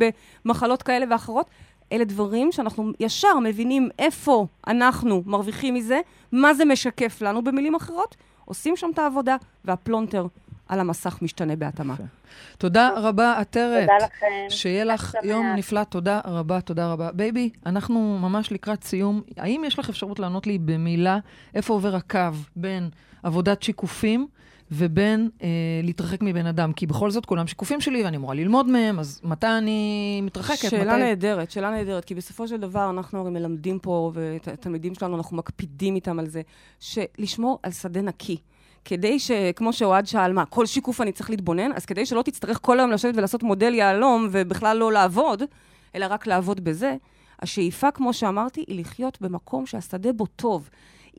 במחלות 0.45 0.83
כאלה 0.83 1.05
ואחרות. 1.09 1.49
אלה 1.91 2.03
דברים 2.03 2.51
שאנחנו 2.51 2.91
ישר 2.99 3.39
מבינים 3.39 3.89
איפה 3.99 4.47
אנחנו 4.67 5.23
מרוויחים 5.25 5.73
מזה, 5.73 5.99
מה 6.31 6.53
זה 6.53 6.65
משקף 6.65 7.21
לנו 7.21 7.43
במילים 7.43 7.75
אחרות, 7.75 8.15
עושים 8.45 8.75
שם 8.75 8.89
את 8.93 8.99
העבודה, 8.99 9.35
והפלונטר 9.65 10.27
על 10.69 10.79
המסך 10.79 11.17
משתנה 11.21 11.55
בהתאמה. 11.55 11.95
תודה 12.57 12.89
רבה, 12.95 13.37
עטרת. 13.39 13.81
תודה 13.81 14.05
לכם. 14.05 14.49
שיהיה 14.49 14.83
לך. 14.83 15.15
יום 15.23 15.47
נפלא, 15.55 15.83
תודה 15.83 16.19
רבה, 16.25 16.61
תודה 16.61 16.91
רבה. 16.91 17.11
baby, 17.11 17.49
אנחנו 17.65 18.17
ממש 18.21 18.51
לקראת 18.51 18.83
סיום. 18.83 19.21
האם 19.37 19.61
יש 19.65 19.79
לך 19.79 19.89
אפשרות 19.89 20.19
לענות 20.19 20.47
לי 20.47 20.57
במילה 20.57 21.19
איפה 21.55 21.73
עובר 21.73 21.95
הקו 21.95 22.19
בין 22.55 22.89
עבודת 23.23 23.63
שיקופים 23.63 24.27
ובין 24.71 25.29
אה, 25.43 25.47
להתרחק 25.83 26.21
מבן 26.21 26.45
אדם? 26.45 26.73
כי 26.73 26.87
בכל 26.87 27.11
זאת 27.11 27.25
כולם 27.25 27.47
שיקופים 27.47 27.81
שלי 27.81 28.03
ואני 28.03 28.17
אמורה 28.17 28.35
ללמוד 28.35 28.67
מהם, 28.67 28.99
אז 28.99 29.21
מתי 29.23 29.47
אני 29.57 30.19
מתרחקת? 30.23 30.69
שאלה 30.69 30.93
מתי... 30.93 31.03
נהדרת, 31.03 31.51
שאלה 31.51 31.71
נהדרת, 31.71 32.05
כי 32.05 32.15
בסופו 32.15 32.47
של 32.47 32.57
דבר 32.57 32.89
אנחנו 32.89 33.19
הרי 33.19 33.31
מלמדים 33.31 33.79
פה, 33.79 34.11
ואת 34.13 34.47
התלמידים 34.47 34.95
שלנו, 34.95 35.17
אנחנו 35.17 35.37
מקפידים 35.37 35.95
איתם 35.95 36.19
על 36.19 36.27
זה, 36.27 36.41
שלשמור 36.79 37.59
על 37.63 37.71
שדה 37.71 38.01
נקי. 38.01 38.37
כדי 38.85 39.19
ש... 39.19 39.31
כמו 39.55 39.73
שאוהד 39.73 40.07
שאל, 40.07 40.33
מה, 40.33 40.45
כל 40.45 40.65
שיקוף 40.65 41.01
אני 41.01 41.11
צריך 41.11 41.29
להתבונן? 41.29 41.71
אז 41.75 41.85
כדי 41.85 42.05
שלא 42.05 42.21
תצטרך 42.21 42.59
כל 42.61 42.79
היום 42.79 42.91
לשבת 42.91 43.15
ולעשות 43.17 43.43
מודל 43.43 43.73
יהלום 43.73 44.27
ובכלל 44.31 44.77
לא 44.77 44.91
לעבוד, 44.91 45.43
אלא 45.95 46.05
רק 46.09 46.27
לעבוד 46.27 46.63
בזה, 46.63 46.95
השאיפה, 47.41 47.91
כמו 47.91 48.13
שאמרתי, 48.13 48.63
היא 48.67 48.79
לחיות 48.79 49.21
במקום 49.21 49.65
שהשדה 49.65 50.13
בו 50.13 50.25
טוב. 50.25 50.69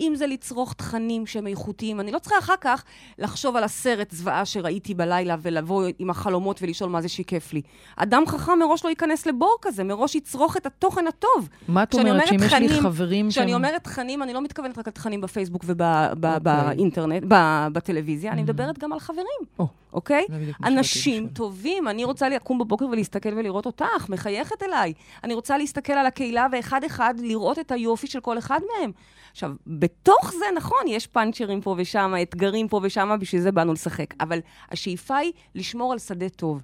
אם 0.00 0.12
זה 0.16 0.26
לצרוך 0.26 0.74
תכנים 0.74 1.26
שהם 1.26 1.46
איכותיים. 1.46 2.00
אני 2.00 2.12
לא 2.12 2.18
צריכה 2.18 2.38
אחר 2.38 2.54
כך 2.60 2.84
לחשוב 3.18 3.56
על 3.56 3.64
הסרט 3.64 4.10
זוועה 4.10 4.44
שראיתי 4.44 4.94
בלילה 4.94 5.36
ולבוא 5.42 5.84
עם 5.98 6.10
החלומות 6.10 6.62
ולשאול 6.62 6.90
מה 6.90 7.02
זה 7.02 7.08
שיקף 7.08 7.52
לי. 7.52 7.62
אדם 7.96 8.22
חכם 8.26 8.58
מראש 8.58 8.84
לא 8.84 8.90
ייכנס 8.90 9.26
לבור 9.26 9.56
כזה, 9.62 9.84
מראש 9.84 10.14
יצרוך 10.14 10.56
את 10.56 10.66
התוכן 10.66 11.06
הטוב. 11.06 11.48
מה 11.68 11.82
את 11.82 11.94
אומרת, 11.94 12.26
שאם 12.26 12.42
יש 12.42 12.52
לי 12.52 12.68
חברים 12.68 13.30
שהם... 13.30 13.44
כשאני 13.44 13.54
אומרת 13.54 13.84
תכנים, 13.84 14.22
אני 14.22 14.32
לא 14.32 14.42
מתכוונת 14.42 14.78
רק 14.78 14.86
על 14.86 14.92
תכנים 14.92 15.20
בפייסבוק 15.20 15.64
ובאינטרנט, 15.66 17.22
אוקיי. 17.22 17.28
בטלוויזיה, 17.72 18.32
אני 18.32 18.40
mm-hmm. 18.40 18.44
מדברת 18.44 18.78
גם 18.78 18.92
על 18.92 19.00
חברים. 19.00 19.70
אוקיי? 19.92 20.26
אנשים 20.64 21.28
טובים, 21.28 21.88
אני 21.88 22.04
רוצה 22.04 22.28
לקום 22.28 22.58
בבוקר 22.58 22.86
ולהסתכל 22.86 23.34
ולראות 23.36 23.66
אותך, 23.66 24.08
מחייכת 24.08 24.62
אליי. 24.62 24.92
אני 25.24 25.34
רוצה 25.34 25.58
להסתכל 25.58 25.92
על 25.92 26.06
הקהילה 26.06 26.46
ואחד-אחד 26.52 27.14
לראות 27.18 27.58
את 27.58 27.72
היופי 27.72 28.06
של 28.06 28.20
כל 28.20 28.38
אחד 28.38 28.60
מהם. 28.78 28.92
עכשיו, 29.30 29.52
בתוך 29.66 30.32
זה, 30.32 30.44
נכון, 30.56 30.80
יש 30.86 31.06
פאנצ'רים 31.06 31.60
פה 31.60 31.74
ושם, 31.78 32.14
אתגרים 32.22 32.68
פה 32.68 32.80
ושם, 32.82 33.16
בשביל 33.20 33.42
זה 33.42 33.52
באנו 33.52 33.72
לשחק. 33.72 34.14
אבל 34.20 34.38
השאיפה 34.70 35.16
היא 35.16 35.32
לשמור 35.54 35.92
על 35.92 35.98
שדה 35.98 36.28
טוב. 36.28 36.62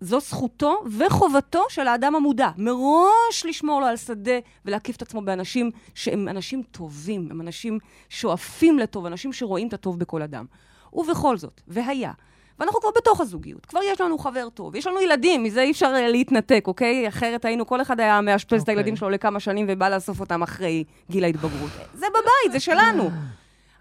זו 0.00 0.20
זכותו 0.20 0.82
וחובתו 0.98 1.62
של 1.68 1.88
האדם 1.88 2.14
המודע. 2.14 2.50
מראש 2.56 3.46
לשמור 3.48 3.80
לו 3.80 3.86
על 3.86 3.96
שדה 3.96 4.38
ולהקיף 4.64 4.96
את 4.96 5.02
עצמו 5.02 5.22
באנשים 5.22 5.70
שהם 5.94 6.28
אנשים 6.28 6.62
טובים, 6.62 7.28
הם 7.30 7.40
אנשים 7.40 7.78
שואפים 8.08 8.78
לטוב, 8.78 9.06
אנשים 9.06 9.32
שרואים 9.32 9.68
את 9.68 9.72
הטוב 9.72 9.98
בכל 9.98 10.22
אדם. 10.22 10.44
ובכל 10.92 11.36
זאת, 11.36 11.60
והיה, 11.68 12.12
ואנחנו 12.60 12.80
כבר 12.80 12.90
בתוך 12.96 13.20
הזוגיות, 13.20 13.66
כבר 13.66 13.80
יש 13.82 14.00
לנו 14.00 14.18
חבר 14.18 14.48
טוב, 14.48 14.76
יש 14.76 14.86
לנו 14.86 15.00
ילדים, 15.00 15.42
מזה 15.42 15.62
אי 15.62 15.70
אפשר 15.70 15.92
אה, 15.94 16.08
להתנתק, 16.08 16.64
אוקיי? 16.66 17.08
אחרת 17.08 17.44
היינו, 17.44 17.66
כל 17.66 17.82
אחד 17.82 18.00
היה 18.00 18.20
מאשפז 18.20 18.52
okay. 18.52 18.56
את 18.56 18.60
אוקיי. 18.60 18.74
הילדים 18.74 18.96
שלו 18.96 19.10
לכמה 19.10 19.40
שנים 19.40 19.66
ובא 19.68 19.88
לאסוף 19.88 20.20
אותם 20.20 20.42
אחרי 20.42 20.84
גיל 21.10 21.24
ההתבגרות. 21.24 21.70
זה 21.94 22.06
בבית, 22.10 22.52
זה 22.52 22.60
שלנו. 22.60 23.10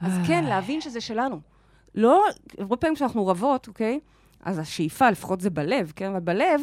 אז 0.01 0.13
כן, 0.27 0.43
להבין 0.43 0.81
שזה 0.81 1.01
שלנו. 1.01 1.39
לא, 1.95 2.25
הרבה 2.57 2.75
פעמים 2.75 2.95
כשאנחנו 2.95 3.27
רבות, 3.27 3.67
אוקיי? 3.67 3.99
אז 4.43 4.59
השאיפה, 4.59 5.09
לפחות 5.09 5.41
זה 5.41 5.49
בלב, 5.49 5.93
כן? 5.95 6.09
אבל 6.09 6.19
בלב, 6.19 6.61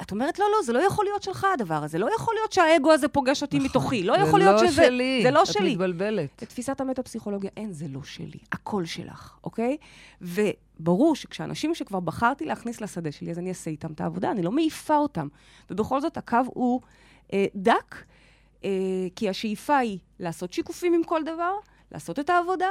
את 0.00 0.10
אומרת, 0.10 0.38
לא, 0.38 0.46
לא, 0.52 0.62
זה 0.62 0.72
לא 0.72 0.78
יכול 0.78 1.04
להיות 1.04 1.22
שלך 1.22 1.46
הדבר 1.54 1.84
הזה. 1.84 1.98
לא 1.98 2.08
יכול 2.16 2.34
להיות 2.34 2.52
שהאגו 2.52 2.92
הזה 2.92 3.08
פוגש 3.08 3.42
אותי 3.42 3.56
נכון, 3.56 3.68
מתוכי. 3.68 4.02
לא 4.02 4.16
יכול 4.16 4.38
להיות 4.38 4.62
לא 4.62 4.68
שזה... 4.68 4.84
שלי. 4.84 5.20
זה 5.22 5.30
לא 5.30 5.44
שלי. 5.44 5.68
את 5.68 5.72
מתבלבלת. 5.72 6.42
את 6.42 6.48
תפיסת 6.48 6.80
המטה-פסיכולוגיה, 6.80 7.50
אין, 7.56 7.72
זה 7.72 7.86
לא 7.88 8.02
שלי. 8.02 8.38
הכל 8.52 8.84
שלך, 8.84 9.36
אוקיי? 9.44 9.76
וברור 10.20 11.16
שכשאנשים 11.16 11.74
שכבר 11.74 12.00
בחרתי 12.00 12.44
להכניס 12.44 12.80
לשדה 12.80 13.12
שלי, 13.12 13.30
אז 13.30 13.38
אני 13.38 13.48
אעשה 13.48 13.70
איתם 13.70 13.92
את 13.92 14.00
העבודה, 14.00 14.30
אני 14.30 14.42
לא 14.42 14.52
מעיפה 14.52 14.96
אותם. 14.96 15.28
ובכל 15.70 16.00
זאת, 16.00 16.16
הקו 16.16 16.38
הוא 16.46 16.80
אה, 17.32 17.46
דק, 17.54 17.96
אה, 18.64 18.70
כי 19.16 19.28
השאיפה 19.28 19.78
היא 19.78 19.98
לעשות 20.20 20.52
שיקופים 20.52 20.94
עם 20.94 21.04
כל 21.04 21.22
דבר, 21.22 21.52
לעשות 21.92 22.18
את 22.18 22.30
העבודה, 22.30 22.68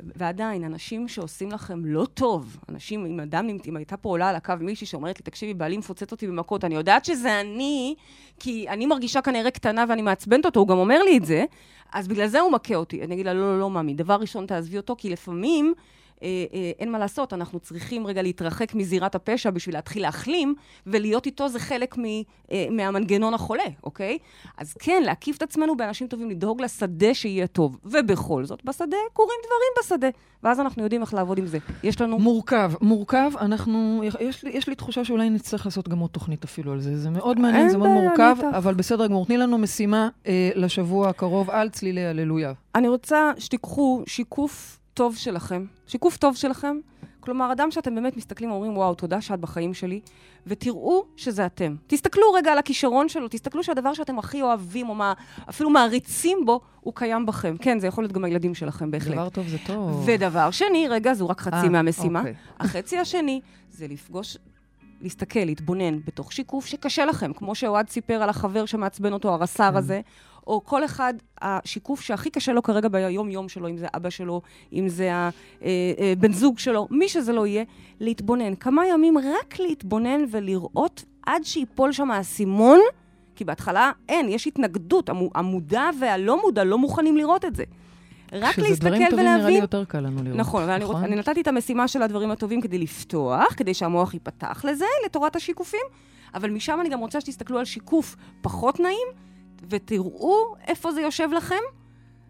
ועדיין, 0.00 0.64
אנשים 0.64 1.08
שעושים 1.08 1.52
לכם 1.52 1.84
לא 1.84 2.06
טוב, 2.14 2.56
אנשים, 2.68 3.06
אם 3.06 3.20
אדם, 3.20 3.48
אם 3.66 3.76
הייתה 3.76 3.96
פה 3.96 4.08
עולה 4.08 4.28
על 4.28 4.36
הקו 4.36 4.54
מישהי 4.60 4.86
שאומרת 4.86 5.18
לי, 5.18 5.22
תקשיבי, 5.24 5.54
בעלי 5.54 5.76
מפוצץ 5.76 6.12
אותי 6.12 6.26
במכות, 6.26 6.64
אני 6.64 6.74
יודעת 6.74 7.04
שזה 7.04 7.40
אני, 7.40 7.94
כי 8.40 8.68
אני 8.68 8.86
מרגישה 8.86 9.22
כנראה 9.22 9.50
קטנה 9.50 9.84
ואני 9.88 10.02
מעצבנת 10.02 10.46
אותו, 10.46 10.60
הוא 10.60 10.68
גם 10.68 10.78
אומר 10.78 11.02
לי 11.02 11.16
את 11.16 11.24
זה, 11.24 11.44
אז 11.92 12.08
בגלל 12.08 12.26
זה 12.26 12.40
הוא 12.40 12.52
מכה 12.52 12.74
אותי. 12.74 13.02
אני 13.02 13.14
אגיד 13.14 13.26
לה, 13.26 13.34
לא, 13.34 13.40
לא, 13.40 13.60
לא, 13.60 13.70
ממי, 13.70 13.94
דבר 13.94 14.14
ראשון, 14.14 14.46
תעזבי 14.46 14.76
אותו, 14.76 14.96
כי 14.98 15.10
לפעמים... 15.10 15.74
אה, 16.22 16.28
אה, 16.54 16.70
אין 16.78 16.92
מה 16.92 16.98
לעשות, 16.98 17.32
אנחנו 17.32 17.60
צריכים 17.60 18.06
רגע 18.06 18.22
להתרחק 18.22 18.74
מזירת 18.74 19.14
הפשע 19.14 19.50
בשביל 19.50 19.74
להתחיל 19.74 20.02
להחלים, 20.02 20.54
ולהיות 20.86 21.26
איתו 21.26 21.48
זה 21.48 21.58
חלק 21.58 21.98
מ, 21.98 22.04
אה, 22.04 22.66
מהמנגנון 22.70 23.34
החולה, 23.34 23.64
אוקיי? 23.82 24.18
אז 24.58 24.74
כן, 24.78 25.02
להקיף 25.06 25.36
את 25.36 25.42
עצמנו 25.42 25.76
באנשים 25.76 26.06
טובים, 26.06 26.30
לדאוג 26.30 26.62
לשדה 26.62 27.14
שיהיה 27.14 27.46
טוב. 27.46 27.78
ובכל 27.84 28.44
זאת, 28.44 28.64
בשדה 28.64 28.96
קורים 29.12 29.38
דברים 29.46 29.72
בשדה, 29.80 30.18
ואז 30.42 30.60
אנחנו 30.60 30.82
יודעים 30.82 31.02
איך 31.02 31.14
לעבוד 31.14 31.38
עם 31.38 31.46
זה. 31.46 31.58
יש 31.82 32.00
לנו... 32.00 32.18
מורכב, 32.18 32.72
מורכב, 32.80 33.30
אנחנו, 33.40 34.02
יש 34.20 34.44
לי, 34.44 34.50
יש 34.50 34.68
לי 34.68 34.74
תחושה 34.74 35.04
שאולי 35.04 35.30
נצטרך 35.30 35.66
לעשות 35.66 35.88
גם 35.88 35.98
עוד 35.98 36.10
תוכנית 36.10 36.44
אפילו 36.44 36.72
על 36.72 36.80
זה. 36.80 36.96
זה 36.96 37.10
מאוד 37.10 37.40
מעניין, 37.40 37.68
זה 37.68 37.78
מאוד 37.78 37.90
מורכב, 37.90 38.36
אבל 38.52 38.74
בסדר 38.74 39.06
גמור. 39.06 39.26
תני 39.26 39.36
לנו 39.36 39.58
משימה 39.58 40.08
אה, 40.26 40.50
לשבוע 40.54 41.08
הקרוב 41.08 41.50
על 41.50 41.68
צלילי 41.68 42.06
הללויה. 42.06 42.52
אני 42.74 42.88
רוצה 42.88 43.32
שתיקחו 43.38 44.02
שיקוף 44.06 44.78
טוב 44.94 45.16
שלכם, 45.16 45.64
שיקוף 45.86 46.16
טוב 46.16 46.36
שלכם. 46.36 46.76
כלומר, 47.20 47.52
אדם 47.52 47.70
שאתם 47.70 47.94
באמת 47.94 48.16
מסתכלים 48.16 48.50
ואומרים, 48.50 48.76
וואו, 48.76 48.94
תודה 48.94 49.20
שאת 49.20 49.40
בחיים 49.40 49.74
שלי, 49.74 50.00
ותראו 50.46 51.04
שזה 51.16 51.46
אתם. 51.46 51.76
תסתכלו 51.86 52.32
רגע 52.32 52.52
על 52.52 52.58
הכישרון 52.58 53.08
שלו, 53.08 53.28
תסתכלו 53.28 53.64
שהדבר 53.64 53.94
שאתם 53.94 54.18
הכי 54.18 54.42
אוהבים, 54.42 54.88
או 54.88 54.94
מה, 54.94 55.12
אפילו 55.48 55.70
מעריצים 55.70 56.38
בו, 56.46 56.60
הוא 56.80 56.94
קיים 56.94 57.26
בכם. 57.26 57.56
כן, 57.56 57.78
זה 57.78 57.86
יכול 57.86 58.04
להיות 58.04 58.12
גם 58.12 58.24
הילדים 58.24 58.54
שלכם, 58.54 58.90
בהחלט. 58.90 59.12
דבר 59.12 59.28
טוב 59.28 59.48
זה 59.48 59.56
טוב. 59.66 60.04
ודבר 60.06 60.50
שני, 60.50 60.88
רגע, 60.88 61.14
זו 61.14 61.28
רק 61.28 61.40
חצי 61.40 61.56
아, 61.56 61.64
אה, 61.64 61.68
מהמשימה. 61.68 62.18
אוקיי. 62.18 62.34
החצי 62.60 62.98
השני 62.98 63.40
זה 63.70 63.86
לפגוש 63.88 64.36
להסתכל, 65.00 65.40
להתבונן 65.40 65.98
בתוך 66.04 66.32
שיקוף 66.32 66.66
שקשה 66.66 67.04
לכם, 67.04 67.32
כמו 67.32 67.54
שאוהד 67.54 67.88
סיפר 67.88 68.22
על 68.22 68.28
החבר 68.28 68.66
שמעצבן 68.66 69.12
אותו, 69.12 69.32
הרס"ר 69.32 69.70
כן. 69.70 69.76
הזה, 69.76 70.00
או 70.46 70.64
כל 70.64 70.84
אחד, 70.84 71.14
השיקוף 71.42 72.00
שהכי 72.00 72.30
קשה 72.30 72.52
לו 72.52 72.62
כרגע 72.62 72.88
ביום-יום 72.88 73.48
שלו, 73.48 73.68
אם 73.68 73.76
זה 73.76 73.86
אבא 73.96 74.10
שלו, 74.10 74.42
אם 74.72 74.88
זה 74.88 75.12
הבן 75.12 75.30
אה, 75.64 76.24
אה, 76.24 76.32
זוג 76.32 76.58
שלו, 76.58 76.88
מי 76.90 77.08
שזה 77.08 77.32
לא 77.32 77.46
יהיה, 77.46 77.64
להתבונן. 78.00 78.54
כמה 78.54 78.86
ימים 78.86 79.18
רק 79.18 79.58
להתבונן 79.58 80.24
ולראות 80.30 81.04
עד 81.26 81.44
שיפול 81.44 81.92
שם 81.92 82.10
האסימון, 82.10 82.80
כי 83.36 83.44
בהתחלה 83.44 83.92
אין, 84.08 84.28
יש 84.28 84.46
התנגדות, 84.46 85.10
המודע 85.34 85.90
והלא 86.00 86.42
מודע 86.42 86.64
לא 86.64 86.78
מוכנים 86.78 87.16
לראות 87.16 87.44
את 87.44 87.54
זה. 87.54 87.64
רק 88.32 88.58
להסתכל 88.58 88.64
ולהבין... 88.64 88.70
כשזה 88.70 88.80
דברים 88.80 89.10
טובים 89.10 89.26
נראה 89.26 89.50
לי 89.50 89.58
יותר 89.58 89.84
קל 89.84 90.00
לנו 90.00 90.22
לראות. 90.22 90.38
נכון, 90.38 90.70
נכון? 90.70 91.04
אני 91.04 91.16
נתתי 91.16 91.40
את 91.40 91.48
המשימה 91.48 91.88
של 91.88 92.02
הדברים 92.02 92.30
הטובים 92.30 92.60
כדי 92.60 92.78
לפתוח, 92.78 93.54
כדי 93.56 93.74
שהמוח 93.74 94.14
ייפתח 94.14 94.64
לזה, 94.64 94.84
לתורת 95.04 95.36
השיקופים, 95.36 95.80
אבל 96.34 96.50
משם 96.50 96.78
אני 96.80 96.88
גם 96.88 97.00
רוצה 97.00 97.20
שתסתכלו 97.20 97.58
על 97.58 97.64
שיקוף 97.64 98.16
פחות 98.40 98.80
נעים, 98.80 99.08
ותראו 99.70 100.54
איפה 100.66 100.92
זה 100.92 101.00
יושב 101.00 101.28
לכם. 101.36 101.54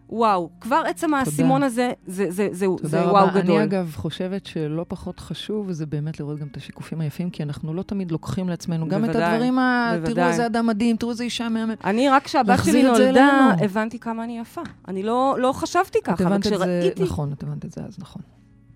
וואו, 0.09 0.49
כבר 0.61 0.83
עצם 0.87 1.13
האסימון 1.13 1.63
הזה, 1.63 1.91
זה, 2.07 2.25
זה, 2.29 2.47
זה, 2.51 2.65
זה 2.81 3.01
וואו 3.01 3.27
רבה. 3.27 3.41
גדול. 3.41 3.55
אני 3.55 3.63
אגב 3.63 3.93
חושבת 3.95 4.45
שלא 4.45 4.85
פחות 4.87 5.19
חשוב, 5.19 5.71
זה 5.71 5.85
באמת 5.85 6.19
לראות 6.19 6.39
גם 6.39 6.47
את 6.51 6.57
השיקופים 6.57 7.01
היפים, 7.01 7.29
כי 7.29 7.43
אנחנו 7.43 7.73
לא 7.73 7.81
תמיד 7.83 8.11
לוקחים 8.11 8.49
לעצמנו 8.49 8.87
גם 8.87 9.01
בוודאי, 9.01 9.21
את 9.23 9.27
הדברים 9.27 9.59
ה... 9.59 9.91
בוודאי. 9.95 10.13
תראו 10.13 10.27
איזה 10.27 10.45
אדם 10.45 10.67
מדהים, 10.67 10.97
תראו 10.97 11.11
איזה 11.11 11.23
אישה 11.23 11.49
מהממת. 11.49 11.85
אני 11.85 12.09
רק 12.09 12.23
כשהבת 12.23 12.59
שלי 12.65 12.83
נולדה, 12.83 13.51
הבנתי 13.59 13.99
כמה 13.99 14.23
אני 14.23 14.39
יפה. 14.39 14.61
אני 14.87 15.03
לא, 15.03 15.35
לא 15.39 15.51
חשבתי 15.53 15.99
ככה, 16.03 16.23
אבל 16.23 16.41
כשראיתי... 16.41 17.03
נכון, 17.03 17.33
את 17.33 17.43
הבנת 17.43 17.65
את 17.65 17.71
זה 17.71 17.81
אז, 17.87 17.99
נכון. 17.99 18.21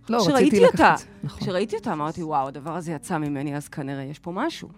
לא, 0.09 0.25
רציתי 0.29 0.59
לקחת 0.59 0.93
את 0.93 0.97
זה. 0.97 1.05
נכון. 1.23 1.41
כשראיתי 1.41 1.75
אותה, 1.75 1.93
אמרתי, 1.93 2.23
וואו, 2.23 2.47
הדבר 2.47 2.75
הזה 2.75 2.91
יצא 2.91 3.17
ממני, 3.17 3.57
אז 3.57 3.67
כנראה 3.67 4.03
יש 4.03 4.19
פה 4.19 4.31
משהו. 4.31 4.69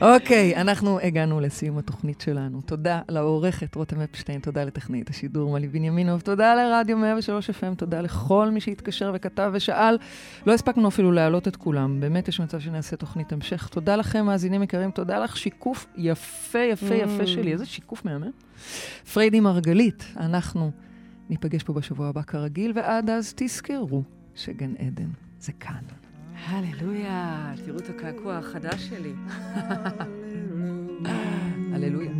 אוקיי, 0.00 0.56
אנחנו 0.56 1.00
הגענו 1.00 1.40
לסיום 1.40 1.78
התוכנית 1.78 2.20
שלנו. 2.20 2.60
תודה 2.60 3.00
לעורכת 3.08 3.74
רותם 3.74 4.00
אפשטיין, 4.00 4.40
תודה 4.40 4.64
לטכנאית 4.64 5.10
השידור 5.10 5.52
מלי 5.52 5.68
בנימינוב, 5.68 6.20
תודה 6.20 6.54
לרדיו 6.54 6.96
103 6.96 7.50
FM, 7.50 7.74
תודה 7.76 8.00
לכל 8.00 8.50
מי 8.50 8.60
שהתקשר 8.60 9.12
וכתב 9.14 9.50
ושאל. 9.54 9.98
לא 10.46 10.52
הספקנו 10.52 10.88
אפילו 10.88 11.12
להעלות 11.12 11.48
את 11.48 11.56
כולם, 11.56 12.00
באמת 12.00 12.28
יש 12.28 12.40
מצב 12.40 12.60
שנעשה 12.60 12.96
תוכנית 12.96 13.32
המשך. 13.32 13.68
תודה 13.68 13.96
לכם, 13.96 14.26
מאזינים 14.26 14.62
יקרים, 14.62 14.90
תודה 14.90 15.18
לך, 15.18 15.36
שיקוף 15.36 15.86
יפה, 15.96 16.58
יפה, 16.58 16.94
יפה 16.94 17.22
mm. 17.22 17.26
שלי. 17.26 17.52
איזה 17.52 17.66
שיקוף 17.66 18.04
מהמם. 18.04 18.30
פריידי 19.12 19.40
מרגלית, 19.40 20.04
אנחנו 20.16 20.70
ניפגש 21.30 21.62
פה 21.62 21.72
בשבוע 21.72 22.08
הבא 22.08 22.22
כרגיל, 22.22 22.72
ועד 22.74 23.10
אז 23.10 23.34
תזכרו 23.36 24.02
שגן 24.34 24.74
עדן 24.78 25.08
זה 25.40 25.52
כאן. 25.52 25.99
הללויה, 26.47 27.53
תראו 27.65 27.77
את 27.77 27.89
הקעקוע 27.89 28.37
החדש 28.37 28.89
שלי. 28.89 29.13
הללויה. 31.73 32.11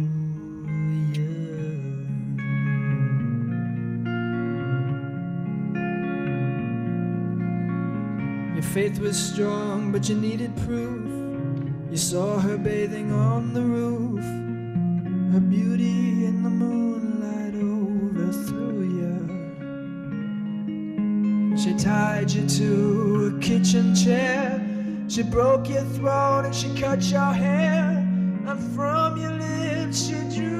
Your 8.56 8.68
faith 8.78 8.97
was 8.99 9.18
strong, 9.32 9.91
but 9.91 10.08
you 10.10 10.16
needed 10.28 10.51
proof. 10.66 11.12
You 11.91 11.97
saw 12.12 12.39
her 12.39 12.58
bathing 12.58 13.10
on 13.12 13.41
the 13.58 13.66
roof, 13.76 14.26
her 15.34 15.43
beauty 15.56 15.99
in 16.30 16.36
the 16.45 16.53
moonlight 16.62 17.56
overthrew 17.72 18.59
She 21.63 21.75
tied 21.75 22.31
you 22.31 22.49
to 22.49 23.37
a 23.37 23.39
kitchen 23.39 23.95
chair. 23.95 24.59
She 25.09 25.23
broke 25.23 25.69
your 25.69 25.83
throat 25.83 26.47
and 26.47 26.55
she 26.55 26.75
cut 26.75 27.03
your 27.03 27.35
hair. 27.35 27.99
And 28.47 28.75
from 28.75 29.21
your 29.21 29.33
lips 29.33 30.07
she 30.07 30.15
drew 30.35 30.60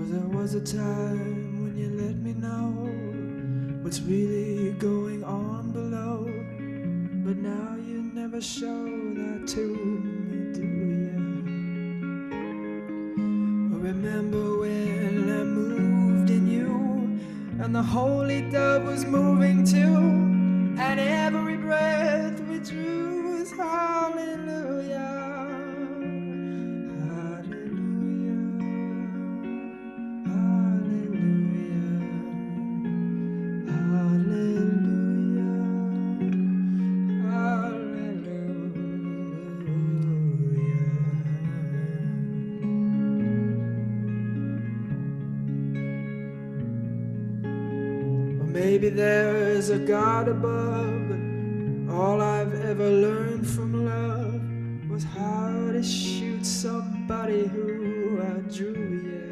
Well, 0.00 0.08
there 0.08 0.38
was 0.40 0.54
a 0.54 0.62
time 0.62 1.62
when 1.62 1.76
you 1.76 1.90
let 1.90 2.16
me 2.16 2.32
know 2.32 2.88
what's 3.82 4.00
really 4.00 4.72
going 4.78 5.22
on 5.22 5.72
below. 5.72 6.24
But 7.22 7.36
now 7.36 7.76
you 7.76 8.00
never 8.14 8.40
show 8.40 8.84
that 8.86 9.46
to 9.48 9.60
me, 9.60 10.52
do 10.54 10.62
you? 10.62 11.18
Remember 13.76 14.60
when 14.60 15.28
I 15.38 15.44
moved 15.44 16.30
in 16.30 16.48
you, 16.48 17.60
and 17.62 17.74
the 17.74 17.82
holy 17.82 18.40
dove 18.50 18.84
was 18.84 19.04
moving 19.04 19.64
too, 19.64 19.98
and 20.80 20.98
every 20.98 21.58
breath 21.58 22.19
above, 50.28 51.08
but 51.08 51.94
all 51.94 52.20
I've 52.20 52.54
ever 52.64 52.90
learned 52.90 53.46
from 53.46 53.84
love 53.84 54.90
was 54.90 55.04
how 55.04 55.70
to 55.72 55.82
shoot 55.82 56.44
somebody 56.44 57.46
who 57.46 58.20
I 58.22 58.40
drew, 58.52 59.00
yeah. 59.04 59.30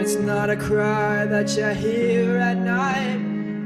It's 0.00 0.16
not 0.16 0.50
a 0.50 0.56
cry 0.56 1.26
that 1.26 1.56
you 1.56 1.68
hear 1.68 2.38
at 2.38 2.58
night. 2.58 3.20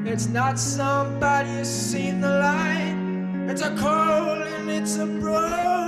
It's 0.07 0.29
not 0.29 0.59
somebody 0.59 1.51
who's 1.51 1.69
seen 1.69 2.21
the 2.21 2.29
light. 2.29 2.97
It's 3.51 3.63
a 3.63 3.71
cold 3.77 4.43
and 4.43 4.71
it's 4.71 4.97
a 4.99 5.07
broken 5.07 5.86